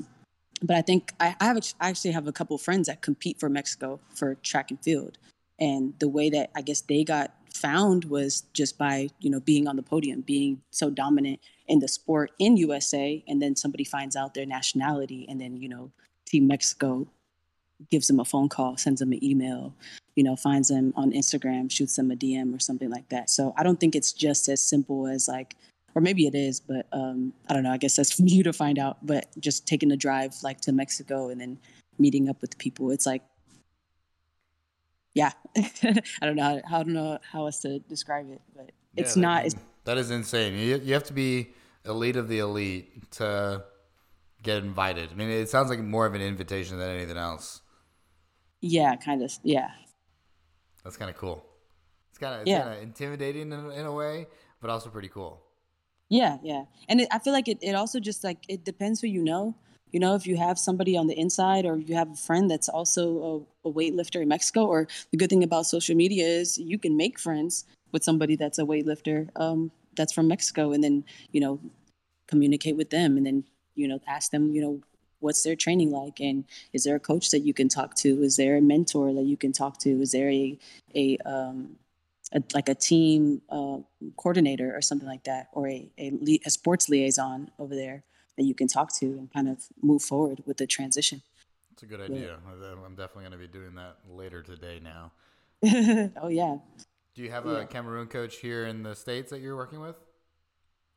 but 0.61 0.75
i 0.75 0.81
think 0.81 1.13
I, 1.19 1.35
I 1.39 1.45
have 1.45 1.57
I 1.79 1.89
actually 1.89 2.11
have 2.11 2.27
a 2.27 2.31
couple 2.31 2.57
friends 2.57 2.87
that 2.87 3.01
compete 3.01 3.39
for 3.39 3.49
mexico 3.49 3.99
for 4.15 4.35
track 4.35 4.71
and 4.71 4.81
field. 4.81 5.17
And 5.59 5.93
the 5.99 6.07
way 6.07 6.29
that 6.29 6.51
i 6.55 6.61
guess 6.61 6.81
they 6.81 7.03
got 7.03 7.33
found 7.53 8.05
was 8.05 8.41
just 8.53 8.77
by 8.77 9.09
you 9.19 9.29
know 9.29 9.39
being 9.39 9.67
on 9.67 9.75
the 9.75 9.83
podium 9.83 10.21
being 10.21 10.61
so 10.71 10.89
dominant 10.89 11.39
in 11.67 11.79
the 11.79 11.87
sport 11.87 12.31
in 12.39 12.57
usa 12.57 13.23
and 13.27 13.41
then 13.41 13.55
somebody 13.55 13.83
finds 13.83 14.15
out 14.15 14.33
their 14.33 14.45
nationality 14.45 15.25
and 15.29 15.39
then 15.39 15.57
you 15.57 15.69
know 15.69 15.91
team 16.25 16.47
mexico 16.47 17.07
gives 17.91 18.07
them 18.07 18.19
a 18.19 18.25
phone 18.25 18.49
call 18.49 18.77
sends 18.77 18.99
them 18.99 19.11
an 19.11 19.23
email 19.23 19.73
you 20.15 20.23
know 20.23 20.35
finds 20.35 20.69
them 20.69 20.93
on 20.95 21.11
instagram 21.11 21.69
shoots 21.71 21.95
them 21.95 22.11
a 22.11 22.15
dm 22.15 22.55
or 22.55 22.59
something 22.59 22.89
like 22.89 23.07
that 23.09 23.29
so 23.29 23.53
i 23.57 23.63
don't 23.63 23.79
think 23.79 23.95
it's 23.95 24.13
just 24.13 24.47
as 24.47 24.61
simple 24.61 25.07
as 25.07 25.27
like 25.27 25.55
or 25.95 26.01
maybe 26.01 26.27
it 26.27 26.35
is 26.35 26.59
but 26.59 26.87
um, 26.91 27.33
i 27.49 27.53
don't 27.53 27.63
know 27.63 27.71
i 27.71 27.77
guess 27.77 27.95
that's 27.95 28.13
for 28.17 28.23
you 28.23 28.43
to 28.43 28.53
find 28.53 28.79
out 28.79 28.97
but 29.05 29.27
just 29.39 29.67
taking 29.67 29.91
a 29.91 29.97
drive 29.97 30.33
like 30.43 30.59
to 30.61 30.71
mexico 30.71 31.29
and 31.29 31.39
then 31.39 31.57
meeting 31.99 32.29
up 32.29 32.41
with 32.41 32.57
people 32.57 32.91
it's 32.91 33.05
like 33.05 33.21
yeah, 35.17 35.31
I 35.57 36.25
don't 36.25 36.35
know. 36.35 36.61
How, 36.63 36.79
I 36.79 36.83
don't 36.83 36.93
know 36.93 37.17
how 37.23 37.45
else 37.47 37.59
to 37.61 37.79
describe 37.79 38.29
it, 38.31 38.39
but 38.55 38.71
it's 38.95 39.17
yeah, 39.17 39.21
not. 39.21 39.45
It's, 39.47 39.55
that 39.85 39.97
is 39.97 40.11
insane. 40.11 40.53
You, 40.53 40.79
you 40.83 40.93
have 40.93 41.05
to 41.05 41.13
be 41.13 41.49
elite 41.87 42.15
of 42.15 42.27
the 42.27 42.39
elite 42.39 43.11
to 43.11 43.63
get 44.43 44.57
invited. 44.63 45.11
I 45.11 45.15
mean, 45.15 45.29
it 45.29 45.49
sounds 45.49 45.69
like 45.69 45.79
more 45.79 46.05
of 46.05 46.13
an 46.13 46.21
invitation 46.21 46.77
than 46.77 46.89
anything 46.89 47.17
else. 47.17 47.61
Yeah, 48.61 48.95
kind 48.95 49.23
of. 49.23 49.31
Yeah. 49.43 49.69
That's 50.83 50.97
kind 50.97 51.09
of 51.09 51.17
cool. 51.17 51.45
It's 52.09 52.19
kind 52.19 52.41
of 52.41 52.47
yeah. 52.47 52.73
intimidating 52.75 53.51
in, 53.51 53.71
in 53.71 53.85
a 53.85 53.91
way, 53.91 54.27
but 54.61 54.69
also 54.69 54.89
pretty 54.89 55.09
cool. 55.09 55.43
Yeah, 56.09 56.37
yeah, 56.41 56.63
and 56.87 57.01
it, 57.01 57.09
I 57.11 57.19
feel 57.19 57.33
like 57.33 57.49
it, 57.49 57.57
it 57.61 57.75
also 57.75 57.99
just 57.99 58.23
like 58.23 58.45
it 58.47 58.63
depends 58.63 59.01
who 59.01 59.07
you 59.07 59.23
know. 59.23 59.55
You 59.91 59.99
know, 59.99 60.15
if 60.15 60.25
you 60.25 60.37
have 60.37 60.57
somebody 60.57 60.97
on 60.97 61.07
the 61.07 61.17
inside 61.17 61.65
or 61.65 61.77
you 61.77 61.95
have 61.95 62.11
a 62.11 62.15
friend 62.15 62.49
that's 62.49 62.69
also 62.69 63.47
a, 63.63 63.69
a 63.69 63.71
weightlifter 63.73 64.21
in 64.21 64.27
Mexico, 64.27 64.65
or 64.65 64.87
the 65.11 65.17
good 65.17 65.29
thing 65.29 65.43
about 65.43 65.65
social 65.65 65.95
media 65.95 66.25
is 66.25 66.57
you 66.57 66.77
can 66.77 66.97
make 66.97 67.19
friends 67.19 67.65
with 67.91 68.03
somebody 68.03 68.35
that's 68.35 68.59
a 68.59 68.63
weightlifter 68.63 69.29
um, 69.35 69.71
that's 69.95 70.13
from 70.13 70.27
Mexico 70.27 70.71
and 70.71 70.83
then, 70.83 71.03
you 71.31 71.39
know, 71.39 71.59
communicate 72.27 72.75
with 72.75 72.89
them 72.89 73.17
and 73.17 73.25
then, 73.25 73.43
you 73.75 73.87
know, 73.87 73.99
ask 74.07 74.31
them, 74.31 74.53
you 74.53 74.61
know, 74.61 74.81
what's 75.19 75.41
their 75.43 75.55
training 75.55 75.89
like 75.89 76.19
and 76.19 76.45
is 76.73 76.83
there 76.83 76.95
a 76.95 76.99
coach 76.99 77.31
that 77.31 77.39
you 77.39 77.51
can 77.51 77.67
talk 77.67 77.95
to 77.95 78.21
is 78.21 78.35
there 78.35 78.55
a 78.57 78.61
mentor 78.61 79.11
that 79.15 79.23
you 79.23 79.35
can 79.35 79.51
talk 79.51 79.79
to 79.79 79.89
is 79.99 80.11
there 80.11 80.29
a 80.29 80.55
a, 80.93 81.17
um, 81.25 81.75
a 82.33 82.43
like 82.53 82.69
a 82.69 82.75
team 82.75 83.41
uh, 83.49 83.77
coordinator 84.15 84.75
or 84.75 84.79
something 84.79 85.07
like 85.07 85.23
that 85.23 85.47
or 85.53 85.67
a, 85.67 85.89
a, 85.97 86.39
a 86.45 86.51
sports 86.51 86.87
liaison 86.87 87.49
over 87.57 87.73
there 87.73 88.03
that 88.37 88.43
you 88.43 88.53
can 88.53 88.67
talk 88.67 88.93
to 88.93 89.05
and 89.05 89.33
kind 89.33 89.49
of 89.49 89.65
move 89.81 90.01
forward 90.01 90.43
with 90.45 90.57
the 90.57 90.67
transition. 90.67 91.21
It's 91.73 91.83
a 91.83 91.85
good 91.85 92.01
idea. 92.01 92.37
Yeah. 92.45 92.73
I'm 92.85 92.95
definitely 92.95 93.23
going 93.23 93.31
to 93.33 93.37
be 93.37 93.47
doing 93.47 93.75
that 93.75 93.97
later 94.09 94.41
today 94.41 94.79
now. 94.81 95.11
oh, 96.21 96.27
yeah. 96.27 96.57
Do 97.13 97.23
you 97.23 97.31
have 97.31 97.45
a 97.47 97.65
Cameroon 97.65 98.07
coach 98.07 98.37
here 98.37 98.65
in 98.65 98.83
the 98.83 98.95
States 98.95 99.31
that 99.31 99.41
you're 99.41 99.55
working 99.55 99.79
with? 99.79 99.95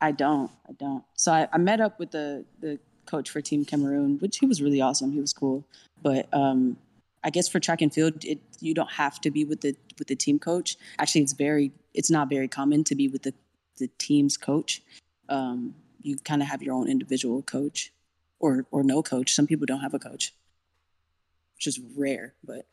I 0.00 0.12
don't. 0.12 0.50
I 0.68 0.72
don't. 0.72 1.04
So 1.14 1.32
I, 1.32 1.48
I 1.52 1.58
met 1.58 1.80
up 1.80 1.98
with 1.98 2.10
the, 2.10 2.44
the 2.60 2.78
coach 3.06 3.30
for 3.30 3.40
Team 3.40 3.64
Cameroon, 3.64 4.18
which 4.18 4.38
he 4.38 4.46
was 4.46 4.62
really 4.62 4.80
awesome. 4.80 5.12
He 5.12 5.20
was 5.20 5.32
cool. 5.32 5.64
But 6.02 6.28
um, 6.32 6.76
I 7.22 7.30
guess 7.30 7.48
for 7.48 7.60
track 7.60 7.82
and 7.82 7.92
field, 7.92 8.24
it, 8.24 8.38
you 8.60 8.74
don't 8.74 8.92
have 8.92 9.20
to 9.22 9.30
be 9.30 9.44
with 9.44 9.60
the 9.60 9.76
with 9.98 10.08
the 10.08 10.16
team 10.16 10.38
coach. 10.38 10.76
Actually, 10.98 11.22
it's 11.22 11.32
very 11.34 11.72
it's 11.92 12.10
not 12.10 12.28
very 12.28 12.48
common 12.48 12.84
to 12.84 12.94
be 12.94 13.08
with 13.08 13.22
the 13.22 13.34
the 13.78 13.88
team's 13.98 14.36
coach. 14.36 14.82
Um, 15.28 15.74
you 16.00 16.16
kind 16.18 16.42
of 16.42 16.48
have 16.48 16.62
your 16.62 16.74
own 16.74 16.88
individual 16.88 17.42
coach 17.42 17.92
or 18.38 18.66
or 18.70 18.82
no 18.82 19.02
coach. 19.02 19.34
Some 19.34 19.46
people 19.46 19.66
don't 19.66 19.80
have 19.80 19.94
a 19.94 19.98
coach, 19.98 20.32
which 21.56 21.66
is 21.66 21.80
rare. 21.96 22.34
But 22.42 22.66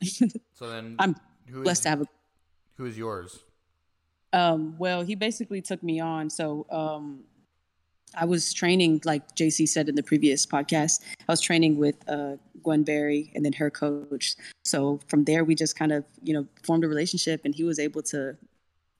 so 0.53 0.69
then 0.69 0.95
I'm 0.99 1.15
blessed 1.49 1.83
to 1.83 1.89
have 1.89 2.01
a. 2.01 2.05
Who 2.75 2.85
is 2.85 2.97
yours? 2.97 3.39
Um, 4.33 4.75
well, 4.77 5.03
he 5.03 5.15
basically 5.15 5.61
took 5.61 5.81
me 5.83 5.99
on. 5.99 6.29
So 6.29 6.65
um, 6.69 7.23
I 8.15 8.25
was 8.25 8.53
training, 8.53 9.01
like 9.05 9.35
JC 9.35 9.67
said 9.67 9.89
in 9.89 9.95
the 9.95 10.03
previous 10.03 10.45
podcast, 10.45 11.01
I 11.27 11.31
was 11.31 11.41
training 11.41 11.77
with 11.77 11.95
uh, 12.09 12.37
Gwen 12.63 12.83
Berry 12.83 13.31
and 13.35 13.45
then 13.45 13.53
her 13.53 13.69
coach. 13.69 14.35
So 14.65 14.99
from 15.07 15.23
there, 15.23 15.43
we 15.43 15.55
just 15.55 15.77
kind 15.77 15.91
of, 15.91 16.05
you 16.23 16.33
know, 16.33 16.47
formed 16.63 16.83
a 16.83 16.87
relationship, 16.87 17.41
and 17.45 17.55
he 17.55 17.63
was 17.63 17.79
able 17.79 18.01
to 18.03 18.37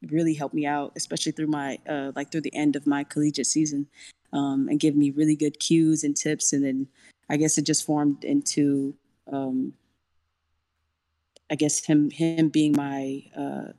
really 0.09 0.33
help 0.33 0.53
me 0.53 0.65
out, 0.65 0.93
especially 0.95 1.31
through 1.31 1.47
my, 1.47 1.79
uh, 1.89 2.11
like 2.15 2.31
through 2.31 2.41
the 2.41 2.55
end 2.55 2.75
of 2.75 2.85
my 2.85 3.03
collegiate 3.03 3.47
season 3.47 3.87
um, 4.31 4.67
and 4.69 4.79
give 4.79 4.95
me 4.95 5.09
really 5.11 5.35
good 5.35 5.59
cues 5.59 6.03
and 6.03 6.15
tips. 6.15 6.53
And 6.53 6.63
then 6.63 6.87
I 7.29 7.37
guess 7.37 7.57
it 7.57 7.65
just 7.65 7.85
formed 7.85 8.23
into, 8.23 8.95
um, 9.31 9.73
I 11.49 11.55
guess 11.55 11.85
him 11.85 12.09
him 12.09 12.49
being 12.49 12.73
my 12.75 13.23
uh, 13.35 13.71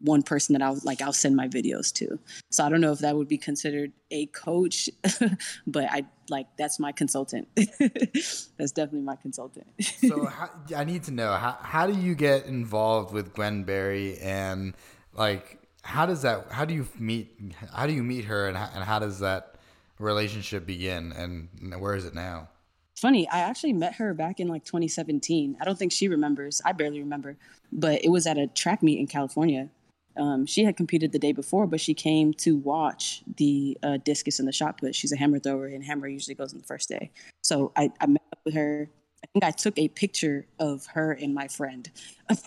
one 0.00 0.22
person 0.22 0.52
that 0.52 0.62
I'll 0.62 0.78
like 0.84 1.00
I'll 1.00 1.12
send 1.12 1.36
my 1.36 1.48
videos 1.48 1.92
to. 1.94 2.18
So 2.50 2.64
I 2.64 2.68
don't 2.68 2.80
know 2.80 2.92
if 2.92 2.98
that 3.00 3.16
would 3.16 3.28
be 3.28 3.38
considered 3.38 3.92
a 4.10 4.26
coach, 4.26 4.90
but 5.66 5.84
I 5.90 6.04
like 6.28 6.46
that's 6.56 6.78
my 6.78 6.92
consultant. 6.92 7.48
that's 7.56 8.72
definitely 8.72 9.00
my 9.00 9.16
consultant. 9.16 9.66
so 9.80 10.24
how, 10.26 10.50
I 10.76 10.84
need 10.84 11.04
to 11.04 11.10
know 11.12 11.32
how 11.32 11.56
how 11.60 11.86
do 11.86 11.98
you 11.98 12.14
get 12.14 12.46
involved 12.46 13.12
with 13.12 13.32
Gwen 13.34 13.64
Berry 13.64 14.18
and 14.18 14.74
like 15.14 15.58
how 15.82 16.04
does 16.04 16.22
that 16.22 16.50
how 16.50 16.64
do 16.64 16.74
you 16.74 16.86
meet 16.98 17.34
how 17.72 17.86
do 17.86 17.92
you 17.92 18.02
meet 18.02 18.26
her 18.26 18.48
and 18.48 18.56
how, 18.56 18.70
and 18.74 18.84
how 18.84 18.98
does 18.98 19.20
that 19.20 19.54
relationship 19.98 20.66
begin 20.66 21.12
and 21.12 21.48
where 21.80 21.94
is 21.94 22.04
it 22.04 22.14
now? 22.14 22.48
Funny, 22.96 23.28
I 23.28 23.40
actually 23.40 23.74
met 23.74 23.96
her 23.96 24.14
back 24.14 24.40
in 24.40 24.48
like 24.48 24.64
2017. 24.64 25.58
I 25.60 25.64
don't 25.66 25.78
think 25.78 25.92
she 25.92 26.08
remembers. 26.08 26.62
I 26.64 26.72
barely 26.72 27.00
remember, 27.00 27.36
but 27.70 28.02
it 28.02 28.08
was 28.08 28.26
at 28.26 28.38
a 28.38 28.46
track 28.46 28.82
meet 28.82 28.98
in 28.98 29.06
California 29.06 29.68
um, 30.16 30.46
she 30.46 30.64
had 30.64 30.76
competed 30.76 31.12
the 31.12 31.18
day 31.18 31.32
before, 31.32 31.66
but 31.66 31.80
she 31.80 31.94
came 31.94 32.32
to 32.34 32.56
watch 32.56 33.22
the 33.36 33.76
uh, 33.82 33.98
discus 33.98 34.38
and 34.38 34.48
the 34.48 34.52
shot 34.52 34.78
put. 34.78 34.94
She's 34.94 35.12
a 35.12 35.16
hammer 35.16 35.38
thrower, 35.38 35.66
and 35.66 35.84
hammer 35.84 36.08
usually 36.08 36.34
goes 36.34 36.52
on 36.52 36.58
the 36.58 36.66
first 36.66 36.88
day. 36.88 37.10
So 37.42 37.72
I, 37.76 37.90
I 38.00 38.06
met 38.06 38.22
up 38.32 38.40
with 38.44 38.54
her. 38.54 38.88
I 39.24 39.26
think 39.32 39.44
I 39.44 39.50
took 39.50 39.78
a 39.78 39.88
picture 39.88 40.46
of 40.58 40.86
her 40.86 41.12
and 41.12 41.34
my 41.34 41.48
friend 41.48 41.90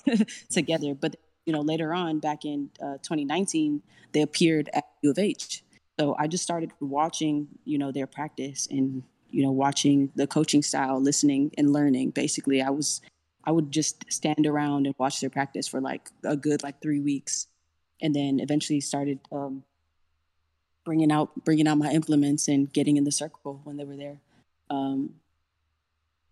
together. 0.49 0.93
But 0.93 1.17
you 1.45 1.53
know, 1.53 1.61
later 1.61 1.93
on, 1.93 2.19
back 2.19 2.45
in 2.45 2.69
uh, 2.81 2.97
2019, 3.01 3.81
they 4.11 4.21
appeared 4.21 4.69
at 4.73 4.85
U 5.01 5.11
of 5.11 5.19
H. 5.19 5.63
So 5.99 6.15
I 6.17 6.27
just 6.27 6.43
started 6.43 6.71
watching, 6.79 7.47
you 7.65 7.77
know, 7.77 7.91
their 7.91 8.07
practice 8.07 8.67
and 8.69 9.03
you 9.31 9.43
know, 9.43 9.51
watching 9.51 10.11
the 10.15 10.25
coaching 10.25 10.63
style, 10.63 10.99
listening 10.99 11.51
and 11.57 11.71
learning. 11.71 12.11
Basically, 12.11 12.61
I 12.61 12.69
was 12.71 13.01
I 13.43 13.51
would 13.51 13.71
just 13.71 14.11
stand 14.11 14.45
around 14.47 14.85
and 14.85 14.95
watch 14.97 15.21
their 15.21 15.29
practice 15.29 15.67
for 15.67 15.81
like 15.81 16.09
a 16.23 16.35
good 16.35 16.63
like 16.63 16.81
three 16.81 16.99
weeks 16.99 17.47
and 18.01 18.15
then 18.15 18.39
eventually 18.39 18.79
started 18.79 19.19
um, 19.31 19.63
bringing 20.85 21.11
out 21.11 21.43
bringing 21.43 21.67
out 21.67 21.77
my 21.77 21.91
implements 21.91 22.47
and 22.47 22.71
getting 22.73 22.97
in 22.97 23.03
the 23.03 23.11
circle 23.11 23.61
when 23.63 23.77
they 23.77 23.85
were 23.85 23.97
there. 23.97 24.19
Um, 24.69 25.15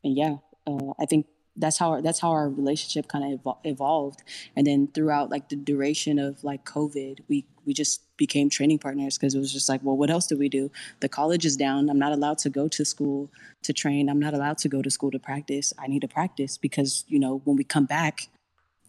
and 0.03 0.15
yeah, 0.15 0.37
uh, 0.65 0.93
I 0.99 1.05
think 1.05 1.27
that's 1.57 1.77
how 1.77 1.91
our, 1.91 2.01
that's 2.01 2.19
how 2.19 2.31
our 2.31 2.49
relationship 2.49 3.07
kind 3.07 3.33
of 3.33 3.39
evol- 3.41 3.57
evolved. 3.63 4.23
And 4.55 4.65
then 4.65 4.87
throughout 4.93 5.29
like 5.29 5.49
the 5.49 5.55
duration 5.55 6.19
of 6.19 6.43
like 6.43 6.65
COVID, 6.65 7.19
we 7.27 7.45
we 7.65 7.73
just 7.73 8.01
became 8.15 8.49
training 8.49 8.79
partners 8.79 9.17
because 9.17 9.35
it 9.35 9.39
was 9.39 9.51
just 9.51 9.67
like, 9.67 9.81
well, 9.83 9.97
what 9.97 10.09
else 10.09 10.27
do 10.27 10.37
we 10.37 10.49
do? 10.49 10.71
The 11.01 11.09
college 11.09 11.45
is 11.45 11.57
down. 11.57 11.89
I'm 11.89 11.99
not 11.99 12.13
allowed 12.13 12.37
to 12.39 12.49
go 12.49 12.67
to 12.69 12.85
school 12.85 13.29
to 13.63 13.73
train. 13.73 14.09
I'm 14.09 14.19
not 14.19 14.33
allowed 14.33 14.57
to 14.59 14.69
go 14.69 14.81
to 14.81 14.89
school 14.89 15.11
to 15.11 15.19
practice. 15.19 15.73
I 15.77 15.87
need 15.87 16.01
to 16.01 16.07
practice 16.07 16.57
because 16.57 17.03
you 17.07 17.19
know 17.19 17.41
when 17.43 17.57
we 17.57 17.63
come 17.63 17.85
back, 17.85 18.29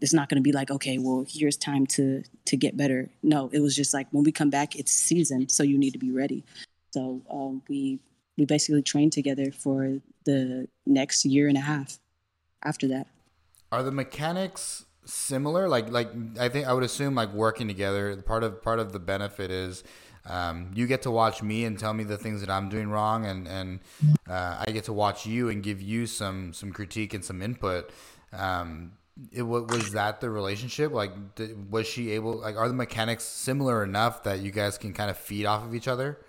it's 0.01 0.13
not 0.13 0.29
going 0.29 0.37
to 0.37 0.41
be 0.41 0.51
like 0.51 0.71
okay 0.71 0.97
well 0.97 1.25
here's 1.27 1.57
time 1.57 1.85
to 1.85 2.23
to 2.45 2.57
get 2.57 2.77
better. 2.77 3.09
No 3.23 3.49
it 3.53 3.59
was 3.59 3.75
just 3.75 3.93
like 3.93 4.07
when 4.11 4.23
we 4.23 4.31
come 4.31 4.49
back 4.49 4.75
it's 4.75 4.91
season 4.91 5.49
so 5.49 5.63
you 5.63 5.77
need 5.77 5.91
to 5.91 5.99
be 5.99 6.11
ready. 6.11 6.43
So 6.91 7.21
um, 7.29 7.61
we 7.69 7.99
we 8.37 8.45
basically 8.45 8.81
trained 8.81 9.13
together 9.13 9.51
for 9.51 9.99
the 10.25 10.67
next 10.85 11.25
year 11.25 11.47
and 11.47 11.57
a 11.57 11.61
half 11.61 11.99
after 12.63 12.87
that. 12.87 13.07
Are 13.71 13.83
the 13.83 13.91
mechanics 13.91 14.85
similar? 15.05 15.67
Like 15.67 15.89
like 15.89 16.11
i 16.39 16.49
think 16.49 16.67
i 16.67 16.73
would 16.73 16.83
assume 16.83 17.15
like 17.15 17.33
working 17.33 17.67
together 17.67 18.15
part 18.21 18.43
of 18.43 18.61
part 18.61 18.79
of 18.79 18.91
the 18.91 18.99
benefit 18.99 19.51
is 19.51 19.83
um, 20.25 20.71
you 20.75 20.87
get 20.87 21.01
to 21.03 21.11
watch 21.11 21.41
me 21.41 21.65
and 21.65 21.77
tell 21.77 21.93
me 21.93 22.03
the 22.03 22.17
things 22.17 22.41
that 22.41 22.49
I'm 22.49 22.69
doing 22.69 22.89
wrong, 22.89 23.25
and 23.25 23.47
and 23.47 23.79
uh, 24.29 24.63
I 24.67 24.71
get 24.71 24.83
to 24.85 24.93
watch 24.93 25.25
you 25.25 25.49
and 25.49 25.63
give 25.63 25.81
you 25.81 26.05
some 26.05 26.53
some 26.53 26.71
critique 26.71 27.13
and 27.13 27.23
some 27.23 27.41
input. 27.41 27.91
Um, 28.31 28.93
it, 29.31 29.43
was 29.43 29.91
that 29.93 30.21
the 30.21 30.29
relationship? 30.29 30.91
Like, 30.91 31.11
was 31.69 31.87
she 31.87 32.11
able? 32.11 32.37
Like, 32.37 32.55
are 32.55 32.67
the 32.67 32.73
mechanics 32.73 33.23
similar 33.23 33.83
enough 33.83 34.23
that 34.23 34.39
you 34.39 34.51
guys 34.51 34.77
can 34.77 34.93
kind 34.93 35.09
of 35.09 35.17
feed 35.17 35.45
off 35.45 35.63
of 35.63 35.75
each 35.75 35.87
other? 35.87 36.19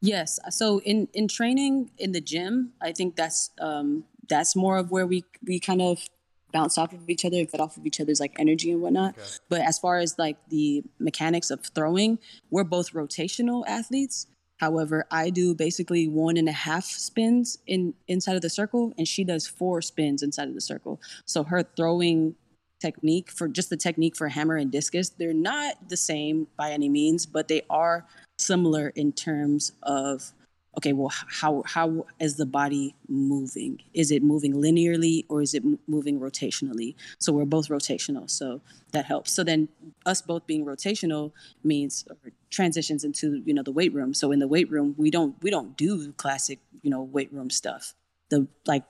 Yes. 0.00 0.38
So 0.50 0.80
in 0.80 1.08
in 1.12 1.28
training 1.28 1.90
in 1.98 2.12
the 2.12 2.20
gym, 2.20 2.72
I 2.80 2.92
think 2.92 3.16
that's 3.16 3.50
um, 3.60 4.04
that's 4.28 4.54
more 4.54 4.78
of 4.78 4.90
where 4.90 5.06
we 5.06 5.24
we 5.46 5.58
kind 5.58 5.82
of 5.82 6.04
bounce 6.52 6.78
off 6.78 6.92
of 6.92 7.08
each 7.10 7.24
other 7.24 7.36
and 7.36 7.50
fed 7.50 7.60
off 7.60 7.76
of 7.76 7.84
each 7.84 8.00
other's 8.00 8.20
like 8.20 8.34
energy 8.38 8.70
and 8.70 8.80
whatnot. 8.80 9.18
Okay. 9.18 9.26
But 9.48 9.60
as 9.62 9.78
far 9.78 9.98
as 9.98 10.18
like 10.18 10.36
the 10.48 10.82
mechanics 10.98 11.50
of 11.50 11.64
throwing, 11.74 12.18
we're 12.50 12.64
both 12.64 12.92
rotational 12.92 13.64
athletes. 13.66 14.26
However, 14.58 15.06
I 15.10 15.30
do 15.30 15.54
basically 15.54 16.08
one 16.08 16.36
and 16.36 16.48
a 16.48 16.52
half 16.52 16.84
spins 16.84 17.58
in 17.66 17.94
inside 18.06 18.36
of 18.36 18.42
the 18.42 18.50
circle, 18.50 18.92
and 18.98 19.06
she 19.06 19.24
does 19.24 19.46
four 19.46 19.80
spins 19.82 20.22
inside 20.22 20.48
of 20.48 20.54
the 20.54 20.60
circle. 20.60 21.00
So 21.24 21.44
her 21.44 21.62
throwing 21.62 22.34
technique 22.80 23.30
for 23.30 23.48
just 23.48 23.70
the 23.70 23.76
technique 23.76 24.16
for 24.16 24.28
hammer 24.28 24.56
and 24.56 24.70
discus, 24.70 25.08
they're 25.10 25.32
not 25.32 25.88
the 25.88 25.96
same 25.96 26.46
by 26.56 26.72
any 26.72 26.88
means, 26.88 27.26
but 27.26 27.48
they 27.48 27.62
are 27.70 28.06
similar 28.38 28.88
in 28.90 29.12
terms 29.12 29.72
of 29.82 30.32
okay, 30.76 30.92
well, 30.92 31.12
how 31.12 31.62
how 31.66 32.06
is 32.20 32.36
the 32.36 32.46
body 32.46 32.94
moving? 33.08 33.80
Is 33.94 34.10
it 34.12 34.22
moving 34.22 34.54
linearly 34.54 35.24
or 35.28 35.42
is 35.42 35.54
it 35.54 35.64
moving 35.88 36.20
rotationally? 36.20 36.94
So 37.18 37.32
we're 37.32 37.44
both 37.44 37.68
rotational, 37.68 38.30
so 38.30 38.60
that 38.92 39.04
helps. 39.04 39.32
So 39.32 39.42
then 39.42 39.68
us 40.06 40.22
both 40.22 40.46
being 40.46 40.64
rotational 40.64 41.32
means 41.64 42.04
transitions 42.50 43.04
into 43.04 43.42
you 43.44 43.54
know 43.54 43.62
the 43.62 43.72
weight 43.72 43.92
room. 43.92 44.14
So 44.14 44.32
in 44.32 44.38
the 44.38 44.48
weight 44.48 44.70
room, 44.70 44.94
we 44.96 45.10
don't 45.10 45.36
we 45.42 45.50
don't 45.50 45.76
do 45.76 46.12
classic 46.12 46.60
you 46.82 46.90
know 46.90 47.02
weight 47.02 47.32
room 47.32 47.50
stuff. 47.50 47.94
The 48.30 48.46
like 48.66 48.84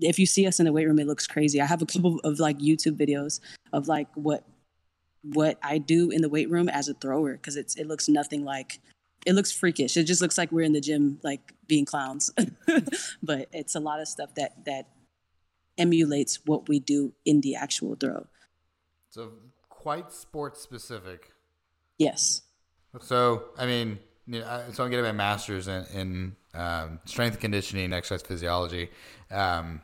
if 0.00 0.18
you 0.18 0.26
see 0.26 0.46
us 0.46 0.58
in 0.58 0.66
the 0.66 0.72
weight 0.72 0.86
room, 0.86 0.98
it 0.98 1.06
looks 1.06 1.26
crazy. 1.26 1.60
I 1.60 1.66
have 1.66 1.82
a 1.82 1.86
couple 1.86 2.20
of 2.20 2.38
like 2.38 2.58
YouTube 2.58 2.96
videos 2.96 3.40
of 3.72 3.88
like 3.88 4.08
what 4.14 4.44
what 5.22 5.58
I 5.62 5.78
do 5.78 6.10
in 6.10 6.22
the 6.22 6.28
weight 6.28 6.50
room 6.50 6.68
as 6.68 6.88
a 6.88 6.94
thrower 6.94 7.32
because 7.32 7.56
it's 7.56 7.76
it 7.76 7.86
looks 7.86 8.08
nothing 8.08 8.44
like 8.44 8.80
it 9.26 9.34
looks 9.34 9.52
freakish. 9.52 9.96
It 9.96 10.04
just 10.04 10.22
looks 10.22 10.38
like 10.38 10.50
we're 10.50 10.64
in 10.64 10.72
the 10.72 10.80
gym, 10.80 11.18
like 11.22 11.52
being 11.66 11.84
clowns. 11.84 12.30
but 13.22 13.48
it's 13.52 13.74
a 13.74 13.80
lot 13.80 14.00
of 14.00 14.08
stuff 14.08 14.34
that 14.36 14.64
that 14.64 14.88
emulates 15.76 16.40
what 16.46 16.68
we 16.68 16.78
do 16.78 17.12
in 17.24 17.40
the 17.40 17.54
actual 17.54 17.96
throw. 17.96 18.26
So 19.10 19.32
quite 19.68 20.12
sports 20.12 20.60
specific. 20.60 21.32
Yes. 22.00 22.42
So 23.02 23.44
I 23.58 23.66
mean, 23.66 23.98
you 24.26 24.40
know, 24.40 24.64
so 24.72 24.82
I'm 24.82 24.90
getting 24.90 25.04
my 25.04 25.12
master's 25.12 25.68
in, 25.68 25.84
in 25.94 26.36
um, 26.54 26.98
strength 27.04 27.38
conditioning, 27.38 27.92
exercise 27.92 28.22
physiology. 28.22 28.88
Um, 29.30 29.82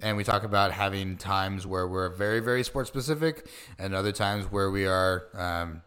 and 0.00 0.16
we 0.16 0.24
talk 0.24 0.44
about 0.44 0.72
having 0.72 1.16
times 1.16 1.66
where 1.66 1.86
we're 1.86 2.08
very 2.08 2.40
very 2.40 2.64
sport 2.64 2.86
specific 2.86 3.46
and 3.78 3.94
other 3.94 4.12
times 4.12 4.46
where 4.46 4.70
we 4.70 4.86
are 4.86 5.24
um, 5.34 5.82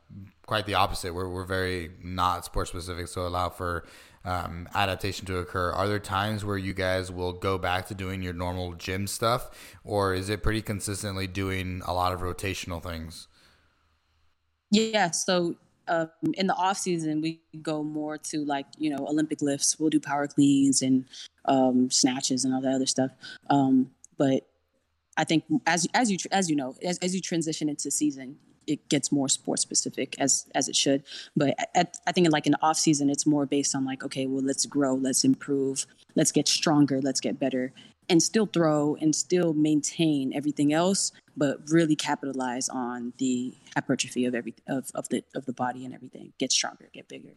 quite 0.46 0.66
the 0.66 0.76
opposite 0.76 1.14
where 1.14 1.28
we're 1.28 1.46
very 1.46 1.92
not 2.04 2.46
sport 2.46 2.68
specific. 2.68 3.08
so 3.08 3.26
allow 3.26 3.50
for 3.50 3.86
um, 4.24 4.68
adaptation 4.76 5.26
to 5.26 5.38
occur 5.38 5.72
are 5.72 5.88
there 5.88 6.00
times 6.00 6.46
where 6.46 6.58
you 6.58 6.74
guys 6.74 7.12
will 7.12 7.34
go 7.34 7.58
back 7.58 7.88
to 7.88 7.96
doing 7.96 8.22
your 8.22 8.34
normal 8.34 8.74
gym 8.74 9.08
stuff 9.08 9.50
or 9.84 10.14
is 10.14 10.30
it 10.30 10.44
pretty 10.44 10.62
consistently 10.62 11.26
doing 11.26 11.82
a 11.88 11.94
lot 11.94 12.14
of 12.14 12.20
rotational 12.20 12.84
things 12.84 13.28
yeah 14.70 15.10
so 15.10 15.56
um, 15.92 16.10
in 16.36 16.48
the 16.48 16.56
off 16.56 16.78
season 16.78 17.22
we 17.22 17.42
go 17.62 17.84
more 17.84 18.18
to 18.18 18.46
like 18.46 18.66
you 18.78 18.90
know 18.90 19.06
olympic 19.08 19.42
lifts. 19.42 19.78
We'll 19.78 19.90
do 19.90 20.00
power 20.00 20.26
cleans 20.26 20.82
and 20.82 21.06
um, 21.46 21.92
snatches 21.92 22.46
and 22.46 22.54
all 22.54 22.62
that 22.62 22.74
other 22.74 22.86
stuff. 22.86 23.12
Um, 23.50 23.92
but 24.18 24.48
I 25.18 25.26
think 25.26 25.44
as 25.68 25.88
as 25.94 26.10
you 26.10 26.18
as 26.32 26.50
you 26.50 26.56
know 26.56 26.76
as, 26.84 26.98
as 27.00 27.14
you 27.14 27.22
transition 27.22 27.68
into 27.68 27.92
season, 27.92 28.38
it 28.68 28.88
gets 28.88 29.12
more 29.12 29.28
sports 29.28 29.62
specific 29.62 30.16
as 30.18 30.48
as 30.56 30.70
it 30.70 30.76
should. 30.76 31.04
But 31.36 31.56
at, 31.76 31.98
I 32.08 32.14
think 32.14 32.32
like 32.32 32.46
in 32.46 32.54
the 32.54 32.62
off 32.62 32.78
season, 32.78 33.10
it's 33.10 33.28
more 33.28 33.46
based 33.46 33.76
on 33.76 33.84
like 33.84 34.04
okay, 34.04 34.26
well 34.28 34.44
let's 34.44 34.66
grow, 34.66 34.96
let's 34.96 35.26
improve, 35.26 35.86
let's 36.16 36.32
get 36.32 36.48
stronger, 36.48 37.02
let's 37.02 37.20
get 37.20 37.38
better, 37.38 37.74
and 38.12 38.22
still 38.22 38.46
throw 38.46 38.98
and 39.00 39.16
still 39.16 39.54
maintain 39.54 40.34
everything 40.36 40.74
else, 40.74 41.14
but 41.38 41.60
really 41.70 41.96
capitalize 41.96 42.68
on 42.68 43.14
the 43.20 43.56
hypertrophy 43.74 44.26
of 44.26 44.36
every 44.36 44.54
of, 44.68 44.92
of 44.94 45.08
the 45.08 45.24
of 45.34 45.46
the 45.46 45.54
body 45.54 45.86
and 45.86 45.94
everything. 45.94 46.34
Get 46.38 46.52
stronger, 46.52 46.90
get 46.94 47.08
bigger. 47.08 47.36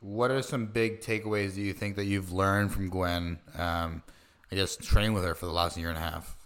What 0.00 0.30
are 0.30 0.40
some 0.40 0.66
big 0.66 1.00
takeaways 1.00 1.54
do 1.54 1.60
you 1.60 1.74
think 1.74 1.96
that 1.96 2.06
you've 2.06 2.32
learned 2.32 2.72
from 2.72 2.88
Gwen? 2.88 3.38
Um, 3.54 4.02
I 4.50 4.56
guess 4.56 4.76
train 4.76 5.12
with 5.12 5.24
her 5.24 5.34
for 5.34 5.44
the 5.44 5.52
last 5.52 5.76
year 5.76 5.90
and 5.90 5.98
a 5.98 6.00
half? 6.00 6.36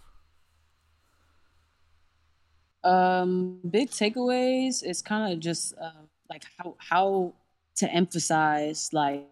Um, 2.83 3.59
big 3.69 3.91
takeaways 3.91 4.83
is 4.83 5.01
kind 5.01 5.31
of 5.31 5.39
just 5.39 5.73
uh, 5.81 6.03
like 6.29 6.43
how 6.57 6.75
how 6.79 7.33
to 7.77 7.89
emphasize 7.89 8.89
like 8.91 9.25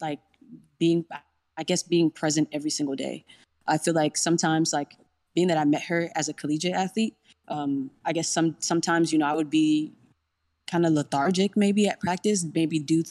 like 0.00 0.20
being 0.80 1.04
I 1.58 1.64
guess 1.64 1.82
being 1.82 2.10
present 2.10 2.48
every 2.52 2.70
single 2.70 2.94
day. 2.94 3.24
I 3.66 3.76
feel 3.76 3.94
like 3.94 4.16
sometimes 4.16 4.72
like 4.72 4.96
being 5.34 5.48
that 5.48 5.58
I 5.58 5.64
met 5.64 5.82
her 5.84 6.10
as 6.14 6.28
a 6.28 6.32
collegiate 6.32 6.74
athlete, 6.74 7.14
um, 7.48 7.90
I 8.04 8.12
guess 8.12 8.28
some 8.28 8.56
sometimes 8.60 9.12
you 9.12 9.18
know 9.18 9.26
I 9.26 9.34
would 9.34 9.50
be 9.50 9.92
kind 10.66 10.86
of 10.86 10.92
lethargic 10.92 11.56
maybe 11.56 11.88
at 11.88 12.00
practice, 12.00 12.46
maybe 12.54 12.78
due 12.78 13.04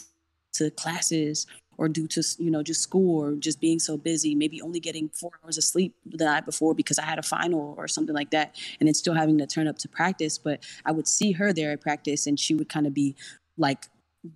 to 0.54 0.72
classes 0.72 1.46
or 1.78 1.88
due 1.88 2.08
to 2.08 2.24
you 2.40 2.50
know 2.50 2.64
just 2.64 2.82
school 2.82 3.22
or 3.24 3.36
just 3.36 3.62
being 3.62 3.80
so 3.80 3.98
busy 3.98 4.34
maybe 4.34 4.62
only 4.62 4.80
getting 4.80 5.10
four 5.10 5.32
hours 5.44 5.58
of 5.58 5.64
sleep 5.64 5.94
the 6.06 6.26
night 6.26 6.46
before 6.46 6.74
because 6.74 6.98
i 6.98 7.04
had 7.04 7.20
a 7.20 7.24
final 7.24 7.76
or 7.78 7.88
something 7.88 8.16
like 8.16 8.32
that 8.32 8.56
and 8.80 8.88
then 8.88 8.94
still 8.94 9.14
having 9.14 9.38
to 9.38 9.46
turn 9.46 9.68
up 9.68 9.78
to 9.78 9.88
practice 9.88 10.38
but 10.38 10.64
i 10.86 10.92
would 10.92 11.08
see 11.08 11.34
her 11.34 11.54
there 11.54 11.72
at 11.72 11.82
practice 11.82 12.26
and 12.26 12.40
she 12.40 12.56
would 12.56 12.68
kind 12.68 12.88
of 12.88 12.94
be 12.94 13.16
like 13.58 13.86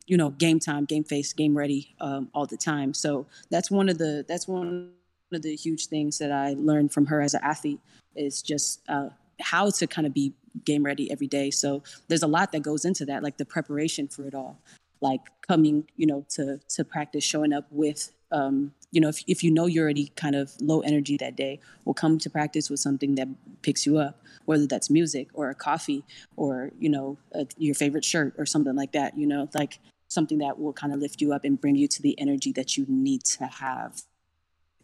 you 0.06 0.18
know 0.18 0.30
game 0.30 0.60
time 0.60 0.86
game 0.86 1.04
face 1.04 1.34
game 1.34 1.58
ready 1.58 1.96
um, 2.00 2.30
all 2.34 2.46
the 2.46 2.58
time. 2.58 2.94
So 2.94 3.26
that's 3.50 3.72
one 3.72 3.90
of 3.90 3.98
the 3.98 4.26
that's 4.28 4.48
one 4.48 4.92
of 5.34 5.42
the 5.42 5.56
huge 5.56 5.86
things 5.88 6.18
that 6.18 6.30
i 6.30 6.54
learned 6.58 6.92
from 6.92 7.06
her 7.06 7.22
as 7.22 7.34
an 7.34 7.40
athlete 7.42 7.80
is 8.18 8.42
just 8.42 8.82
uh, 8.90 9.08
how 9.40 9.70
to 9.70 9.88
kind 9.88 10.06
of 10.06 10.14
be 10.14 10.34
game 10.66 10.84
ready 10.84 11.12
every 11.12 11.28
day. 11.28 11.52
So 11.52 11.84
there's 12.08 12.24
a 12.24 12.28
lot 12.28 12.52
that 12.52 12.62
goes 12.62 12.86
into 12.86 13.06
that 13.06 13.24
like 13.24 13.38
the 13.38 13.46
preparation 13.46 14.08
for 14.08 14.26
it 14.26 14.36
all. 14.36 14.60
Like 15.02 15.22
coming, 15.48 15.88
you 15.96 16.06
know, 16.06 16.26
to 16.32 16.60
to 16.76 16.86
practice, 16.86 17.24
showing 17.24 17.54
up 17.54 17.66
with, 17.72 18.12
um, 18.32 18.74
you 18.92 19.00
know, 19.00 19.10
if 19.10 19.24
if 19.28 19.44
you 19.44 19.52
know 19.52 19.66
you're 19.66 19.84
already 19.84 20.12
kind 20.16 20.36
of 20.36 20.54
low 20.60 20.82
energy 20.82 21.18
that 21.18 21.36
day, 21.36 21.60
will 21.86 21.94
come 21.94 22.18
to 22.20 22.30
practice 22.30 22.70
with 22.70 22.80
something 22.80 23.16
that 23.16 23.28
picks 23.62 23.86
you 23.86 23.98
up, 23.98 24.22
whether 24.46 24.68
that's 24.68 24.90
music 24.90 25.30
or 25.34 25.50
a 25.50 25.56
coffee 25.56 26.04
or 26.36 26.72
you 26.80 26.90
know 26.90 27.18
a, 27.34 27.48
your 27.58 27.76
favorite 27.76 28.06
shirt 28.06 28.34
or 28.38 28.46
something 28.46 28.76
like 28.76 28.92
that. 28.92 29.18
You 29.18 29.28
know, 29.28 29.50
like 29.54 29.80
something 30.08 30.40
that 30.40 30.60
will 30.60 30.74
kind 30.74 30.94
of 30.94 31.00
lift 31.00 31.22
you 31.22 31.34
up 31.34 31.46
and 31.46 31.60
bring 31.60 31.76
you 31.76 31.88
to 31.88 32.02
the 32.02 32.20
energy 32.20 32.52
that 32.52 32.76
you 32.76 32.86
need 32.90 33.24
to 33.24 33.46
have 33.46 34.04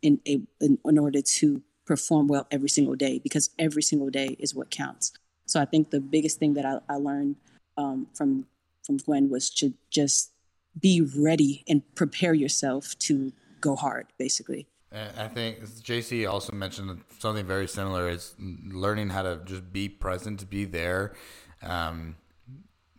in 0.02 0.22
a 0.26 0.42
in, 0.62 0.80
in 0.86 0.98
order 0.98 1.22
to 1.22 1.62
perform 1.86 2.28
well 2.28 2.48
every 2.52 2.70
single 2.70 2.96
day 2.96 3.20
because 3.20 3.50
every 3.58 3.82
single 3.82 4.10
day 4.10 4.36
is 4.40 4.54
what 4.54 4.70
counts. 4.70 5.14
So 5.46 5.62
I 5.62 5.66
think 5.66 5.90
the 5.90 6.02
biggest 6.02 6.40
thing 6.40 6.54
that 6.56 6.66
I, 6.66 6.80
I 6.90 6.98
learned 6.98 7.38
um, 7.78 8.08
from 8.14 8.46
from 8.86 8.98
Gwen 8.98 9.30
was 9.30 9.50
to 9.52 9.74
just 9.90 10.32
be 10.80 11.02
ready 11.02 11.64
and 11.68 11.84
prepare 11.96 12.34
yourself 12.34 12.98
to 13.00 13.32
go 13.62 13.76
hard, 13.76 14.08
basically. 14.18 14.68
I 14.92 15.28
think 15.28 15.62
JC 15.62 16.30
also 16.30 16.54
mentioned 16.54 17.02
something 17.20 17.46
very 17.46 17.68
similar 17.68 18.10
is 18.10 18.36
learning 18.40 19.10
how 19.10 19.22
to 19.22 19.42
just 19.46 19.72
be 19.74 19.90
present, 19.90 20.40
to 20.40 20.46
be 20.46 20.64
there, 20.64 21.14
um, 21.62 22.16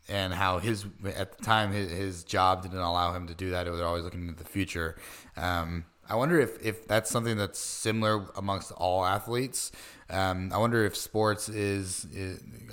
and 0.06 0.34
how 0.34 0.58
his 0.58 0.84
at 1.16 1.36
the 1.36 1.44
time 1.44 1.72
his, 1.72 1.90
his, 1.90 2.24
job 2.24 2.62
didn't 2.62 2.78
allow 2.78 3.14
him 3.14 3.26
to 3.26 3.34
do 3.34 3.50
that. 3.50 3.66
It 3.66 3.70
was 3.70 3.80
always 3.80 4.04
looking 4.04 4.28
into 4.28 4.42
the 4.42 4.48
future. 4.48 4.96
Um, 5.36 5.86
I 6.08 6.14
wonder 6.14 6.38
if, 6.40 6.64
if 6.64 6.86
that's 6.86 7.10
something 7.10 7.36
that's 7.36 7.58
similar 7.58 8.26
amongst 8.36 8.72
all 8.72 9.04
athletes. 9.04 9.72
Um, 10.10 10.50
I 10.52 10.58
wonder 10.58 10.84
if 10.84 10.96
sports 10.96 11.48
is 11.48 12.06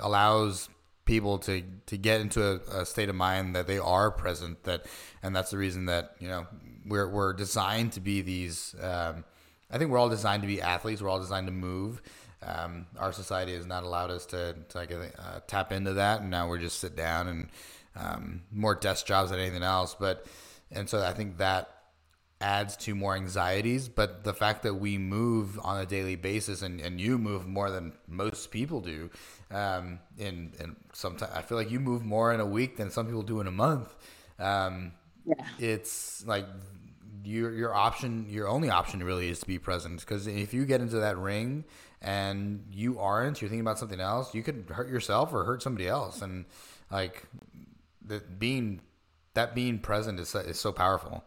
allows 0.00 0.68
people 1.06 1.38
to 1.38 1.62
to 1.86 1.96
get 1.96 2.20
into 2.20 2.44
a, 2.44 2.80
a, 2.80 2.84
state 2.84 3.08
of 3.08 3.14
mind 3.14 3.56
that 3.56 3.66
they 3.66 3.78
are 3.78 4.10
present 4.10 4.62
that 4.64 4.84
and 5.22 5.34
that's 5.34 5.50
the 5.50 5.56
reason 5.56 5.86
that 5.86 6.14
you 6.18 6.28
know 6.28 6.46
we're 6.84 7.08
we're 7.08 7.32
designed 7.32 7.92
to 7.92 8.00
be 8.00 8.20
these 8.20 8.74
um, 8.82 9.24
I 9.70 9.78
think 9.78 9.90
we're 9.90 9.98
all 9.98 10.08
designed 10.08 10.42
to 10.42 10.48
be 10.48 10.62
athletes. 10.62 11.02
We're 11.02 11.08
all 11.08 11.18
designed 11.18 11.48
to 11.48 11.52
move. 11.52 12.02
Um, 12.42 12.86
our 12.98 13.12
society 13.12 13.54
has 13.54 13.66
not 13.66 13.82
allowed 13.82 14.10
us 14.10 14.26
to, 14.26 14.54
to 14.68 14.78
like, 14.78 14.92
uh, 14.92 15.40
tap 15.46 15.72
into 15.72 15.94
that. 15.94 16.20
And 16.20 16.30
now 16.30 16.48
we're 16.48 16.58
just 16.58 16.78
sit 16.78 16.94
down 16.94 17.28
and 17.28 17.48
um, 17.96 18.42
more 18.52 18.74
desk 18.74 19.06
jobs 19.06 19.30
than 19.30 19.40
anything 19.40 19.62
else. 19.62 19.96
But 19.98 20.26
and 20.70 20.88
so 20.88 21.02
I 21.02 21.12
think 21.12 21.38
that 21.38 21.70
adds 22.40 22.76
to 22.76 22.94
more 22.94 23.16
anxieties. 23.16 23.88
But 23.88 24.22
the 24.22 24.34
fact 24.34 24.62
that 24.62 24.74
we 24.74 24.98
move 24.98 25.58
on 25.62 25.80
a 25.80 25.86
daily 25.86 26.16
basis 26.16 26.62
and, 26.62 26.80
and 26.80 27.00
you 27.00 27.18
move 27.18 27.46
more 27.46 27.70
than 27.70 27.94
most 28.06 28.50
people 28.50 28.80
do 28.80 29.10
um, 29.50 30.00
and 30.18 30.54
and 30.58 30.76
sometimes 30.92 31.32
I 31.34 31.42
feel 31.42 31.56
like 31.56 31.70
you 31.70 31.80
move 31.80 32.04
more 32.04 32.32
in 32.32 32.40
a 32.40 32.46
week 32.46 32.76
than 32.76 32.90
some 32.90 33.06
people 33.06 33.22
do 33.22 33.40
in 33.40 33.46
a 33.46 33.52
month. 33.52 33.94
Um, 34.38 34.92
yeah. 35.24 35.44
It's 35.58 36.26
like 36.26 36.46
your 37.24 37.52
your 37.52 37.74
option, 37.74 38.26
your 38.28 38.48
only 38.48 38.70
option 38.70 39.02
really 39.02 39.28
is 39.28 39.40
to 39.40 39.46
be 39.46 39.58
present 39.58 40.00
because 40.00 40.26
if 40.26 40.52
you 40.52 40.64
get 40.64 40.80
into 40.80 40.96
that 40.96 41.16
ring 41.16 41.64
and 42.02 42.64
you 42.72 42.98
aren't, 42.98 43.40
you're 43.40 43.48
thinking 43.48 43.60
about 43.60 43.78
something 43.78 44.00
else, 44.00 44.34
you 44.34 44.42
could 44.42 44.66
hurt 44.70 44.88
yourself 44.88 45.32
or 45.32 45.44
hurt 45.44 45.62
somebody 45.62 45.88
else, 45.88 46.22
and 46.22 46.44
like 46.90 47.24
that 48.06 48.38
being 48.38 48.80
that 49.34 49.54
being 49.54 49.78
present 49.78 50.18
is 50.18 50.34
is 50.34 50.58
so 50.58 50.72
powerful. 50.72 51.24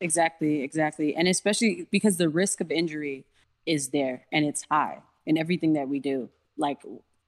Exactly, 0.00 0.62
exactly, 0.62 1.14
and 1.14 1.26
especially 1.26 1.86
because 1.90 2.18
the 2.18 2.28
risk 2.28 2.60
of 2.60 2.70
injury 2.70 3.24
is 3.64 3.88
there 3.88 4.26
and 4.30 4.44
it's 4.44 4.62
high 4.70 5.00
in 5.26 5.38
everything 5.38 5.72
that 5.74 5.88
we 5.88 6.00
do. 6.00 6.28
Like 6.56 6.78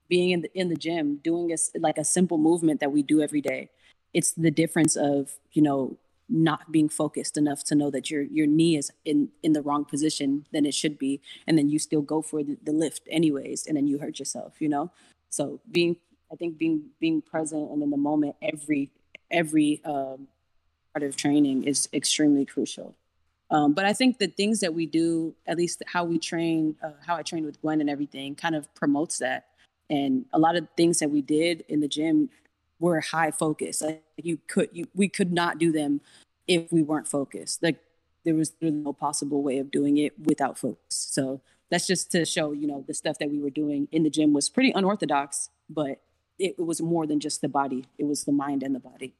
being 0.08 0.30
in 0.30 0.42
the 0.42 0.50
in 0.54 0.68
the 0.68 0.76
gym, 0.76 1.20
doing 1.22 1.52
a, 1.52 1.56
like 1.78 1.98
a 1.98 2.04
simple 2.04 2.38
movement 2.38 2.80
that 2.80 2.92
we 2.92 3.02
do 3.02 3.20
every 3.20 3.40
day. 3.40 3.70
It's 4.14 4.32
the 4.32 4.50
difference 4.50 4.96
of 4.96 5.32
you 5.52 5.62
know 5.62 5.98
not 6.28 6.72
being 6.72 6.88
focused 6.88 7.36
enough 7.36 7.62
to 7.64 7.74
know 7.74 7.90
that 7.90 8.10
your 8.10 8.22
your 8.22 8.46
knee 8.46 8.76
is 8.76 8.90
in 9.04 9.30
in 9.42 9.52
the 9.52 9.62
wrong 9.62 9.84
position 9.84 10.46
than 10.52 10.64
it 10.66 10.74
should 10.74 10.98
be, 10.98 11.20
and 11.46 11.58
then 11.58 11.68
you 11.68 11.78
still 11.78 12.02
go 12.02 12.22
for 12.22 12.42
the, 12.42 12.56
the 12.62 12.72
lift 12.72 13.02
anyways, 13.10 13.66
and 13.66 13.76
then 13.76 13.86
you 13.86 13.98
hurt 13.98 14.18
yourself. 14.18 14.54
You 14.60 14.68
know, 14.68 14.90
so 15.28 15.60
being 15.70 15.96
I 16.32 16.36
think 16.36 16.58
being 16.58 16.90
being 17.00 17.22
present 17.22 17.70
and 17.70 17.82
in 17.82 17.90
the 17.90 17.96
moment 17.96 18.36
every 18.42 18.90
every 19.30 19.80
um, 19.84 20.28
part 20.92 21.02
of 21.02 21.16
training 21.16 21.64
is 21.64 21.88
extremely 21.92 22.44
crucial. 22.44 22.94
Um, 23.50 23.74
but 23.74 23.84
I 23.84 23.92
think 23.92 24.18
the 24.18 24.26
things 24.26 24.60
that 24.60 24.74
we 24.74 24.86
do, 24.86 25.34
at 25.46 25.56
least 25.56 25.82
how 25.86 26.04
we 26.04 26.18
train, 26.18 26.76
uh, 26.82 26.90
how 27.06 27.16
I 27.16 27.22
train 27.22 27.44
with 27.44 27.60
Gwen 27.60 27.80
and 27.80 27.88
everything, 27.88 28.34
kind 28.34 28.56
of 28.56 28.72
promotes 28.74 29.18
that. 29.18 29.46
And 29.88 30.24
a 30.32 30.38
lot 30.38 30.56
of 30.56 30.66
things 30.76 30.98
that 30.98 31.10
we 31.10 31.22
did 31.22 31.64
in 31.68 31.80
the 31.80 31.88
gym 31.88 32.28
were 32.80 33.00
high 33.00 33.30
focus. 33.30 33.80
Like 33.82 34.02
you 34.16 34.38
could, 34.48 34.70
you, 34.72 34.86
we 34.94 35.08
could 35.08 35.32
not 35.32 35.58
do 35.58 35.70
them 35.70 36.00
if 36.48 36.72
we 36.72 36.82
weren't 36.82 37.06
focused. 37.06 37.62
Like 37.62 37.78
there 38.24 38.34
was 38.34 38.52
no 38.60 38.92
possible 38.92 39.42
way 39.42 39.58
of 39.58 39.70
doing 39.70 39.96
it 39.96 40.12
without 40.18 40.58
focus. 40.58 40.80
So 40.88 41.40
that's 41.70 41.86
just 41.86 42.10
to 42.12 42.24
show, 42.24 42.52
you 42.52 42.66
know, 42.66 42.84
the 42.86 42.94
stuff 42.94 43.18
that 43.18 43.30
we 43.30 43.38
were 43.38 43.50
doing 43.50 43.88
in 43.92 44.02
the 44.02 44.10
gym 44.10 44.32
was 44.32 44.48
pretty 44.48 44.72
unorthodox, 44.72 45.50
but 45.70 46.00
it 46.38 46.58
was 46.58 46.82
more 46.82 47.06
than 47.06 47.20
just 47.20 47.40
the 47.40 47.48
body. 47.48 47.86
It 47.98 48.04
was 48.04 48.24
the 48.24 48.32
mind 48.32 48.62
and 48.62 48.74
the 48.74 48.80
body. 48.80 49.14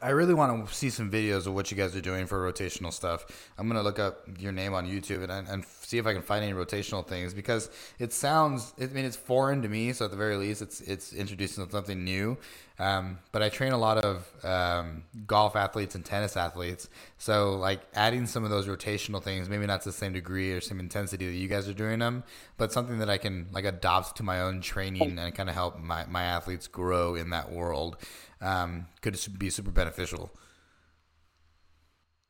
I 0.00 0.10
really 0.10 0.32
want 0.32 0.66
to 0.66 0.74
see 0.74 0.88
some 0.88 1.10
videos 1.10 1.46
of 1.46 1.54
what 1.54 1.70
you 1.70 1.76
guys 1.76 1.94
are 1.94 2.00
doing 2.00 2.26
for 2.26 2.50
rotational 2.50 2.90
stuff. 2.90 3.26
I'm 3.58 3.68
gonna 3.68 3.82
look 3.82 3.98
up 3.98 4.26
your 4.38 4.50
name 4.50 4.72
on 4.72 4.86
YouTube 4.86 5.28
and, 5.28 5.46
and 5.46 5.62
see 5.82 5.98
if 5.98 6.06
I 6.06 6.14
can 6.14 6.22
find 6.22 6.42
any 6.42 6.54
rotational 6.54 7.06
things 7.06 7.34
because 7.34 7.68
it 7.98 8.10
sounds. 8.10 8.72
I 8.80 8.86
mean, 8.86 9.04
it's 9.04 9.16
foreign 9.16 9.60
to 9.60 9.68
me, 9.68 9.92
so 9.92 10.06
at 10.06 10.10
the 10.10 10.16
very 10.16 10.38
least, 10.38 10.62
it's 10.62 10.80
it's 10.80 11.12
introducing 11.12 11.68
something 11.68 12.02
new. 12.02 12.38
Um, 12.78 13.18
but 13.30 13.42
I 13.42 13.50
train 13.50 13.72
a 13.72 13.78
lot 13.78 13.98
of 13.98 14.26
um, 14.42 15.04
golf 15.26 15.54
athletes 15.54 15.94
and 15.94 16.04
tennis 16.04 16.34
athletes, 16.34 16.88
so 17.18 17.54
like 17.56 17.82
adding 17.92 18.26
some 18.26 18.42
of 18.42 18.48
those 18.48 18.66
rotational 18.66 19.22
things, 19.22 19.50
maybe 19.50 19.66
not 19.66 19.82
to 19.82 19.90
the 19.90 19.92
same 19.92 20.14
degree 20.14 20.50
or 20.52 20.62
same 20.62 20.80
intensity 20.80 21.26
that 21.26 21.36
you 21.36 21.46
guys 21.46 21.68
are 21.68 21.74
doing 21.74 21.98
them, 21.98 22.24
but 22.56 22.72
something 22.72 23.00
that 23.00 23.10
I 23.10 23.18
can 23.18 23.48
like 23.52 23.66
adopt 23.66 24.16
to 24.16 24.22
my 24.22 24.40
own 24.40 24.62
training 24.62 25.18
and 25.18 25.34
kind 25.34 25.50
of 25.50 25.54
help 25.54 25.78
my 25.78 26.06
my 26.06 26.22
athletes 26.22 26.68
grow 26.68 27.14
in 27.16 27.28
that 27.30 27.52
world 27.52 27.98
um, 28.44 28.86
could 29.00 29.18
be 29.38 29.50
super 29.50 29.70
beneficial. 29.70 30.30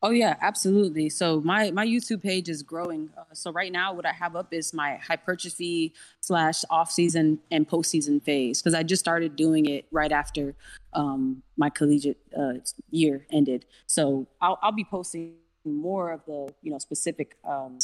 Oh 0.05 0.11
yeah, 0.11 0.37
absolutely. 0.43 1.09
So 1.09 1.41
my 1.41 1.71
my 1.71 1.87
YouTube 1.87 2.23
page 2.23 2.51
is 2.51 2.63
growing. 2.63 3.09
Uh, 3.17 3.23
so 3.33 3.51
right 3.51 3.73
now, 3.73 3.95
what 3.95 4.05
I 4.05 4.13
have 4.13 4.37
up 4.37 4.53
is 4.53 4.75
my 4.75 4.97
hypertrophy 4.97 5.95
slash 6.21 6.63
off 6.69 6.91
season 6.91 7.39
and 7.51 7.67
postseason 7.67 8.23
phase 8.23 8.61
because 8.61 8.75
I 8.75 8.83
just 8.83 9.01
started 9.01 9.35
doing 9.35 9.65
it 9.65 9.87
right 9.91 10.13
after 10.13 10.55
um, 10.93 11.43
my 11.57 11.71
collegiate 11.71 12.19
uh, 12.39 12.53
year 12.91 13.27
ended. 13.33 13.65
So 13.87 14.27
I'll, 14.43 14.59
I'll 14.61 14.73
be 14.73 14.85
posting 14.85 15.37
more 15.65 16.13
of 16.13 16.21
the 16.27 16.53
you 16.61 16.71
know 16.71 16.79
specific 16.79 17.39
um, 17.49 17.79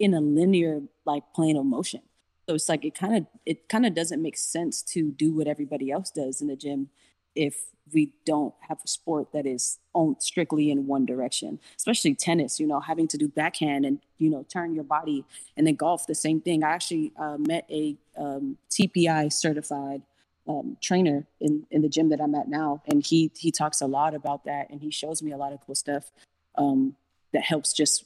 in 0.00 0.12
a 0.12 0.20
linear 0.20 0.80
like 1.04 1.22
plane 1.36 1.56
of 1.56 1.66
motion. 1.66 2.00
So 2.48 2.56
it's 2.56 2.68
like 2.68 2.84
it 2.84 2.96
kind 2.96 3.16
of 3.16 3.26
it 3.46 3.68
kind 3.68 3.86
of 3.86 3.94
doesn't 3.94 4.20
make 4.20 4.36
sense 4.36 4.82
to 4.94 5.12
do 5.12 5.32
what 5.32 5.46
everybody 5.46 5.92
else 5.92 6.10
does 6.10 6.40
in 6.40 6.48
the 6.48 6.56
gym 6.56 6.88
if 7.34 7.66
we 7.92 8.12
don't 8.24 8.54
have 8.68 8.78
a 8.84 8.88
sport 8.88 9.32
that 9.32 9.46
is 9.46 9.78
on 9.94 10.14
strictly 10.20 10.70
in 10.70 10.86
one 10.86 11.04
direction 11.04 11.58
especially 11.76 12.14
tennis 12.14 12.60
you 12.60 12.66
know 12.66 12.80
having 12.80 13.08
to 13.08 13.18
do 13.18 13.28
backhand 13.28 13.84
and 13.84 14.00
you 14.18 14.30
know 14.30 14.44
turn 14.48 14.74
your 14.74 14.84
body 14.84 15.24
and 15.56 15.66
then 15.66 15.74
golf 15.74 16.06
the 16.06 16.14
same 16.14 16.40
thing. 16.40 16.62
I 16.62 16.70
actually 16.70 17.12
uh, 17.18 17.36
met 17.38 17.66
a 17.70 17.96
um, 18.16 18.58
tpi 18.70 19.30
certified 19.30 20.02
um, 20.48 20.76
trainer 20.80 21.26
in, 21.40 21.66
in 21.70 21.82
the 21.82 21.88
gym 21.88 22.08
that 22.08 22.20
i'm 22.20 22.34
at 22.34 22.48
now 22.48 22.82
and 22.86 23.04
he 23.04 23.30
he 23.36 23.50
talks 23.50 23.80
a 23.80 23.86
lot 23.86 24.14
about 24.14 24.44
that 24.44 24.70
and 24.70 24.80
he 24.80 24.90
shows 24.90 25.22
me 25.22 25.32
a 25.32 25.36
lot 25.36 25.52
of 25.52 25.60
cool 25.64 25.74
stuff 25.74 26.10
um, 26.56 26.96
that 27.32 27.42
helps 27.42 27.72
just 27.72 28.04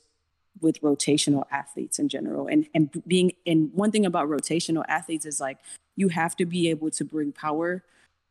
with 0.60 0.80
rotational 0.82 1.44
athletes 1.50 1.98
in 1.98 2.08
general. 2.08 2.46
And 2.46 2.66
and 2.74 2.90
being 3.06 3.32
and 3.46 3.72
one 3.72 3.90
thing 3.90 4.06
about 4.06 4.28
rotational 4.28 4.84
athletes 4.88 5.26
is 5.26 5.40
like 5.40 5.58
you 5.96 6.08
have 6.08 6.36
to 6.36 6.46
be 6.46 6.70
able 6.70 6.90
to 6.90 7.04
bring 7.04 7.32
power 7.32 7.82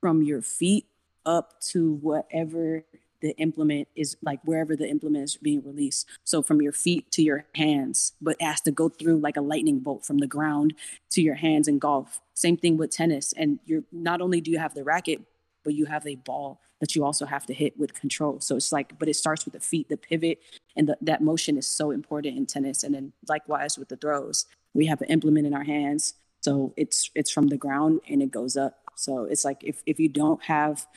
from 0.03 0.21
your 0.21 0.41
feet 0.41 0.85
up 1.25 1.61
to 1.61 1.93
whatever 1.93 2.83
the 3.21 3.31
implement 3.37 3.87
is 3.95 4.17
like 4.21 4.41
wherever 4.43 4.75
the 4.75 4.85
implement 4.85 5.23
is 5.23 5.37
being 5.37 5.63
released. 5.63 6.09
So 6.25 6.43
from 6.43 6.61
your 6.61 6.73
feet 6.73 7.09
to 7.11 7.23
your 7.23 7.45
hands, 7.55 8.11
but 8.21 8.35
it 8.37 8.43
has 8.43 8.59
to 8.63 8.71
go 8.71 8.89
through 8.89 9.19
like 9.19 9.37
a 9.37 9.41
lightning 9.41 9.79
bolt 9.79 10.05
from 10.05 10.17
the 10.17 10.27
ground 10.27 10.73
to 11.11 11.21
your 11.21 11.35
hands 11.35 11.69
in 11.69 11.79
golf. 11.79 12.19
Same 12.33 12.57
thing 12.57 12.75
with 12.75 12.91
tennis. 12.91 13.33
And 13.37 13.59
you're 13.65 13.85
not 13.93 14.19
only 14.19 14.41
do 14.41 14.51
you 14.51 14.59
have 14.59 14.73
the 14.73 14.83
racket, 14.83 15.21
but 15.63 15.73
you 15.73 15.85
have 15.85 16.05
a 16.05 16.15
ball 16.15 16.59
that 16.81 16.97
you 16.97 17.05
also 17.05 17.25
have 17.25 17.45
to 17.45 17.53
hit 17.53 17.79
with 17.79 17.93
control. 17.93 18.41
So 18.41 18.57
it's 18.57 18.73
like, 18.73 18.99
but 18.99 19.07
it 19.07 19.15
starts 19.15 19.45
with 19.45 19.53
the 19.53 19.61
feet, 19.61 19.87
the 19.87 19.95
pivot, 19.95 20.39
and 20.75 20.89
the, 20.89 20.97
that 20.99 21.21
motion 21.21 21.57
is 21.57 21.65
so 21.65 21.91
important 21.91 22.35
in 22.35 22.45
tennis. 22.45 22.83
And 22.83 22.93
then 22.93 23.13
likewise 23.29 23.77
with 23.77 23.87
the 23.87 23.95
throws, 23.95 24.47
we 24.73 24.87
have 24.87 24.99
an 24.99 25.07
implement 25.07 25.47
in 25.47 25.53
our 25.53 25.63
hands, 25.63 26.15
so 26.43 26.73
it's 26.75 27.09
it's 27.15 27.31
from 27.31 27.47
the 27.47 27.55
ground 27.55 28.01
and 28.09 28.21
it 28.21 28.29
goes 28.29 28.57
up. 28.57 28.82
So 28.95 29.25
it's 29.25 29.45
like 29.45 29.63
if 29.63 29.81
if 29.85 29.99
you 29.99 30.09
don't 30.09 30.43
have, 30.43 30.87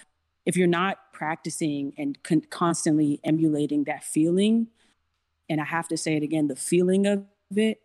if 0.44 0.56
you're 0.56 0.66
not 0.66 1.12
practicing 1.12 1.92
and 1.98 2.22
con- 2.22 2.42
constantly 2.50 3.20
emulating 3.24 3.84
that 3.84 4.04
feeling, 4.04 4.68
and 5.48 5.60
I 5.60 5.64
have 5.64 5.88
to 5.88 5.96
say 5.96 6.16
it 6.16 6.22
again, 6.22 6.48
the 6.48 6.56
feeling 6.56 7.06
of 7.06 7.24
it. 7.54 7.80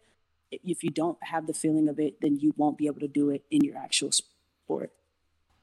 If 0.52 0.84
you 0.84 0.90
don't 0.90 1.18
have 1.24 1.48
the 1.48 1.54
feeling 1.54 1.88
of 1.88 1.98
it, 1.98 2.20
then 2.22 2.38
you 2.38 2.54
won't 2.58 2.78
be 2.78 2.88
able 2.88 3.00
to 3.00 3.08
do 3.08 3.30
it 3.30 3.44
in 3.50 3.64
your 3.64 3.78
actual 3.78 4.12
sport. 4.12 4.92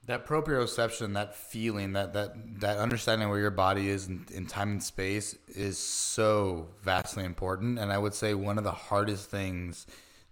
That 0.07 0.25
proprioception, 0.25 1.13
that 1.13 1.35
feeling, 1.35 1.93
that 1.93 2.13
that 2.13 2.59
that 2.61 2.77
understanding 2.77 3.29
where 3.29 3.39
your 3.39 3.51
body 3.51 3.89
is 3.89 4.07
in, 4.07 4.25
in, 4.33 4.47
time 4.47 4.71
and 4.71 4.83
space 4.83 5.37
is 5.49 5.77
so 5.77 6.69
vastly 6.81 7.23
important, 7.23 7.77
and 7.77 7.91
I 7.91 7.99
would 7.99 8.15
say 8.15 8.33
one 8.33 8.57
of 8.57 8.63
the 8.63 8.71
hardest 8.71 9.29
things 9.29 9.85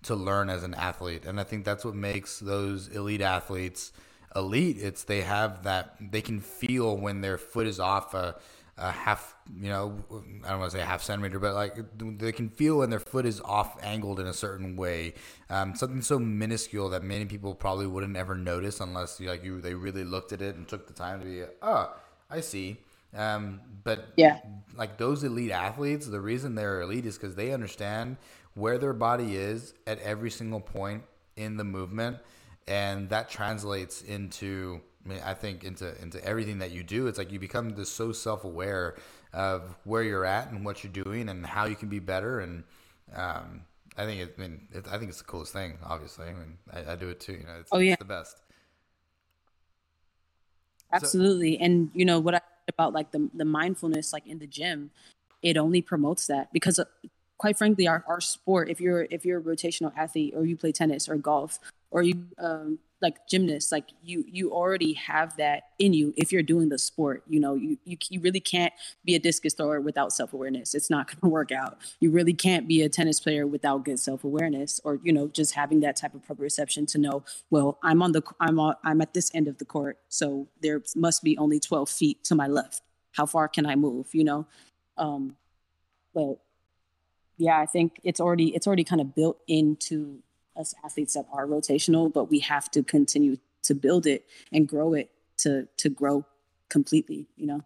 to 0.03 0.15
learn 0.15 0.49
as 0.49 0.63
an 0.63 0.73
athlete. 0.73 1.25
And 1.25 1.39
I 1.39 1.43
think 1.43 1.65
that's 1.65 1.85
what 1.85 1.95
makes 1.95 2.39
those 2.39 2.87
elite 2.87 3.21
athletes 3.21 3.91
elite. 4.37 4.77
It's 4.79 5.03
they 5.03 5.21
have 5.21 5.63
that 5.63 5.95
they 5.99 6.21
can 6.21 6.39
feel 6.39 6.95
when 6.95 7.21
their 7.21 7.37
foot 7.37 7.67
is 7.67 7.79
off 7.79 8.13
a 8.13 8.35
a 8.77 8.91
half, 8.91 9.35
you 9.59 9.69
know, 9.69 10.05
I 10.45 10.49
don't 10.49 10.59
want 10.59 10.71
to 10.71 10.77
say 10.77 10.83
a 10.83 10.85
half 10.85 11.01
centimeter, 11.01 11.39
but 11.39 11.55
like 11.55 11.77
they 11.97 12.31
can 12.31 12.49
feel 12.49 12.77
when 12.77 12.91
their 12.91 12.99
foot 12.99 13.25
is 13.25 13.41
off 13.41 13.75
angled 13.83 14.19
in 14.19 14.27
a 14.27 14.33
certain 14.33 14.75
way. 14.75 15.15
Um, 15.49 15.73
something 15.75 16.01
so 16.01 16.19
minuscule 16.19 16.89
that 16.89 17.03
many 17.03 17.25
people 17.25 17.55
probably 17.55 17.87
wouldn't 17.87 18.15
ever 18.15 18.35
notice 18.35 18.79
unless 18.79 19.19
you, 19.19 19.29
like 19.29 19.43
you 19.43 19.61
they 19.61 19.73
really 19.73 20.03
looked 20.03 20.31
at 20.31 20.43
it 20.43 20.55
and 20.55 20.67
took 20.67 20.85
the 20.85 20.93
time 20.93 21.19
to 21.19 21.25
be, 21.25 21.43
oh, 21.63 21.91
I 22.29 22.41
see. 22.41 22.77
Um, 23.15 23.61
but 23.83 24.09
yeah, 24.15 24.41
like 24.75 24.97
those 24.97 25.23
elite 25.23 25.51
athletes, 25.51 26.05
the 26.05 26.21
reason 26.21 26.53
they're 26.53 26.81
elite 26.81 27.07
is 27.07 27.17
because 27.17 27.33
they 27.33 27.53
understand 27.53 28.17
where 28.53 28.77
their 28.77 28.93
body 28.93 29.37
is 29.37 29.73
at 29.87 29.99
every 30.01 30.29
single 30.29 30.59
point 30.59 31.03
in 31.35 31.57
the 31.57 31.63
movement, 31.63 32.17
and 32.67 33.09
that 33.09 33.29
translates 33.29 34.01
into 34.01 34.81
I 35.07 35.09
mean, 35.09 35.19
I 35.23 35.33
think 35.33 35.63
into 35.63 35.99
into 36.01 36.23
everything 36.23 36.59
that 36.59 36.71
you 36.71 36.83
do, 36.83 37.07
it's 37.07 37.17
like 37.17 37.31
you 37.31 37.39
become 37.39 37.69
this 37.69 37.89
so 37.89 38.11
self 38.11 38.43
aware 38.43 38.95
of 39.33 39.75
where 39.85 40.03
you're 40.03 40.25
at 40.25 40.51
and 40.51 40.65
what 40.65 40.83
you're 40.83 40.91
doing 40.91 41.29
and 41.29 41.45
how 41.45 41.65
you 41.65 41.75
can 41.75 41.87
be 41.87 41.99
better. 41.99 42.39
And 42.39 42.63
um, 43.15 43.61
I 43.97 44.05
think 44.05 44.21
it, 44.21 44.35
I 44.37 44.41
mean, 44.41 44.67
it, 44.73 44.85
I 44.91 44.97
think 44.97 45.09
it's 45.09 45.19
the 45.19 45.23
coolest 45.23 45.53
thing. 45.53 45.77
Obviously, 45.85 46.27
I 46.27 46.33
mean, 46.33 46.57
I, 46.73 46.93
I 46.93 46.95
do 46.95 47.09
it 47.09 47.19
too. 47.19 47.33
You 47.33 47.45
know, 47.45 47.55
it's, 47.59 47.69
oh 47.71 47.79
yeah, 47.79 47.93
it's 47.93 47.99
the 47.99 48.05
best. 48.05 48.41
Absolutely, 50.91 51.57
so, 51.57 51.63
and 51.63 51.89
you 51.93 52.05
know 52.05 52.19
what 52.19 52.35
I 52.35 52.41
about 52.67 52.93
like 52.93 53.11
the 53.11 53.29
the 53.33 53.45
mindfulness, 53.45 54.11
like 54.11 54.27
in 54.27 54.39
the 54.39 54.47
gym, 54.47 54.91
it 55.41 55.57
only 55.57 55.81
promotes 55.81 56.27
that 56.27 56.51
because. 56.51 56.79
Uh, 56.79 56.85
quite 57.39 57.55
frankly, 57.55 57.87
our, 57.87 58.03
our 58.07 58.19
sport, 58.19 58.67
if 58.67 58.81
you're 58.81 59.07
if 59.11 59.23
you're 59.23 59.37
a 59.37 59.43
rotational 59.43 59.95
athlete 59.95 60.33
or 60.35 60.43
you 60.43 60.57
play 60.57 60.71
tennis 60.71 61.07
or 61.07 61.15
golf 61.17 61.59
or 61.91 62.01
you 62.01 62.25
um, 62.39 62.79
like 63.01 63.27
gymnasts 63.27 63.71
like 63.71 63.89
you 64.01 64.23
you 64.27 64.51
already 64.51 64.93
have 64.93 65.35
that 65.37 65.63
in 65.77 65.93
you 65.93 66.13
if 66.17 66.31
you're 66.31 66.43
doing 66.43 66.69
the 66.69 66.79
sport 66.79 67.23
you 67.27 67.39
know 67.39 67.53
you 67.53 67.77
you, 67.85 67.97
you 68.09 68.19
really 68.19 68.39
can't 68.39 68.73
be 69.05 69.15
a 69.15 69.19
discus 69.19 69.53
thrower 69.53 69.79
without 69.79 70.11
self-awareness. 70.11 70.73
It's 70.73 70.89
not 70.89 71.07
going 71.07 71.19
to 71.23 71.29
work 71.29 71.51
out. 71.51 71.77
You 71.99 72.11
really 72.11 72.33
can't 72.33 72.67
be 72.67 72.81
a 72.81 72.89
tennis 72.89 73.19
player 73.19 73.45
without 73.45 73.85
good 73.85 73.99
self-awareness 73.99 74.81
or 74.83 74.99
you 75.03 75.13
know 75.13 75.27
just 75.27 75.53
having 75.53 75.79
that 75.81 75.95
type 75.95 76.15
of 76.15 76.25
proprioception 76.25 76.87
to 76.87 76.97
know 76.97 77.23
well 77.49 77.77
i'm 77.83 78.01
on 78.01 78.11
the 78.11 78.21
i'm 78.39 78.59
on, 78.59 78.75
i'm 78.83 79.01
at 79.01 79.13
this 79.13 79.31
end 79.33 79.47
of 79.47 79.57
the 79.57 79.65
court 79.65 79.97
so 80.09 80.47
there 80.61 80.81
must 80.95 81.23
be 81.23 81.37
only 81.37 81.59
12 81.59 81.89
feet 81.89 82.23
to 82.23 82.35
my 82.35 82.47
left. 82.47 82.81
How 83.13 83.25
far 83.25 83.47
can 83.47 83.65
i 83.65 83.75
move 83.75 84.07
you 84.13 84.23
know? 84.23 84.47
Um 84.97 85.35
but 86.13 86.39
yeah 87.37 87.59
i 87.59 87.65
think 87.65 87.99
it's 88.03 88.19
already 88.19 88.55
it's 88.55 88.65
already 88.65 88.83
kind 88.83 89.01
of 89.01 89.13
built 89.13 89.37
into 89.47 90.23
us 90.57 90.73
athletes 90.83 91.13
that 91.13 91.25
are 91.31 91.45
rotational, 91.45 92.11
but 92.11 92.29
we 92.29 92.39
have 92.39 92.69
to 92.71 92.83
continue 92.83 93.37
to 93.63 93.75
build 93.75 94.07
it 94.07 94.25
and 94.51 94.67
grow 94.67 94.93
it 94.93 95.11
to 95.37 95.67
to 95.77 95.89
grow 95.89 96.25
completely, 96.69 97.27
you 97.35 97.47
know. 97.47 97.61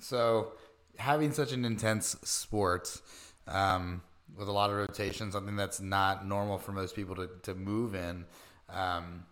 So, 0.00 0.52
having 0.96 1.32
such 1.32 1.52
an 1.52 1.64
intense 1.64 2.16
sport 2.22 3.00
um, 3.46 4.02
with 4.36 4.48
a 4.48 4.52
lot 4.52 4.70
of 4.70 4.76
rotation, 4.76 5.32
something 5.32 5.56
that's 5.56 5.80
not 5.80 6.26
normal 6.26 6.58
for 6.58 6.72
most 6.72 6.94
people 6.94 7.16
to, 7.16 7.28
to 7.42 7.54
move 7.54 7.94
in, 7.94 8.24
um, 8.68 9.24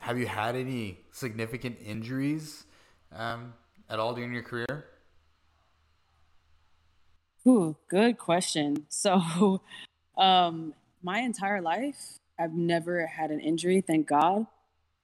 have 0.00 0.18
you 0.18 0.26
had 0.26 0.56
any 0.56 0.98
significant 1.12 1.78
injuries 1.84 2.64
um, 3.14 3.54
at 3.88 4.00
all 4.00 4.14
during 4.14 4.32
your 4.32 4.42
career? 4.42 4.86
Ooh, 7.46 7.76
good 7.88 8.18
question. 8.18 8.86
So, 8.88 9.62
um, 10.16 10.74
my 11.02 11.20
entire 11.20 11.60
life, 11.60 12.18
I've 12.38 12.54
never 12.54 13.06
had 13.06 13.30
an 13.30 13.40
injury, 13.40 13.80
thank 13.80 14.08
God. 14.08 14.46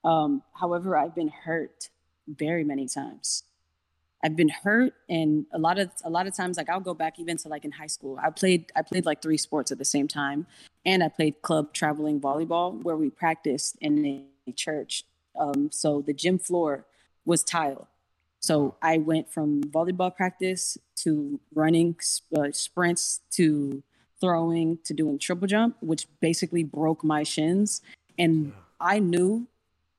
Um, 0.03 0.43
however, 0.53 0.97
I've 0.97 1.15
been 1.15 1.29
hurt 1.29 1.89
very 2.27 2.63
many 2.63 2.87
times. 2.87 3.43
I've 4.23 4.35
been 4.35 4.49
hurt, 4.49 4.93
and 5.07 5.45
a 5.53 5.59
lot 5.59 5.79
of 5.79 5.91
a 6.03 6.09
lot 6.09 6.27
of 6.27 6.35
times, 6.35 6.57
like 6.57 6.69
I'll 6.69 6.81
go 6.81 6.93
back 6.93 7.19
even 7.19 7.37
to 7.37 7.47
like 7.47 7.63
in 7.63 7.71
high 7.71 7.87
school. 7.87 8.19
I 8.21 8.29
played 8.31 8.71
I 8.75 8.81
played 8.81 9.05
like 9.05 9.21
three 9.21 9.37
sports 9.37 9.71
at 9.71 9.77
the 9.77 9.85
same 9.85 10.07
time, 10.07 10.45
and 10.85 11.03
I 11.03 11.07
played 11.09 11.41
club 11.41 11.73
traveling 11.73 12.19
volleyball 12.19 12.81
where 12.83 12.97
we 12.97 13.09
practiced 13.09 13.77
in 13.79 14.05
a 14.47 14.51
church. 14.51 15.05
Um, 15.39 15.69
so 15.71 16.01
the 16.01 16.13
gym 16.13 16.37
floor 16.37 16.85
was 17.25 17.43
tile. 17.43 17.87
So 18.41 18.75
I 18.81 18.97
went 18.97 19.31
from 19.31 19.63
volleyball 19.63 20.15
practice 20.15 20.77
to 20.97 21.39
running 21.53 21.95
uh, 22.35 22.51
sprints 22.51 23.21
to 23.31 23.83
throwing 24.21 24.79
to 24.83 24.93
doing 24.93 25.19
triple 25.19 25.47
jump, 25.47 25.77
which 25.81 26.07
basically 26.19 26.63
broke 26.63 27.03
my 27.03 27.23
shins. 27.23 27.81
And. 28.17 28.53
I 28.79 28.99
knew 28.99 29.47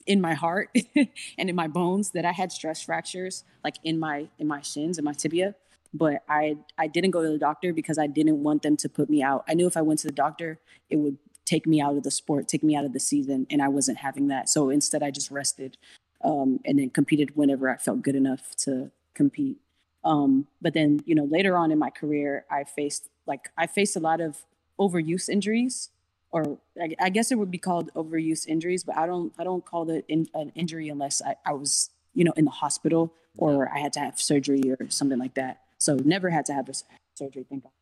in 0.06 0.20
my 0.20 0.34
heart 0.34 0.74
and 0.96 1.50
in 1.50 1.54
my 1.54 1.68
bones 1.68 2.10
that 2.12 2.24
I 2.24 2.32
had 2.32 2.50
stress 2.52 2.82
fractures 2.82 3.44
like 3.62 3.76
in 3.84 3.98
my 3.98 4.28
in 4.38 4.48
my 4.48 4.62
shins 4.62 4.98
and 4.98 5.04
my 5.04 5.12
tibia. 5.12 5.54
But 5.92 6.22
I 6.28 6.56
I 6.78 6.86
didn't 6.86 7.10
go 7.10 7.22
to 7.22 7.28
the 7.28 7.38
doctor 7.38 7.72
because 7.72 7.98
I 7.98 8.06
didn't 8.06 8.42
want 8.42 8.62
them 8.62 8.76
to 8.78 8.88
put 8.88 9.10
me 9.10 9.22
out. 9.22 9.44
I 9.48 9.54
knew 9.54 9.66
if 9.66 9.76
I 9.76 9.82
went 9.82 10.00
to 10.00 10.06
the 10.06 10.12
doctor, 10.12 10.60
it 10.88 10.96
would 10.96 11.18
take 11.44 11.66
me 11.66 11.80
out 11.80 11.96
of 11.96 12.04
the 12.04 12.10
sport, 12.10 12.46
take 12.48 12.62
me 12.62 12.76
out 12.76 12.84
of 12.84 12.92
the 12.92 13.00
season, 13.00 13.46
and 13.50 13.60
I 13.60 13.68
wasn't 13.68 13.98
having 13.98 14.28
that. 14.28 14.48
So 14.48 14.70
instead, 14.70 15.02
I 15.02 15.10
just 15.10 15.30
rested 15.30 15.76
um, 16.22 16.60
and 16.64 16.78
then 16.78 16.90
competed 16.90 17.34
whenever 17.34 17.68
I 17.68 17.76
felt 17.76 18.02
good 18.02 18.14
enough 18.14 18.54
to 18.58 18.92
compete. 19.14 19.58
Um, 20.04 20.46
but 20.62 20.74
then, 20.74 21.02
you 21.04 21.14
know, 21.14 21.24
later 21.24 21.56
on 21.56 21.70
in 21.70 21.78
my 21.78 21.90
career, 21.90 22.44
I 22.50 22.64
faced 22.64 23.08
like 23.26 23.50
I 23.56 23.66
faced 23.66 23.96
a 23.96 24.00
lot 24.00 24.20
of 24.20 24.44
overuse 24.78 25.28
injuries, 25.28 25.90
or 26.30 26.58
I, 26.80 26.94
I 27.00 27.10
guess 27.10 27.30
it 27.30 27.36
would 27.36 27.50
be 27.50 27.58
called 27.58 27.92
overuse 27.94 28.46
injuries, 28.46 28.82
but 28.84 28.96
I 28.96 29.06
don't 29.06 29.32
I 29.38 29.44
don't 29.44 29.64
call 29.64 29.90
it 29.90 30.04
in, 30.08 30.26
an 30.34 30.52
injury 30.54 30.88
unless 30.88 31.20
I, 31.22 31.36
I 31.44 31.52
was 31.52 31.90
you 32.14 32.24
know 32.24 32.32
in 32.36 32.44
the 32.44 32.50
hospital 32.50 33.12
or 33.36 33.70
I 33.72 33.78
had 33.78 33.92
to 33.94 34.00
have 34.00 34.20
surgery 34.20 34.62
or 34.68 34.90
something 34.90 35.18
like 35.18 35.34
that. 35.34 35.60
So 35.78 35.96
never 35.96 36.30
had 36.30 36.46
to 36.46 36.54
have 36.54 36.68
a 36.68 36.72
surgery, 37.14 37.46
thank 37.48 37.62
God. 37.62 37.72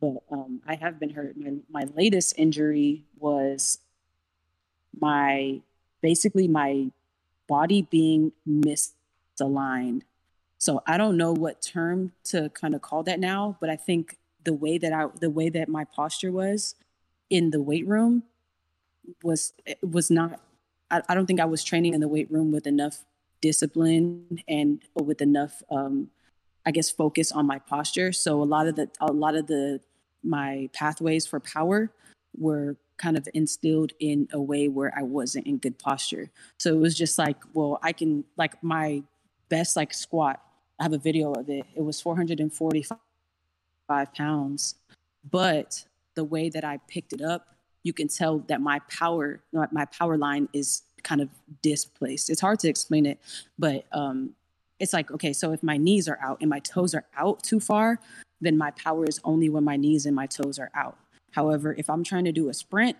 But 0.00 0.34
um, 0.34 0.60
I 0.66 0.74
have 0.74 0.98
been 0.98 1.10
hurt. 1.10 1.36
My, 1.36 1.54
my 1.70 1.84
latest 1.94 2.34
injury 2.36 3.04
was 3.18 3.78
my 5.00 5.60
basically 6.02 6.48
my 6.48 6.90
body 7.46 7.82
being 7.82 8.32
misaligned 8.48 10.02
so 10.64 10.82
I 10.86 10.96
don't 10.96 11.18
know 11.18 11.34
what 11.34 11.60
term 11.60 12.12
to 12.30 12.48
kind 12.48 12.74
of 12.74 12.80
call 12.80 13.02
that 13.02 13.20
now, 13.20 13.58
but 13.60 13.68
I 13.68 13.76
think 13.76 14.16
the 14.44 14.54
way 14.54 14.78
that 14.78 14.94
I 14.94 15.08
the 15.20 15.28
way 15.28 15.50
that 15.50 15.68
my 15.68 15.84
posture 15.84 16.32
was 16.32 16.74
in 17.28 17.50
the 17.50 17.60
weight 17.60 17.86
room 17.86 18.22
was 19.22 19.52
was 19.82 20.10
not 20.10 20.40
I, 20.90 21.02
I 21.06 21.14
don't 21.14 21.26
think 21.26 21.38
I 21.38 21.44
was 21.44 21.62
training 21.62 21.92
in 21.92 22.00
the 22.00 22.08
weight 22.08 22.30
room 22.30 22.50
with 22.50 22.66
enough 22.66 23.04
discipline 23.42 24.42
and 24.48 24.80
with 24.94 25.20
enough 25.20 25.62
um 25.70 26.08
I 26.64 26.70
guess 26.70 26.88
focus 26.88 27.30
on 27.30 27.44
my 27.46 27.58
posture. 27.58 28.10
So 28.10 28.42
a 28.42 28.48
lot 28.54 28.66
of 28.66 28.76
the 28.76 28.88
a 29.02 29.12
lot 29.12 29.34
of 29.34 29.48
the 29.48 29.80
my 30.22 30.70
pathways 30.72 31.26
for 31.26 31.40
power 31.40 31.90
were 32.38 32.78
kind 32.96 33.18
of 33.18 33.28
instilled 33.34 33.92
in 34.00 34.28
a 34.32 34.40
way 34.40 34.68
where 34.68 34.94
I 34.96 35.02
wasn't 35.02 35.46
in 35.46 35.58
good 35.58 35.78
posture. 35.78 36.30
So 36.58 36.72
it 36.72 36.78
was 36.78 36.96
just 36.96 37.18
like, 37.18 37.36
well, 37.52 37.78
I 37.82 37.92
can 37.92 38.24
like 38.38 38.62
my 38.62 39.02
best 39.50 39.76
like 39.76 39.92
squat 39.92 40.40
I 40.78 40.82
have 40.82 40.92
a 40.92 40.98
video 40.98 41.32
of 41.32 41.48
it. 41.48 41.66
It 41.74 41.82
was 41.82 42.00
445 42.00 42.98
pounds. 44.14 44.74
But 45.30 45.84
the 46.14 46.24
way 46.24 46.48
that 46.48 46.64
I 46.64 46.78
picked 46.88 47.12
it 47.12 47.22
up, 47.22 47.48
you 47.82 47.92
can 47.92 48.08
tell 48.08 48.38
that 48.48 48.60
my 48.60 48.80
power, 48.90 49.40
my 49.52 49.84
power 49.86 50.16
line 50.16 50.48
is 50.52 50.82
kind 51.02 51.20
of 51.20 51.28
displaced. 51.62 52.30
It's 52.30 52.40
hard 52.40 52.58
to 52.60 52.68
explain 52.68 53.06
it, 53.06 53.18
but 53.58 53.84
um, 53.92 54.30
it's 54.80 54.92
like, 54.92 55.10
okay, 55.10 55.32
so 55.32 55.52
if 55.52 55.62
my 55.62 55.76
knees 55.76 56.08
are 56.08 56.18
out 56.22 56.38
and 56.40 56.48
my 56.50 56.60
toes 56.60 56.94
are 56.94 57.04
out 57.16 57.42
too 57.42 57.60
far, 57.60 58.00
then 58.40 58.56
my 58.56 58.70
power 58.72 59.04
is 59.04 59.20
only 59.22 59.48
when 59.48 59.64
my 59.64 59.76
knees 59.76 60.06
and 60.06 60.16
my 60.16 60.26
toes 60.26 60.58
are 60.58 60.70
out. 60.74 60.98
However, 61.32 61.74
if 61.76 61.90
I'm 61.90 62.04
trying 62.04 62.24
to 62.24 62.32
do 62.32 62.48
a 62.48 62.54
sprint, 62.54 62.96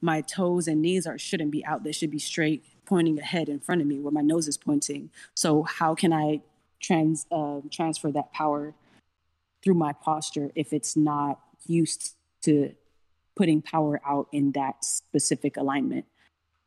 my 0.00 0.22
toes 0.22 0.66
and 0.66 0.80
knees 0.80 1.06
are 1.06 1.18
shouldn't 1.18 1.50
be 1.50 1.64
out. 1.64 1.84
They 1.84 1.92
should 1.92 2.10
be 2.10 2.18
straight 2.18 2.64
pointing 2.86 3.18
ahead 3.18 3.48
in 3.48 3.60
front 3.60 3.80
of 3.80 3.86
me 3.86 4.00
where 4.00 4.12
my 4.12 4.22
nose 4.22 4.48
is 4.48 4.56
pointing. 4.56 5.10
So 5.34 5.62
how 5.62 5.94
can 5.94 6.12
I 6.12 6.40
trans 6.80 7.26
uh, 7.30 7.60
transfer 7.70 8.10
that 8.12 8.32
power 8.32 8.74
through 9.62 9.74
my 9.74 9.92
posture 9.92 10.50
if 10.54 10.72
it's 10.72 10.96
not 10.96 11.40
used 11.66 12.14
to 12.42 12.72
putting 13.36 13.62
power 13.62 14.00
out 14.06 14.28
in 14.32 14.52
that 14.52 14.84
specific 14.84 15.56
alignment? 15.56 16.06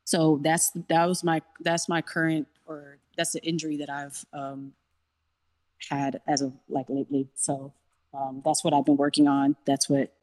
So 0.05 0.39
that's 0.43 0.72
that 0.89 1.05
was 1.05 1.24
my 1.24 1.41
that's 1.61 1.88
my 1.88 2.01
current 2.01 2.47
or 2.66 2.97
that's 3.18 3.34
the 3.34 3.43
injury 3.43 3.78
that 3.78 3.89
I've 3.89 4.26
um, 4.34 4.74
had 5.89 6.22
as 6.28 6.41
of 6.41 6.53
like 6.70 6.88
lately. 6.89 7.28
So 7.36 7.74
um, 8.14 8.41
that's 8.43 8.64
what 8.64 8.74
I've 8.74 8.86
been 8.86 8.97
working 8.97 9.28
on. 9.28 9.55
That's 9.66 9.89
what 9.89 10.14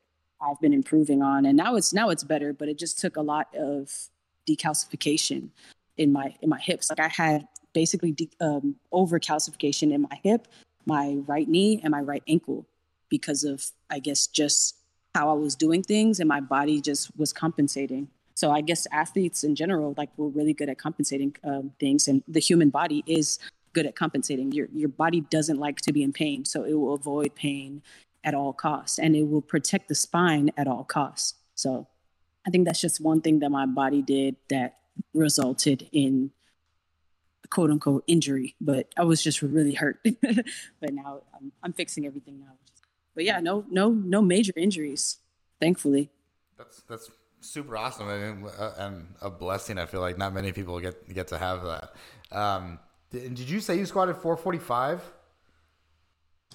I've 0.41 0.61
been 0.61 0.72
improving 0.72 1.22
on, 1.22 1.45
and 1.47 1.57
now 1.57 1.76
it's 1.76 1.93
now 1.93 2.11
it's 2.11 2.24
better. 2.24 2.53
But 2.53 2.68
it 2.68 2.78
just 2.78 2.99
took 2.99 3.16
a 3.16 3.22
lot 3.22 3.49
of 3.55 3.93
decalcification 4.49 5.51
in 6.01 6.11
my 6.11 6.35
in 6.41 6.49
my 6.49 6.59
hips. 6.59 6.91
Like 6.91 6.99
I 6.99 7.09
had 7.09 7.47
basically 7.73 8.13
de- 8.13 8.31
um, 8.41 8.77
over 8.91 9.21
calcification 9.21 9.93
in 9.93 10.01
my 10.01 10.19
hip, 10.25 10.49
my 10.87 11.19
right 11.27 11.47
knee, 11.47 11.81
and 11.85 11.93
my 11.93 12.01
right 12.01 12.23
ankle 12.27 12.67
because 13.09 13.45
of 13.45 13.67
I 13.91 13.99
guess 14.01 14.27
just 14.27 14.77
how 15.15 15.29
I 15.31 15.35
was 15.35 15.55
doing 15.55 15.83
things, 15.83 16.19
and 16.19 16.29
my 16.29 16.41
body 16.41 16.81
just 16.81 17.17
was 17.17 17.33
compensating. 17.33 18.09
So 18.35 18.51
I 18.51 18.63
guess 18.63 18.87
athletes 18.91 19.45
in 19.45 19.55
general, 19.55 19.95
like 19.99 20.09
we're 20.17 20.29
really 20.29 20.55
good 20.55 20.71
at 20.71 20.79
compensating 20.79 21.37
um, 21.45 21.73
things, 21.79 22.09
and 22.09 22.23
the 22.27 22.41
human 22.41 22.71
body 22.71 23.05
is 23.07 23.39
good 23.75 23.87
at 23.87 23.95
compensating. 23.95 24.51
Your 24.53 24.69
your 24.75 24.89
body 24.89 25.21
doesn't 25.21 25.59
like 25.59 25.81
to 25.83 25.93
be 25.93 26.03
in 26.03 26.13
pain, 26.13 26.47
so 26.47 26.65
it 26.65 26.75
will 26.75 26.95
avoid 26.95 27.35
pain 27.35 27.83
at 28.25 28.35
all 28.35 28.55
costs, 28.55 28.99
and 28.99 29.15
it 29.15 29.29
will 29.29 29.43
protect 29.43 29.89
the 29.89 29.95
spine 29.95 30.51
at 30.57 30.67
all 30.67 30.85
costs. 30.85 31.35
So 31.55 31.87
I 32.47 32.51
think 32.51 32.65
that's 32.65 32.81
just 32.81 33.03
one 33.03 33.21
thing 33.21 33.41
that 33.41 33.51
my 33.51 33.67
body 33.67 34.01
did 34.01 34.37
that 34.49 34.79
resulted 35.14 35.88
in 35.93 36.30
quote 37.51 37.70
unquote 37.70 38.05
injury, 38.07 38.55
but 38.61 38.88
I 38.97 39.05
was 39.05 39.22
just 39.22 39.43
really 39.43 39.74
hurt. 39.74 39.99
but 40.22 40.93
now 40.93 41.22
I'm, 41.34 41.53
I'm 41.62 41.72
fixing 41.72 42.07
everything 42.07 42.41
now. 42.41 42.53
But 43.14 43.24
yeah, 43.24 43.41
no, 43.41 43.64
no, 43.70 43.91
no 43.91 44.22
major 44.22 44.53
injuries, 44.57 45.18
thankfully. 45.61 46.11
That's 46.57 46.82
that's 46.82 47.11
super 47.41 47.76
awesome 47.76 48.09
and, 48.09 48.47
uh, 48.47 48.72
and 48.78 49.07
a 49.20 49.30
blessing. 49.30 49.78
I 49.78 49.86
feel 49.86 50.01
like 50.01 50.16
not 50.16 50.32
many 50.32 50.53
people 50.53 50.78
get 50.80 51.12
get 51.12 51.28
to 51.28 51.38
have 51.38 51.62
that. 51.64 51.95
Um, 52.36 52.78
did, 53.11 53.34
did 53.34 53.51
you 53.51 53.61
say 53.61 53.76
you 53.78 53.86
squatted 53.86 54.16
445? 54.16 55.03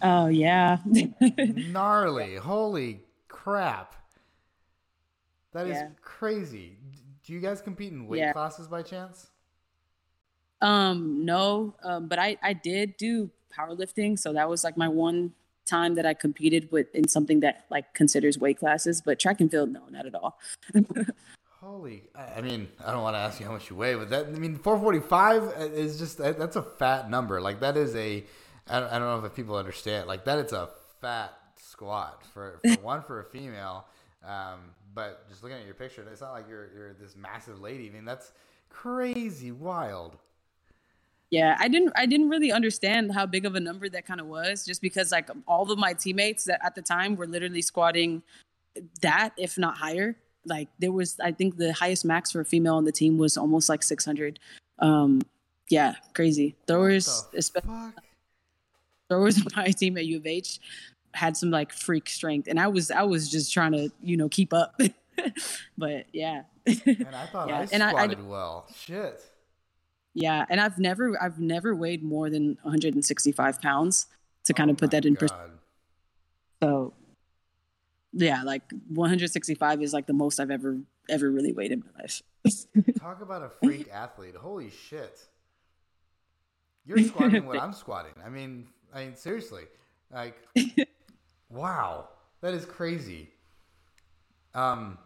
Oh 0.01 0.27
yeah. 0.27 0.77
Gnarly! 1.37 2.35
Holy 2.35 3.01
crap! 3.27 3.95
That 5.53 5.67
is 5.67 5.77
yeah. 5.77 5.89
crazy. 6.01 6.77
Do 7.25 7.33
you 7.33 7.39
guys 7.39 7.61
compete 7.61 7.91
in 7.91 8.07
weight 8.07 8.19
yeah. 8.19 8.33
classes 8.33 8.67
by 8.67 8.83
chance? 8.83 9.27
Um, 10.61 11.25
no, 11.25 11.73
um, 11.83 12.07
but 12.07 12.19
I 12.19 12.37
I 12.41 12.53
did 12.53 12.97
do 12.97 13.31
powerlifting, 13.57 14.17
so 14.17 14.33
that 14.33 14.47
was 14.49 14.63
like 14.63 14.77
my 14.77 14.87
one 14.87 15.33
time 15.65 15.95
that 15.95 16.05
I 16.05 16.13
competed 16.13 16.71
with 16.71 16.93
in 16.93 17.07
something 17.07 17.39
that 17.39 17.65
like 17.69 17.93
considers 17.93 18.37
weight 18.37 18.59
classes. 18.59 19.01
But 19.01 19.19
track 19.19 19.41
and 19.41 19.49
field, 19.49 19.71
no, 19.71 19.81
not 19.89 20.05
at 20.05 20.15
all. 20.15 20.39
Holy, 21.61 22.03
I 22.13 22.41
mean, 22.41 22.67
I 22.85 22.91
don't 22.91 23.01
want 23.01 23.15
to 23.15 23.19
ask 23.19 23.39
you 23.39 23.47
how 23.47 23.53
much 23.53 23.71
you 23.71 23.75
weigh, 23.75 23.95
but 23.95 24.11
that 24.11 24.27
I 24.27 24.29
mean, 24.29 24.57
445 24.57 25.71
is 25.73 25.97
just 25.97 26.19
that's 26.19 26.55
a 26.55 26.61
fat 26.61 27.09
number. 27.09 27.41
Like 27.41 27.59
that 27.61 27.75
is 27.75 27.95
a, 27.95 28.23
I 28.69 28.79
don't, 28.79 28.91
I 28.91 28.99
don't 28.99 29.21
know 29.21 29.25
if 29.25 29.35
people 29.35 29.55
understand. 29.55 30.07
Like 30.07 30.25
that, 30.25 30.37
it's 30.37 30.53
a 30.53 30.69
fat 31.01 31.33
squat 31.57 32.23
for, 32.33 32.59
for 32.63 32.73
one 32.81 33.01
for 33.01 33.19
a 33.19 33.23
female. 33.23 33.87
Um, 34.27 34.71
but 34.93 35.27
just 35.29 35.43
looking 35.43 35.57
at 35.57 35.65
your 35.65 35.75
picture, 35.75 36.05
it's 36.11 36.21
not 36.21 36.31
like 36.31 36.47
you're 36.49 36.69
you're 36.73 36.93
this 36.93 37.15
massive 37.15 37.61
lady. 37.61 37.87
I 37.87 37.91
mean, 37.91 38.05
that's 38.05 38.31
crazy 38.69 39.51
wild. 39.51 40.17
Yeah, 41.31 41.57
I 41.59 41.67
didn't 41.67 41.91
I 41.95 42.05
didn't 42.05 42.29
really 42.29 42.51
understand 42.51 43.11
how 43.13 43.25
big 43.25 43.45
of 43.45 43.55
a 43.55 43.59
number 43.59 43.89
that 43.89 44.05
kind 44.05 44.21
of 44.21 44.27
was 44.27 44.65
just 44.65 44.81
because 44.81 45.11
like 45.11 45.29
all 45.47 45.71
of 45.71 45.77
my 45.77 45.93
teammates 45.93 46.45
that 46.45 46.61
at 46.63 46.75
the 46.75 46.81
time 46.81 47.15
were 47.15 47.27
literally 47.27 47.61
squatting 47.61 48.23
that 49.01 49.33
if 49.37 49.57
not 49.57 49.77
higher. 49.77 50.15
Like 50.47 50.69
there 50.77 50.91
was 50.91 51.19
i 51.19 51.31
think 51.31 51.57
the 51.57 51.73
highest 51.73 52.05
max 52.05 52.31
for 52.31 52.39
a 52.39 52.45
female 52.45 52.75
on 52.75 52.85
the 52.85 52.91
team 52.91 53.17
was 53.17 53.35
almost 53.35 53.67
like 53.67 53.81
600 53.81 54.39
um 54.77 55.21
yeah 55.69 55.95
crazy. 56.13 56.55
There 56.67 56.79
was 56.79 57.25
there 59.09 59.19
was 59.19 59.55
my 59.55 59.71
team 59.71 59.97
at 59.97 60.05
u 60.05 60.17
of 60.17 60.27
h 60.27 60.59
had 61.15 61.35
some 61.37 61.51
like 61.51 61.71
freak 61.71 62.09
strength 62.09 62.47
and 62.47 62.59
i 62.59 62.67
was 62.67 62.91
i 62.91 63.03
was 63.03 63.29
just 63.29 63.53
trying 63.53 63.71
to 63.71 63.89
you 64.01 64.17
know 64.17 64.29
keep 64.29 64.53
up 64.53 64.79
but 65.77 66.05
yeah 66.13 66.43
and 66.85 67.15
i 67.15 67.25
thought 67.27 67.47
yeah. 67.49 67.57
i 67.57 67.61
and 67.61 67.83
squatted 67.89 68.19
I, 68.19 68.21
I, 68.21 68.25
well 68.25 68.67
shit 68.75 69.23
yeah 70.13 70.45
and 70.49 70.59
i've 70.59 70.77
never 70.77 71.21
i've 71.21 71.39
never 71.39 71.75
weighed 71.75 72.03
more 72.03 72.29
than 72.29 72.57
165 72.61 73.61
pounds 73.61 74.07
to 74.45 74.53
kind 74.53 74.69
oh 74.69 74.73
of 74.73 74.77
put 74.77 74.91
that 74.91 75.05
in 75.05 75.15
perspective 75.15 75.59
so 76.61 76.93
yeah, 78.15 78.43
like 78.43 78.63
165 78.87 79.81
is 79.81 79.93
like 79.93 80.07
the 80.07 80.13
most 80.13 80.39
I've 80.39 80.51
ever 80.51 80.79
ever 81.09 81.29
really 81.29 81.51
weighed 81.51 81.71
in 81.71 81.83
my 81.83 82.01
life. 82.01 82.23
Talk 82.99 83.21
about 83.21 83.43
a 83.43 83.49
freak 83.61 83.89
athlete. 83.91 84.35
Holy 84.35 84.71
shit. 84.71 85.19
You're 86.85 86.99
squatting 86.99 87.45
what 87.45 87.59
I'm 87.59 87.73
squatting. 87.73 88.13
I 88.25 88.29
mean, 88.29 88.67
I 88.93 89.05
mean 89.05 89.15
seriously. 89.15 89.63
Like 90.11 90.35
wow. 91.55 92.09
That 92.41 92.53
is 92.53 92.65
crazy. 92.65 93.29
Um 94.53 94.97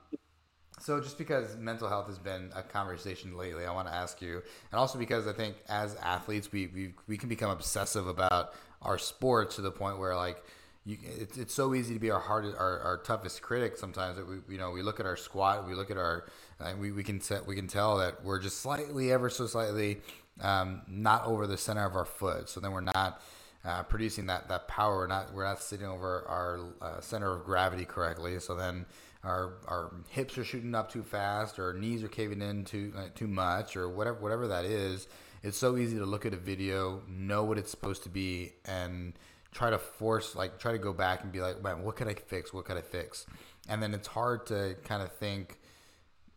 so 0.79 1.01
just 1.01 1.17
because 1.17 1.57
mental 1.57 1.89
health 1.89 2.07
has 2.07 2.17
been 2.17 2.51
a 2.55 2.63
conversation 2.63 3.37
lately, 3.37 3.65
I 3.65 3.73
want 3.73 3.87
to 3.89 3.93
ask 3.93 4.21
you, 4.21 4.41
and 4.71 4.79
also 4.79 4.97
because 4.97 5.27
I 5.27 5.33
think 5.33 5.55
as 5.67 5.95
athletes, 5.95 6.51
we 6.51 6.67
we, 6.67 6.93
we 7.07 7.17
can 7.17 7.29
become 7.29 7.51
obsessive 7.51 8.07
about 8.07 8.53
our 8.81 8.97
sport 8.97 9.51
to 9.51 9.61
the 9.61 9.71
point 9.71 9.99
where 9.99 10.15
like 10.15 10.41
you, 10.85 10.97
it's, 11.03 11.37
it's 11.37 11.53
so 11.53 11.75
easy 11.75 11.93
to 11.93 11.99
be 11.99 12.09
our 12.09 12.19
hardest, 12.19 12.55
our, 12.57 12.79
our 12.79 12.97
toughest 12.97 13.41
critic 13.41 13.77
sometimes 13.77 14.17
that 14.17 14.27
we, 14.27 14.37
you 14.49 14.57
know, 14.57 14.71
we 14.71 14.81
look 14.81 14.99
at 14.99 15.05
our 15.05 15.17
squat, 15.17 15.67
we 15.67 15.75
look 15.75 15.91
at 15.91 15.97
our, 15.97 16.25
uh, 16.59 16.73
we, 16.79 16.91
we 16.91 17.03
can 17.03 17.21
set, 17.21 17.45
we 17.45 17.55
can 17.55 17.67
tell 17.67 17.97
that 17.97 18.23
we're 18.23 18.39
just 18.39 18.61
slightly, 18.61 19.11
ever 19.11 19.29
so 19.29 19.45
slightly, 19.45 20.01
um, 20.41 20.81
not 20.87 21.25
over 21.25 21.45
the 21.45 21.57
center 21.57 21.85
of 21.85 21.95
our 21.95 22.05
foot. 22.05 22.49
So 22.49 22.59
then 22.59 22.71
we're 22.71 22.81
not 22.81 23.21
uh, 23.65 23.83
producing 23.83 24.27
that, 24.27 24.47
that 24.49 24.67
power. 24.67 24.97
We're 24.97 25.07
not, 25.07 25.33
we're 25.33 25.45
not 25.45 25.61
sitting 25.61 25.87
over 25.87 26.25
our 26.27 26.59
uh, 26.81 27.01
center 27.01 27.35
of 27.35 27.43
gravity 27.43 27.85
correctly. 27.85 28.39
So 28.39 28.55
then 28.55 28.85
our, 29.23 29.55
our 29.67 29.91
hips 30.09 30.37
are 30.37 30.43
shooting 30.43 30.73
up 30.75 30.91
too 30.91 31.03
fast, 31.03 31.59
or 31.59 31.73
knees 31.73 32.03
are 32.03 32.07
caving 32.07 32.41
in 32.41 32.65
too, 32.65 32.93
uh, 32.97 33.07
too 33.15 33.27
much, 33.27 33.75
or 33.75 33.89
whatever, 33.89 34.19
whatever 34.19 34.47
that 34.47 34.65
is. 34.65 35.07
It's 35.43 35.57
so 35.57 35.77
easy 35.77 35.97
to 35.97 36.05
look 36.05 36.25
at 36.25 36.33
a 36.33 36.37
video, 36.37 37.01
know 37.07 37.43
what 37.43 37.57
it's 37.57 37.71
supposed 37.71 38.03
to 38.03 38.09
be, 38.09 38.53
and 38.65 39.13
try 39.51 39.69
to 39.69 39.77
force 39.77 40.35
like 40.35 40.59
try 40.59 40.71
to 40.71 40.77
go 40.77 40.93
back 40.93 41.23
and 41.23 41.31
be 41.31 41.41
like 41.41 41.61
man 41.63 41.81
what 41.83 41.95
could 41.95 42.07
i 42.07 42.13
fix 42.13 42.53
what 42.53 42.65
could 42.65 42.77
i 42.77 42.81
fix 42.81 43.25
and 43.67 43.81
then 43.81 43.93
it's 43.93 44.07
hard 44.07 44.45
to 44.45 44.75
kind 44.83 45.01
of 45.01 45.11
think 45.13 45.59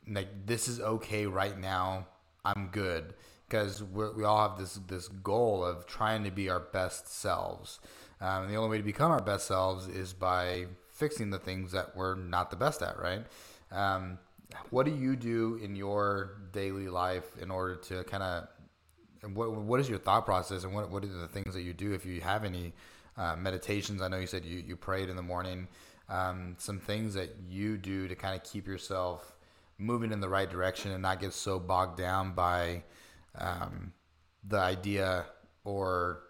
like 0.09 0.29
this 0.47 0.68
is 0.68 0.81
okay 0.81 1.27
right 1.27 1.59
now 1.59 2.07
i'm 2.45 2.68
good 2.73 3.14
because 3.53 3.83
we 3.83 4.25
all 4.25 4.49
have 4.49 4.59
this 4.59 4.81
this 4.89 5.09
goal 5.09 5.63
of 5.63 5.87
trying 5.87 6.25
to 6.25 6.31
be 6.31 6.49
our 6.49 6.61
best 6.61 7.13
selves 7.13 7.81
um, 8.23 8.45
and 8.45 8.51
the 8.51 8.57
only 8.57 8.71
way 8.71 8.79
to 8.79 8.83
become 8.83 9.11
our 9.11 9.21
best 9.21 9.47
selves 9.47 9.89
is 9.89 10.15
by 10.15 10.65
fixing 10.91 11.29
the 11.29 11.39
things 11.39 11.71
that 11.73 11.95
we're 11.95 12.15
not 12.15 12.51
the 12.51 12.57
best 12.57 12.81
at 12.81 12.99
right 12.99 13.27
um, 13.71 14.19
what 14.71 14.87
do 14.87 14.95
you 14.95 15.17
do 15.17 15.61
in 15.63 15.77
your 15.77 16.39
daily 16.53 16.89
life 16.89 17.37
in 17.43 17.51
order 17.51 17.77
to 17.77 18.03
kind 18.05 18.23
of 18.23 18.49
what, 19.35 19.53
what 19.53 19.79
is 19.81 19.89
your 19.89 19.99
thought 19.99 20.25
process 20.25 20.65
and 20.65 20.75
what, 20.75 20.91
what 20.91 21.05
are 21.05 21.09
the 21.09 21.29
things 21.29 21.55
that 21.55 21.63
you 21.63 21.75
do 21.75 21.93
if 21.93 22.07
you 22.07 22.21
have 22.21 22.45
any 22.45 22.73
uh, 23.17 23.37
meditations. 23.37 24.03
I 24.03 24.09
know 24.09 24.19
you 24.19 24.27
said 24.27 24.45
you, 24.45 24.65
you 24.67 24.75
prayed 24.75 25.09
in 25.09 25.17
the 25.17 25.23
morning. 25.23 25.69
Um, 26.09 26.57
some 26.59 26.81
things 26.81 27.15
that 27.15 27.37
you 27.49 27.77
do 27.77 28.09
to 28.09 28.17
kind 28.17 28.35
of 28.35 28.43
keep 28.43 28.67
yourself 28.67 29.37
moving 29.79 30.13
in 30.13 30.21
the 30.21 30.29
right 30.29 30.51
direction 30.51 30.91
and 30.91 31.03
not 31.03 31.21
get 31.21 31.33
so 31.33 31.59
bogged 31.59 31.99
down 31.99 32.33
by 32.33 32.83
um, 33.39 33.93
the 34.47 34.59
idea 34.59 35.26
or 35.64 36.22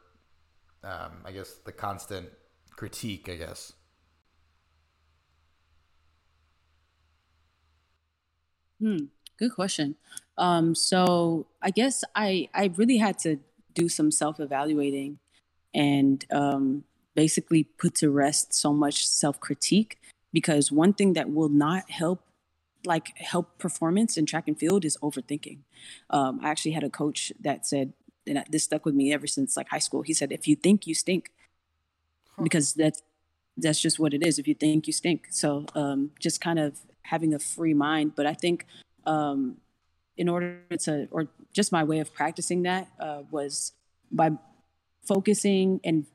um, 0.85 1.23
I 1.25 1.33
guess 1.33 1.55
the 1.65 1.73
constant 1.73 2.29
critique, 2.71 3.29
I 3.29 3.37
guess. 3.37 3.73
Hmm. 8.81 9.07
Good 9.39 9.55
question. 9.55 9.97
Um, 10.39 10.75
so 10.75 11.47
I 11.63 11.71
guess 11.71 12.05
I 12.15 12.49
I 12.53 12.71
really 12.77 12.99
had 12.99 13.19
to 13.21 13.39
do 13.75 13.89
some 13.89 14.11
self 14.11 14.41
evaluating 14.41 15.19
and 15.75 16.25
um, 16.31 16.85
basically 17.15 17.65
put 17.65 17.95
to 17.97 18.11
rest 18.11 18.53
so 18.53 18.73
much 18.73 19.07
self 19.07 19.41
critique. 19.41 19.99
Because 20.33 20.73
one 20.73 20.95
thing 20.95 21.13
that 21.13 21.31
will 21.31 21.51
not 21.51 21.91
help, 21.91 22.23
like 22.85 23.17
help 23.17 23.59
performance 23.59 24.17
in 24.17 24.27
track 24.27 24.49
and 24.49 24.59
field, 24.59 24.85
is 24.85 24.97
overthinking. 25.03 25.59
Um, 26.11 26.41
I 26.43 26.51
actually 26.51 26.73
had 26.73 26.85
a 26.85 26.91
coach 26.91 27.33
that 27.41 27.67
said, 27.67 27.93
and 28.27 28.45
this 28.49 28.65
stuck 28.65 28.85
with 28.85 28.95
me 28.95 29.13
ever 29.13 29.27
since 29.27 29.57
like 29.57 29.69
high 29.69 29.79
school. 29.79 30.03
He 30.03 30.15
said, 30.15 30.33
"If 30.33 30.47
you 30.47 30.57
think, 30.57 30.87
you 30.87 30.95
stink," 30.95 31.31
huh. 32.37 32.43
because 32.43 32.75
that's 32.75 33.03
that's 33.57 33.81
just 33.81 33.99
what 33.99 34.15
it 34.15 34.27
is. 34.27 34.39
If 34.39 34.49
you 34.49 34.55
think, 34.55 34.87
you 34.87 34.93
stink. 34.93 35.27
So 35.31 35.67
um, 35.75 36.11
just 36.19 36.41
kind 36.41 36.59
of 36.59 36.79
having 37.03 37.35
a 37.35 37.39
free 37.39 37.75
mind. 37.75 38.15
But 38.17 38.27
I 38.27 38.35
think 38.35 38.67
um, 39.07 39.59
in 40.17 40.29
order 40.29 40.61
to, 40.81 41.09
or 41.11 41.29
just 41.53 41.73
my 41.73 41.85
way 41.85 41.99
of 41.99 42.15
practicing 42.15 42.63
that 42.63 42.89
uh, 42.99 43.23
was 43.31 43.73
by 44.11 44.31
focusing 45.07 45.81
and 45.85 46.07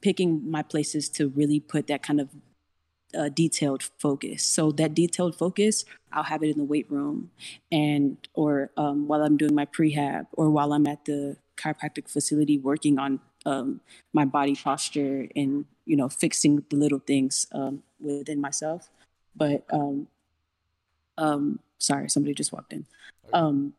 picking 0.00 0.48
my 0.50 0.62
places 0.62 1.08
to 1.08 1.28
really 1.28 1.60
put 1.60 1.86
that 1.88 2.02
kind 2.02 2.20
of 2.20 2.28
uh, 3.16 3.28
detailed 3.28 3.82
focus. 3.98 4.42
So 4.42 4.72
that 4.72 4.94
detailed 4.94 5.36
focus, 5.36 5.84
I'll 6.12 6.24
have 6.24 6.42
it 6.42 6.50
in 6.50 6.58
the 6.58 6.64
weight 6.64 6.90
room, 6.90 7.30
and 7.70 8.16
or 8.34 8.70
um, 8.76 9.08
while 9.08 9.22
I'm 9.22 9.36
doing 9.36 9.54
my 9.54 9.66
prehab, 9.66 10.26
or 10.32 10.50
while 10.50 10.72
I'm 10.72 10.86
at 10.86 11.04
the 11.04 11.36
chiropractic 11.56 12.08
facility 12.08 12.58
working 12.58 12.98
on 12.98 13.20
um, 13.44 13.80
my 14.12 14.24
body 14.24 14.54
posture 14.54 15.28
and 15.34 15.64
you 15.84 15.96
know 15.96 16.08
fixing 16.08 16.64
the 16.68 16.76
little 16.76 16.98
things 16.98 17.46
um, 17.52 17.82
within 18.00 18.40
myself. 18.40 18.90
But 19.34 19.64
um, 19.70 20.08
um, 21.18 21.60
sorry, 21.78 22.08
somebody 22.08 22.34
just 22.34 22.52
walked 22.52 22.72
in. 22.72 22.86
Um, 23.32 23.74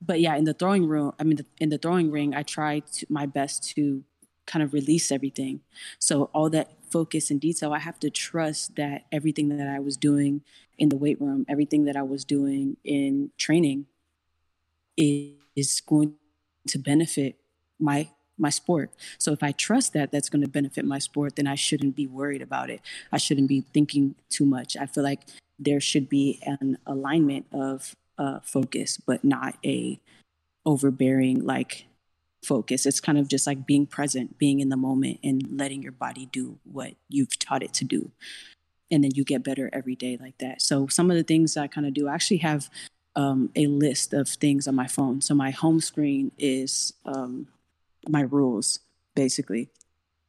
but 0.00 0.20
yeah, 0.20 0.36
in 0.36 0.44
the 0.44 0.54
throwing 0.54 0.86
room, 0.86 1.12
I 1.18 1.24
mean, 1.24 1.36
the, 1.36 1.46
in 1.58 1.68
the 1.70 1.78
throwing 1.78 2.10
ring, 2.10 2.34
I 2.34 2.42
try 2.42 2.80
to, 2.80 3.06
my 3.08 3.26
best 3.26 3.70
to 3.74 4.04
kind 4.46 4.62
of 4.62 4.72
release 4.72 5.10
everything. 5.12 5.60
So 5.98 6.30
all 6.32 6.50
that 6.50 6.70
focus 6.90 7.30
and 7.30 7.40
detail, 7.40 7.72
I 7.72 7.78
have 7.78 7.98
to 8.00 8.10
trust 8.10 8.76
that 8.76 9.06
everything 9.12 9.56
that 9.56 9.68
I 9.68 9.78
was 9.80 9.96
doing 9.96 10.42
in 10.78 10.88
the 10.88 10.96
weight 10.96 11.20
room, 11.20 11.44
everything 11.48 11.84
that 11.84 11.96
I 11.96 12.02
was 12.02 12.24
doing 12.24 12.76
in 12.84 13.30
training, 13.36 13.86
is, 14.96 15.80
going 15.86 16.14
to 16.68 16.78
benefit 16.78 17.36
my 17.80 18.08
my 18.40 18.50
sport. 18.50 18.92
So 19.18 19.32
if 19.32 19.42
I 19.42 19.50
trust 19.50 19.92
that 19.94 20.12
that's 20.12 20.28
going 20.28 20.42
to 20.42 20.48
benefit 20.48 20.84
my 20.84 21.00
sport, 21.00 21.34
then 21.34 21.48
I 21.48 21.56
shouldn't 21.56 21.96
be 21.96 22.06
worried 22.06 22.42
about 22.42 22.70
it. 22.70 22.80
I 23.10 23.18
shouldn't 23.18 23.48
be 23.48 23.62
thinking 23.62 24.14
too 24.28 24.44
much. 24.44 24.76
I 24.76 24.86
feel 24.86 25.02
like 25.02 25.22
there 25.58 25.80
should 25.80 26.08
be 26.08 26.38
an 26.42 26.78
alignment 26.86 27.46
of 27.52 27.96
uh, 28.16 28.38
focus, 28.42 28.96
but 28.96 29.24
not 29.24 29.56
a 29.64 30.00
overbearing 30.64 31.44
like 31.44 31.86
focus. 32.42 32.86
It's 32.86 33.00
kind 33.00 33.18
of 33.18 33.28
just 33.28 33.46
like 33.46 33.66
being 33.66 33.86
present, 33.86 34.38
being 34.38 34.60
in 34.60 34.68
the 34.68 34.76
moment, 34.76 35.20
and 35.22 35.58
letting 35.58 35.82
your 35.82 35.92
body 35.92 36.26
do 36.32 36.58
what 36.64 36.94
you've 37.08 37.38
taught 37.38 37.62
it 37.62 37.74
to 37.74 37.84
do. 37.84 38.10
And 38.90 39.04
then 39.04 39.10
you 39.14 39.24
get 39.24 39.44
better 39.44 39.68
every 39.72 39.94
day 39.94 40.16
like 40.20 40.38
that. 40.38 40.62
So 40.62 40.86
some 40.86 41.10
of 41.10 41.16
the 41.16 41.22
things 41.22 41.56
I 41.56 41.66
kind 41.66 41.86
of 41.86 41.94
do, 41.94 42.08
I 42.08 42.14
actually 42.14 42.38
have 42.38 42.70
um, 43.16 43.50
a 43.56 43.66
list 43.66 44.14
of 44.14 44.28
things 44.28 44.66
on 44.66 44.74
my 44.74 44.86
phone. 44.86 45.20
So 45.20 45.34
my 45.34 45.50
home 45.50 45.80
screen 45.80 46.32
is 46.38 46.94
um, 47.04 47.48
my 48.08 48.22
rules, 48.22 48.78
basically. 49.14 49.68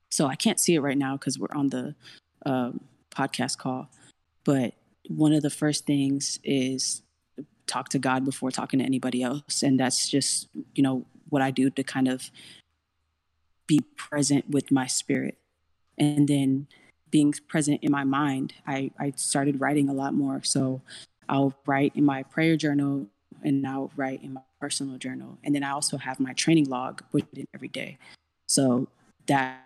So 0.10 0.26
I 0.26 0.36
can't 0.36 0.60
see 0.60 0.76
it 0.76 0.82
right 0.82 0.97
now 0.97 1.16
because 1.16 1.38
we're 1.38 1.55
on 1.55 1.70
the 1.70 1.95
uh, 2.45 2.72
podcast 3.12 3.57
call. 3.60 3.89
But 4.43 4.74
one 5.07 5.34
of 5.34 5.41
the 5.41 5.49
first 5.49 5.86
things 5.86 6.39
is 6.43 7.03
talk 7.68 7.89
to 7.89 7.99
God 7.99 8.26
before 8.26 8.51
talking 8.51 8.80
to 8.80 8.86
anybody 8.86 9.22
else. 9.22 9.62
And 9.62 9.80
that's 9.80 10.10
just, 10.10 10.47
you 10.74 10.82
know, 10.82 11.05
what 11.30 11.41
I 11.41 11.51
do 11.51 11.69
to 11.69 11.84
kind 11.84 12.07
of 12.07 12.32
be 13.67 13.82
present 13.95 14.49
with 14.49 14.71
my 14.71 14.88
spirit. 14.88 15.38
And 15.97 16.27
then 16.27 16.67
being 17.11 17.34
present 17.47 17.84
in 17.84 17.91
my 17.91 18.03
mind, 18.03 18.53
I, 18.65 18.91
I 18.99 19.13
started 19.15 19.61
writing 19.61 19.89
a 19.89 19.93
lot 19.93 20.13
more. 20.13 20.41
So 20.43 20.82
I'll 21.27 21.53
write 21.65 21.93
in 21.95 22.05
my 22.05 22.23
prayer 22.23 22.55
journal 22.55 23.07
and 23.43 23.65
I'll 23.65 23.91
write 23.95 24.23
in 24.23 24.34
my 24.34 24.41
personal 24.59 24.97
journal. 24.97 25.38
And 25.43 25.55
then 25.55 25.63
I 25.63 25.71
also 25.71 25.97
have 25.97 26.19
my 26.19 26.34
training 26.34 26.65
log, 26.65 27.03
I 27.13 27.47
every 27.53 27.67
day. 27.67 27.97
So 28.47 28.88
that 29.27 29.65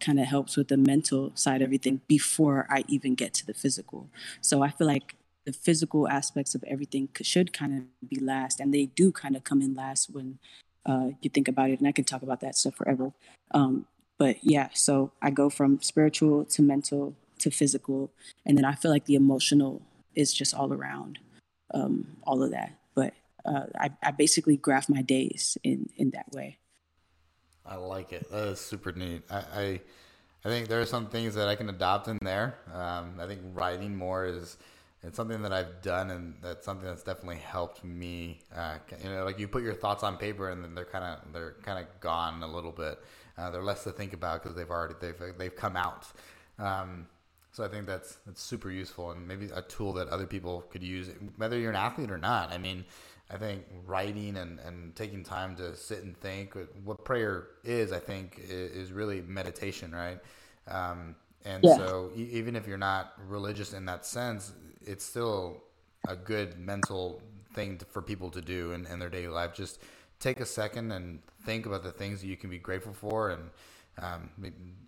kind 0.00 0.18
of 0.20 0.26
helps 0.26 0.56
with 0.56 0.68
the 0.68 0.76
mental 0.76 1.32
side 1.34 1.60
of 1.60 1.66
everything 1.66 2.00
before 2.06 2.66
I 2.70 2.84
even 2.88 3.14
get 3.14 3.34
to 3.34 3.46
the 3.46 3.54
physical. 3.54 4.08
So 4.40 4.62
I 4.62 4.70
feel 4.70 4.86
like 4.86 5.16
the 5.44 5.52
physical 5.52 6.08
aspects 6.08 6.54
of 6.54 6.64
everything 6.64 7.08
should 7.22 7.52
kind 7.52 7.88
of 8.02 8.08
be 8.08 8.18
last, 8.20 8.60
and 8.60 8.72
they 8.72 8.86
do 8.86 9.12
kind 9.12 9.36
of 9.36 9.44
come 9.44 9.60
in 9.60 9.74
last 9.74 10.10
when 10.10 10.38
uh, 10.86 11.10
you 11.20 11.30
think 11.30 11.48
about 11.48 11.70
it. 11.70 11.78
And 11.78 11.88
I 11.88 11.92
can 11.92 12.04
talk 12.04 12.22
about 12.22 12.40
that 12.40 12.56
stuff 12.56 12.74
forever. 12.74 13.12
Um, 13.52 13.86
but 14.18 14.36
yeah, 14.42 14.68
so 14.72 15.12
I 15.20 15.30
go 15.30 15.50
from 15.50 15.80
spiritual 15.82 16.44
to 16.46 16.62
mental 16.62 17.14
to 17.38 17.50
physical, 17.50 18.10
and 18.46 18.56
then 18.56 18.64
I 18.64 18.74
feel 18.74 18.90
like 18.90 19.06
the 19.06 19.16
emotional 19.16 19.82
is 20.14 20.32
just 20.32 20.54
all 20.54 20.72
around 20.72 21.18
um, 21.72 22.16
all 22.22 22.42
of 22.42 22.50
that. 22.52 22.78
But 22.94 23.14
uh, 23.44 23.66
I, 23.78 23.90
I 24.02 24.10
basically 24.12 24.56
graph 24.56 24.88
my 24.88 25.02
days 25.02 25.58
in 25.62 25.90
in 25.96 26.10
that 26.10 26.30
way. 26.32 26.58
I 27.66 27.76
like 27.76 28.12
it. 28.12 28.30
That 28.30 28.48
is 28.48 28.60
super 28.60 28.92
neat. 28.92 29.22
I, 29.30 29.36
I, 29.36 29.80
I 30.44 30.48
think 30.48 30.68
there 30.68 30.80
are 30.80 30.86
some 30.86 31.06
things 31.06 31.34
that 31.34 31.48
I 31.48 31.56
can 31.56 31.70
adopt 31.70 32.08
in 32.08 32.18
there. 32.20 32.56
Um, 32.72 33.18
I 33.18 33.26
think 33.26 33.40
writing 33.54 33.96
more 33.96 34.26
is 34.26 34.58
it's 35.06 35.16
something 35.16 35.42
that 35.42 35.52
I've 35.52 35.82
done, 35.82 36.10
and 36.10 36.34
that's 36.42 36.64
something 36.64 36.88
that's 36.88 37.02
definitely 37.02 37.36
helped 37.38 37.84
me. 37.84 38.40
Uh, 38.54 38.78
you 39.02 39.10
know, 39.10 39.24
like 39.24 39.38
you 39.38 39.46
put 39.48 39.62
your 39.62 39.74
thoughts 39.74 40.02
on 40.02 40.16
paper, 40.16 40.50
and 40.50 40.62
then 40.62 40.74
they're 40.74 40.84
kind 40.84 41.04
of 41.04 41.32
they're 41.32 41.56
kind 41.62 41.78
of 41.78 42.00
gone 42.00 42.42
a 42.42 42.46
little 42.46 42.72
bit. 42.72 42.98
Uh, 43.36 43.50
they're 43.50 43.62
less 43.62 43.84
to 43.84 43.90
think 43.90 44.12
about 44.12 44.42
because 44.42 44.56
they've 44.56 44.70
already 44.70 44.94
they've 45.00 45.38
they've 45.38 45.56
come 45.56 45.76
out. 45.76 46.06
Um, 46.58 47.06
so 47.52 47.64
I 47.64 47.68
think 47.68 47.86
that's 47.86 48.16
that's 48.26 48.42
super 48.42 48.70
useful, 48.70 49.10
and 49.10 49.28
maybe 49.28 49.48
a 49.54 49.62
tool 49.62 49.92
that 49.94 50.08
other 50.08 50.26
people 50.26 50.62
could 50.70 50.82
use, 50.82 51.10
whether 51.36 51.58
you're 51.58 51.70
an 51.70 51.76
athlete 51.76 52.10
or 52.10 52.18
not. 52.18 52.50
I 52.52 52.58
mean, 52.58 52.84
I 53.30 53.36
think 53.36 53.64
writing 53.86 54.36
and, 54.36 54.58
and 54.60 54.94
taking 54.96 55.22
time 55.22 55.56
to 55.56 55.76
sit 55.76 56.02
and 56.02 56.16
think 56.16 56.56
what 56.84 57.04
prayer 57.04 57.48
is, 57.62 57.92
I 57.92 57.98
think, 57.98 58.40
is 58.42 58.92
really 58.92 59.22
meditation, 59.22 59.92
right? 59.92 60.18
Um, 60.66 61.14
and 61.44 61.62
yeah. 61.62 61.76
so 61.76 62.10
even 62.16 62.56
if 62.56 62.66
you're 62.66 62.78
not 62.78 63.12
religious 63.28 63.72
in 63.72 63.84
that 63.86 64.06
sense, 64.06 64.52
it's 64.86 65.04
still 65.04 65.62
a 66.08 66.16
good 66.16 66.58
mental 66.58 67.22
thing 67.54 67.80
for 67.90 68.02
people 68.02 68.30
to 68.30 68.40
do 68.40 68.72
in, 68.72 68.86
in 68.86 68.98
their 68.98 69.08
daily 69.08 69.28
life. 69.28 69.54
Just 69.54 69.80
take 70.20 70.40
a 70.40 70.46
second 70.46 70.92
and 70.92 71.20
think 71.44 71.66
about 71.66 71.82
the 71.82 71.92
things 71.92 72.20
that 72.20 72.26
you 72.26 72.36
can 72.36 72.50
be 72.50 72.58
grateful 72.58 72.92
for 72.92 73.30
and 73.30 73.50
um, 73.98 74.28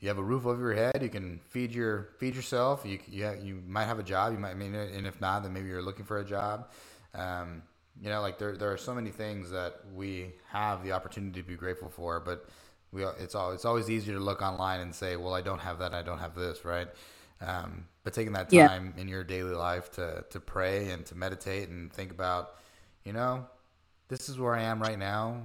you 0.00 0.08
have 0.08 0.18
a 0.18 0.22
roof 0.22 0.46
over 0.46 0.60
your 0.60 0.74
head. 0.74 1.00
You 1.00 1.08
can 1.08 1.38
feed 1.50 1.72
your 1.72 2.08
feed 2.18 2.34
yourself. 2.34 2.84
You 2.84 2.98
you, 3.06 3.32
you 3.40 3.62
might 3.66 3.84
have 3.84 3.98
a 4.00 4.02
job. 4.02 4.32
You 4.32 4.38
might 4.38 4.50
I 4.50 4.54
mean, 4.54 4.74
and 4.74 5.06
if 5.06 5.20
not, 5.20 5.44
then 5.44 5.52
maybe 5.52 5.68
you're 5.68 5.82
looking 5.82 6.04
for 6.04 6.18
a 6.18 6.24
job. 6.24 6.70
Um, 7.14 7.62
you 8.00 8.10
know, 8.10 8.20
like 8.20 8.38
there 8.38 8.56
there 8.56 8.72
are 8.72 8.76
so 8.76 8.94
many 8.94 9.10
things 9.10 9.50
that 9.50 9.80
we 9.94 10.32
have 10.50 10.82
the 10.82 10.92
opportunity 10.92 11.40
to 11.40 11.46
be 11.46 11.54
grateful 11.54 11.88
for, 11.88 12.18
but 12.18 12.48
we 12.90 13.04
it's 13.04 13.34
all 13.34 13.52
it's 13.52 13.64
always 13.64 13.88
easier 13.88 14.14
to 14.14 14.20
look 14.20 14.42
online 14.42 14.80
and 14.80 14.94
say, 14.94 15.16
well, 15.16 15.34
I 15.34 15.40
don't 15.40 15.60
have 15.60 15.78
that. 15.78 15.94
I 15.94 16.02
don't 16.02 16.18
have 16.18 16.34
this, 16.34 16.64
right? 16.64 16.88
Um, 17.40 17.86
but 18.02 18.14
taking 18.14 18.32
that 18.34 18.50
time 18.50 18.94
yeah. 18.96 19.02
in 19.02 19.08
your 19.08 19.24
daily 19.24 19.54
life 19.54 19.90
to 19.92 20.24
to 20.30 20.40
pray 20.40 20.90
and 20.90 21.04
to 21.06 21.14
meditate 21.14 21.68
and 21.68 21.92
think 21.92 22.10
about, 22.10 22.54
you 23.04 23.12
know, 23.12 23.46
this 24.08 24.28
is 24.28 24.38
where 24.38 24.54
I 24.54 24.62
am 24.62 24.80
right 24.80 24.98
now, 24.98 25.42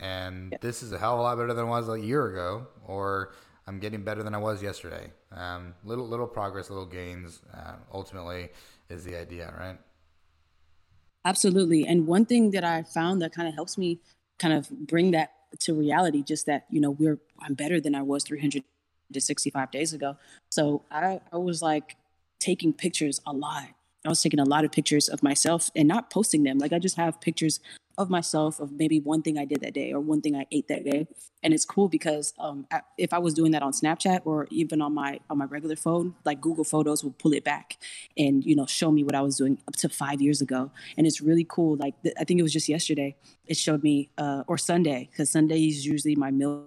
and 0.00 0.52
yeah. 0.52 0.58
this 0.60 0.82
is 0.82 0.92
a 0.92 0.98
hell 0.98 1.14
of 1.14 1.20
a 1.20 1.22
lot 1.22 1.36
better 1.36 1.52
than 1.52 1.66
it 1.66 1.68
was 1.68 1.88
a 1.88 2.00
year 2.00 2.26
ago, 2.26 2.66
or 2.86 3.32
I'm 3.66 3.78
getting 3.78 4.02
better 4.02 4.22
than 4.22 4.34
I 4.34 4.38
was 4.38 4.62
yesterday. 4.62 5.10
Um, 5.32 5.74
little 5.84 6.06
little 6.06 6.26
progress, 6.26 6.70
little 6.70 6.86
gains, 6.86 7.40
uh, 7.52 7.74
ultimately 7.92 8.50
is 8.88 9.04
the 9.04 9.18
idea, 9.18 9.52
right? 9.58 9.78
Absolutely. 11.24 11.86
And 11.86 12.06
one 12.06 12.26
thing 12.26 12.50
that 12.50 12.64
I 12.64 12.82
found 12.82 13.22
that 13.22 13.34
kind 13.34 13.48
of 13.48 13.54
helps 13.54 13.78
me 13.78 13.98
kind 14.38 14.52
of 14.54 14.68
bring 14.70 15.12
that 15.12 15.32
to 15.60 15.74
reality, 15.74 16.22
just 16.22 16.46
that 16.46 16.66
you 16.70 16.80
know 16.80 16.90
we're 16.90 17.18
I'm 17.40 17.54
better 17.54 17.80
than 17.80 17.94
I 17.94 18.02
was 18.02 18.24
300 18.24 18.62
to 19.12 19.20
65 19.20 19.70
days 19.70 19.92
ago. 19.92 20.16
So 20.50 20.82
I, 20.90 21.20
I 21.32 21.36
was 21.36 21.62
like 21.62 21.96
taking 22.40 22.72
pictures 22.72 23.20
a 23.26 23.32
lot. 23.32 23.68
I 24.04 24.08
was 24.10 24.20
taking 24.20 24.40
a 24.40 24.44
lot 24.44 24.64
of 24.64 24.72
pictures 24.72 25.08
of 25.08 25.22
myself 25.22 25.70
and 25.74 25.88
not 25.88 26.10
posting 26.10 26.42
them. 26.42 26.58
Like 26.58 26.72
I 26.72 26.78
just 26.78 26.96
have 26.96 27.20
pictures 27.20 27.60
of 27.96 28.10
myself 28.10 28.60
of 28.60 28.72
maybe 28.72 29.00
one 29.00 29.22
thing 29.22 29.38
I 29.38 29.44
did 29.44 29.60
that 29.60 29.72
day 29.72 29.92
or 29.92 30.00
one 30.00 30.20
thing 30.20 30.34
I 30.34 30.46
ate 30.50 30.68
that 30.68 30.84
day. 30.84 31.06
And 31.42 31.54
it's 31.54 31.64
cool 31.64 31.88
because 31.88 32.34
um, 32.38 32.66
if 32.98 33.12
I 33.12 33.18
was 33.18 33.34
doing 33.34 33.52
that 33.52 33.62
on 33.62 33.72
Snapchat 33.72 34.22
or 34.24 34.46
even 34.50 34.82
on 34.82 34.94
my 34.94 35.20
on 35.30 35.38
my 35.38 35.44
regular 35.44 35.76
phone, 35.76 36.14
like 36.24 36.40
Google 36.40 36.64
Photos 36.64 37.04
will 37.04 37.12
pull 37.12 37.32
it 37.32 37.44
back 37.44 37.78
and 38.16 38.44
you 38.44 38.56
know 38.56 38.66
show 38.66 38.90
me 38.90 39.04
what 39.04 39.14
I 39.14 39.20
was 39.20 39.36
doing 39.36 39.58
up 39.68 39.76
to 39.76 39.88
five 39.88 40.20
years 40.20 40.40
ago. 40.40 40.70
And 40.96 41.06
it's 41.06 41.20
really 41.20 41.46
cool. 41.48 41.76
Like 41.76 41.94
th- 42.02 42.14
I 42.18 42.24
think 42.24 42.40
it 42.40 42.42
was 42.42 42.52
just 42.52 42.68
yesterday. 42.68 43.16
It 43.46 43.56
showed 43.56 43.82
me 43.82 44.10
uh, 44.18 44.42
or 44.46 44.58
Sunday 44.58 45.08
because 45.10 45.30
Sunday 45.30 45.66
is 45.66 45.86
usually 45.86 46.16
my 46.16 46.30
meal 46.30 46.64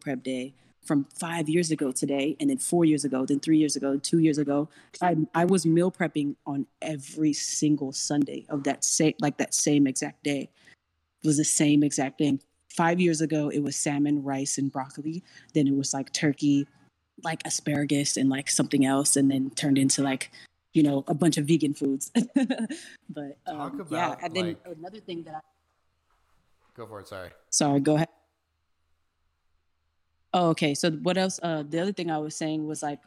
prep 0.00 0.22
day 0.22 0.54
from 0.84 1.06
five 1.14 1.48
years 1.48 1.70
ago 1.70 1.92
today, 1.92 2.36
and 2.40 2.50
then 2.50 2.58
four 2.58 2.84
years 2.84 3.04
ago, 3.04 3.26
then 3.26 3.40
three 3.40 3.58
years 3.58 3.76
ago, 3.76 3.98
two 3.98 4.18
years 4.18 4.38
ago. 4.38 4.68
I, 5.02 5.16
I 5.34 5.44
was 5.44 5.66
meal 5.66 5.92
prepping 5.92 6.36
on 6.46 6.66
every 6.80 7.32
single 7.32 7.92
Sunday 7.92 8.46
of 8.48 8.64
that 8.64 8.84
same, 8.84 9.14
like 9.20 9.36
that 9.38 9.54
same 9.54 9.86
exact 9.86 10.24
day. 10.24 10.50
It 11.22 11.26
was 11.26 11.36
the 11.36 11.44
same 11.44 11.82
exact 11.82 12.18
thing. 12.18 12.40
Five 12.74 13.00
years 13.00 13.20
ago, 13.20 13.48
it 13.48 13.60
was 13.60 13.76
salmon, 13.76 14.22
rice, 14.22 14.56
and 14.56 14.72
broccoli. 14.72 15.22
Then 15.54 15.66
it 15.66 15.74
was 15.74 15.92
like 15.92 16.12
turkey, 16.12 16.66
like 17.22 17.42
asparagus, 17.44 18.16
and 18.16 18.30
like 18.30 18.48
something 18.48 18.86
else, 18.86 19.16
and 19.16 19.30
then 19.30 19.50
turned 19.50 19.76
into 19.76 20.02
like, 20.02 20.30
you 20.72 20.82
know, 20.82 21.04
a 21.08 21.14
bunch 21.14 21.36
of 21.36 21.46
vegan 21.46 21.74
foods. 21.74 22.10
but 23.10 23.38
um, 23.46 23.86
yeah, 23.90 24.14
and 24.22 24.34
then 24.34 24.46
like... 24.46 24.58
another 24.78 25.00
thing 25.00 25.24
that 25.24 25.34
I 25.34 25.40
go 26.74 26.86
for 26.86 27.00
it. 27.00 27.08
Sorry. 27.08 27.30
Sorry. 27.50 27.80
Go 27.80 27.96
ahead. 27.96 28.08
Oh, 30.32 30.50
okay. 30.50 30.74
So 30.74 30.90
what 30.90 31.18
else? 31.18 31.40
Uh, 31.42 31.64
the 31.68 31.80
other 31.80 31.92
thing 31.92 32.10
I 32.10 32.18
was 32.18 32.36
saying 32.36 32.66
was 32.66 32.82
like, 32.82 33.00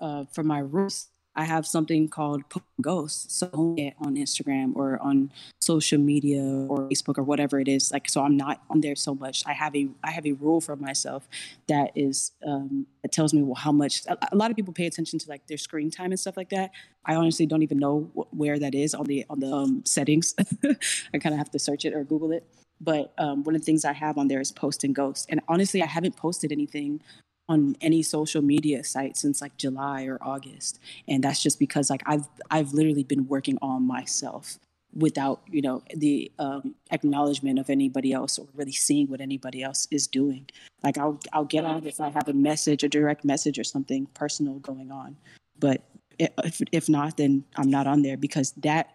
uh, 0.00 0.24
for 0.32 0.42
my 0.42 0.58
roots, 0.60 1.08
I 1.36 1.44
have 1.44 1.66
something 1.66 2.08
called 2.08 2.44
Ghost, 2.80 3.36
so 3.36 3.48
on 3.52 4.14
Instagram 4.14 4.76
or 4.76 5.00
on 5.02 5.32
social 5.60 5.98
media 5.98 6.42
or 6.42 6.88
Facebook 6.88 7.18
or 7.18 7.24
whatever 7.24 7.58
it 7.58 7.66
is. 7.66 7.90
Like, 7.90 8.08
so 8.08 8.22
I'm 8.22 8.36
not 8.36 8.62
on 8.70 8.80
there 8.82 8.94
so 8.94 9.14
much. 9.14 9.42
I 9.44 9.52
have 9.52 9.74
a 9.74 9.88
I 10.04 10.12
have 10.12 10.26
a 10.26 10.32
rule 10.32 10.60
for 10.60 10.76
myself 10.76 11.28
that 11.66 11.90
is 11.96 12.32
um, 12.46 12.86
that 13.02 13.10
tells 13.10 13.34
me 13.34 13.42
well 13.42 13.56
how 13.56 13.72
much. 13.72 14.06
A, 14.06 14.16
a 14.30 14.36
lot 14.36 14.50
of 14.50 14.56
people 14.56 14.72
pay 14.72 14.86
attention 14.86 15.18
to 15.18 15.28
like 15.28 15.46
their 15.48 15.58
screen 15.58 15.90
time 15.90 16.12
and 16.12 16.20
stuff 16.20 16.36
like 16.36 16.50
that. 16.50 16.70
I 17.04 17.16
honestly 17.16 17.46
don't 17.46 17.62
even 17.62 17.78
know 17.78 18.10
wh- 18.14 18.32
where 18.32 18.58
that 18.60 18.74
is 18.74 18.94
on 18.94 19.06
the 19.06 19.26
on 19.28 19.40
the 19.40 19.52
um, 19.52 19.82
settings. 19.84 20.34
I 21.12 21.18
kind 21.18 21.34
of 21.34 21.38
have 21.38 21.50
to 21.50 21.58
search 21.58 21.84
it 21.84 21.94
or 21.94 22.04
Google 22.04 22.30
it. 22.30 22.46
But 22.80 23.12
um, 23.18 23.44
one 23.44 23.54
of 23.54 23.60
the 23.60 23.64
things 23.64 23.84
I 23.84 23.92
have 23.92 24.18
on 24.18 24.28
there 24.28 24.40
is 24.40 24.52
post 24.52 24.84
and 24.84 24.94
ghost. 24.94 25.26
And 25.28 25.40
honestly, 25.48 25.82
I 25.82 25.86
haven't 25.86 26.16
posted 26.16 26.52
anything 26.52 27.00
on 27.48 27.76
any 27.80 28.02
social 28.02 28.42
media 28.42 28.82
site 28.84 29.16
since 29.16 29.40
like 29.42 29.56
July 29.56 30.04
or 30.04 30.18
August. 30.22 30.80
And 31.08 31.22
that's 31.22 31.42
just 31.42 31.58
because 31.58 31.90
like 31.90 32.02
I've 32.06 32.26
I've 32.50 32.72
literally 32.72 33.04
been 33.04 33.26
working 33.28 33.58
on 33.60 33.86
myself 33.86 34.58
without, 34.94 35.42
you 35.50 35.60
know, 35.60 35.82
the 35.94 36.30
um, 36.38 36.74
acknowledgement 36.90 37.58
of 37.58 37.68
anybody 37.68 38.12
else 38.12 38.38
or 38.38 38.46
really 38.54 38.72
seeing 38.72 39.08
what 39.08 39.20
anybody 39.20 39.62
else 39.62 39.86
is 39.90 40.06
doing. 40.06 40.48
Like 40.82 40.98
I'll 40.98 41.20
I'll 41.32 41.44
get 41.44 41.64
on 41.64 41.86
if 41.86 42.00
I 42.00 42.10
have 42.10 42.28
a 42.28 42.32
message, 42.32 42.82
a 42.82 42.88
direct 42.88 43.24
message 43.24 43.58
or 43.58 43.64
something 43.64 44.06
personal 44.14 44.54
going 44.60 44.90
on. 44.90 45.16
But 45.58 45.82
if 46.18 46.60
if 46.72 46.88
not, 46.88 47.16
then 47.16 47.44
I'm 47.56 47.70
not 47.70 47.86
on 47.86 48.02
there 48.02 48.16
because 48.16 48.52
that 48.58 48.94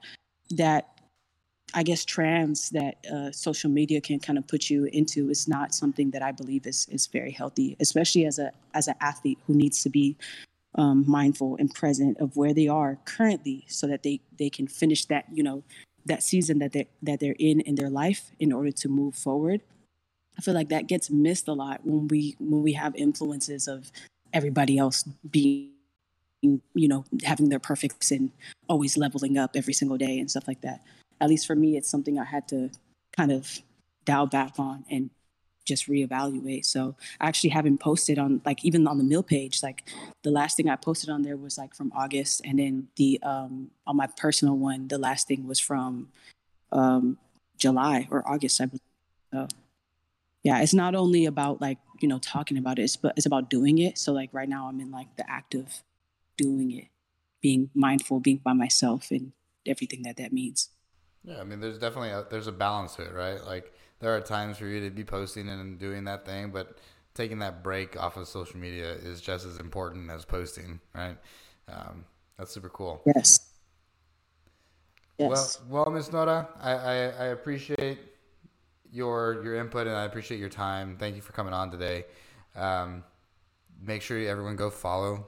that 0.51 0.98
I 1.73 1.83
guess 1.83 2.05
trans 2.05 2.69
that 2.71 3.05
uh, 3.11 3.31
social 3.31 3.69
media 3.69 4.01
can 4.01 4.19
kind 4.19 4.37
of 4.37 4.47
put 4.47 4.69
you 4.69 4.85
into 4.85 5.29
is 5.29 5.47
not 5.47 5.73
something 5.73 6.11
that 6.11 6.21
I 6.21 6.31
believe 6.31 6.65
is 6.65 6.87
is 6.89 7.07
very 7.07 7.31
healthy, 7.31 7.75
especially 7.79 8.25
as 8.25 8.39
a 8.39 8.51
as 8.73 8.87
an 8.87 8.95
athlete 9.01 9.39
who 9.45 9.53
needs 9.53 9.83
to 9.83 9.89
be 9.89 10.17
um, 10.75 11.03
mindful 11.07 11.57
and 11.59 11.73
present 11.73 12.17
of 12.19 12.35
where 12.35 12.53
they 12.53 12.67
are 12.67 12.97
currently, 13.05 13.65
so 13.67 13.87
that 13.87 14.03
they 14.03 14.21
they 14.37 14.49
can 14.49 14.67
finish 14.67 15.05
that 15.05 15.25
you 15.31 15.43
know 15.43 15.63
that 16.05 16.23
season 16.23 16.59
that 16.59 16.71
they 16.73 16.87
that 17.03 17.19
they're 17.19 17.35
in 17.39 17.61
in 17.61 17.75
their 17.75 17.89
life 17.89 18.31
in 18.39 18.51
order 18.51 18.71
to 18.71 18.89
move 18.89 19.15
forward. 19.15 19.61
I 20.37 20.41
feel 20.41 20.53
like 20.53 20.69
that 20.69 20.87
gets 20.87 21.09
missed 21.09 21.47
a 21.47 21.53
lot 21.53 21.81
when 21.85 22.07
we 22.07 22.35
when 22.39 22.63
we 22.63 22.73
have 22.73 22.95
influences 22.95 23.67
of 23.67 23.91
everybody 24.33 24.77
else 24.77 25.03
being 25.29 25.71
you 26.41 26.87
know 26.87 27.03
having 27.23 27.49
their 27.49 27.59
perfects 27.59 28.11
and 28.11 28.31
always 28.67 28.97
leveling 28.97 29.37
up 29.37 29.51
every 29.55 29.73
single 29.73 29.97
day 29.97 30.17
and 30.17 30.31
stuff 30.31 30.47
like 30.47 30.61
that 30.61 30.81
at 31.21 31.29
least 31.29 31.47
for 31.47 31.55
me, 31.55 31.77
it's 31.77 31.89
something 31.89 32.17
I 32.17 32.25
had 32.25 32.47
to 32.49 32.69
kind 33.15 33.31
of 33.31 33.59
dial 34.05 34.27
back 34.27 34.53
on 34.57 34.85
and 34.89 35.09
just 35.65 35.87
reevaluate. 35.87 36.65
So 36.65 36.95
I 37.21 37.27
actually 37.27 37.51
haven't 37.51 37.79
posted 37.79 38.17
on 38.17 38.41
like 38.45 38.65
even 38.65 38.87
on 38.87 38.97
the 38.97 39.03
mill 39.03 39.23
page. 39.23 39.61
Like 39.61 39.87
the 40.23 40.31
last 40.31 40.57
thing 40.57 40.67
I 40.67 40.75
posted 40.75 41.09
on 41.09 41.21
there 41.21 41.37
was 41.37 41.57
like 41.57 41.75
from 41.75 41.91
August, 41.95 42.41
and 42.43 42.59
then 42.59 42.87
the 42.97 43.19
um 43.23 43.71
on 43.87 43.95
my 43.95 44.07
personal 44.17 44.57
one, 44.57 44.87
the 44.87 44.97
last 44.97 45.27
thing 45.27 45.47
was 45.47 45.59
from 45.59 46.09
um 46.71 47.17
July 47.57 48.07
or 48.11 48.27
August, 48.27 48.59
I 48.59 48.65
believe. 48.65 48.81
So 49.31 49.47
yeah, 50.43 50.61
it's 50.61 50.73
not 50.73 50.95
only 50.95 51.25
about 51.25 51.61
like 51.61 51.77
you 52.01 52.07
know 52.07 52.19
talking 52.19 52.57
about 52.57 52.79
it, 52.79 52.83
it's 52.83 52.97
but 52.97 53.13
it's 53.15 53.27
about 53.27 53.49
doing 53.49 53.77
it. 53.77 53.97
So 53.97 54.11
like 54.11 54.29
right 54.33 54.49
now, 54.49 54.67
I'm 54.67 54.79
in 54.79 54.91
like 54.91 55.15
the 55.17 55.29
act 55.29 55.53
of 55.53 55.83
doing 56.37 56.71
it, 56.71 56.87
being 57.41 57.69
mindful, 57.75 58.19
being 58.19 58.37
by 58.37 58.53
myself, 58.53 59.11
and 59.11 59.33
everything 59.67 60.01
that 60.03 60.17
that 60.17 60.33
means. 60.33 60.69
Yeah, 61.23 61.39
I 61.39 61.43
mean, 61.43 61.59
there's 61.59 61.77
definitely 61.77 62.11
a, 62.11 62.25
there's 62.29 62.47
a 62.47 62.51
balance 62.51 62.95
to 62.95 63.03
it, 63.03 63.13
right? 63.13 63.43
Like 63.43 63.73
there 63.99 64.15
are 64.15 64.21
times 64.21 64.57
for 64.57 64.65
you 64.65 64.81
to 64.81 64.89
be 64.89 65.03
posting 65.03 65.49
and 65.49 65.77
doing 65.77 66.05
that 66.05 66.25
thing, 66.25 66.51
but 66.51 66.77
taking 67.13 67.39
that 67.39 67.63
break 67.63 68.01
off 68.01 68.17
of 68.17 68.27
social 68.27 68.57
media 68.57 68.91
is 68.91 69.19
just 69.19 69.45
as 69.45 69.59
important 69.59 70.09
as 70.09 70.23
posting, 70.23 70.79
right? 70.95 71.17
Um, 71.67 72.05
that's 72.37 72.51
super 72.51 72.69
cool. 72.69 73.01
Yes. 73.05 73.51
Yes. 75.17 75.59
Well, 75.67 75.83
well, 75.83 75.93
Miss 75.93 76.11
Nora, 76.11 76.47
I, 76.61 76.71
I, 76.71 76.93
I 76.93 77.25
appreciate 77.25 77.99
your 78.91 79.43
your 79.43 79.55
input 79.55 79.85
and 79.85 79.95
I 79.95 80.05
appreciate 80.05 80.39
your 80.39 80.49
time. 80.49 80.95
Thank 80.97 81.15
you 81.15 81.21
for 81.21 81.33
coming 81.33 81.53
on 81.53 81.69
today. 81.69 82.05
Um, 82.55 83.03
make 83.81 84.01
sure 84.01 84.17
everyone 84.17 84.55
go 84.55 84.69
follow 84.69 85.27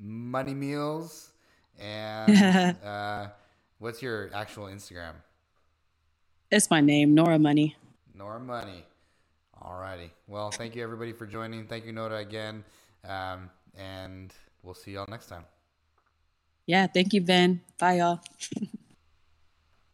Monie 0.00 0.56
Meals 0.56 1.32
and. 1.78 2.76
uh, 2.84 3.26
What's 3.80 4.02
your 4.02 4.28
actual 4.34 4.66
Instagram? 4.66 5.14
It's 6.50 6.70
my 6.70 6.82
name, 6.82 7.14
Nora 7.14 7.38
Monie. 7.38 7.76
Nora 8.14 8.38
Monie. 8.38 8.82
Alrighty. 9.58 10.10
Well, 10.28 10.50
thank 10.50 10.76
you 10.76 10.82
everybody 10.82 11.12
for 11.12 11.24
joining. 11.24 11.66
Thank 11.66 11.86
you, 11.86 11.92
Nora, 11.92 12.18
again. 12.18 12.62
Um, 13.08 13.48
and 13.74 14.34
we'll 14.62 14.74
see 14.74 14.90
y'all 14.90 15.06
next 15.08 15.28
time. 15.28 15.46
Yeah, 16.66 16.88
thank 16.88 17.14
you, 17.14 17.22
Ben. 17.22 17.62
Bye, 17.78 17.94
y'all. 17.94 18.20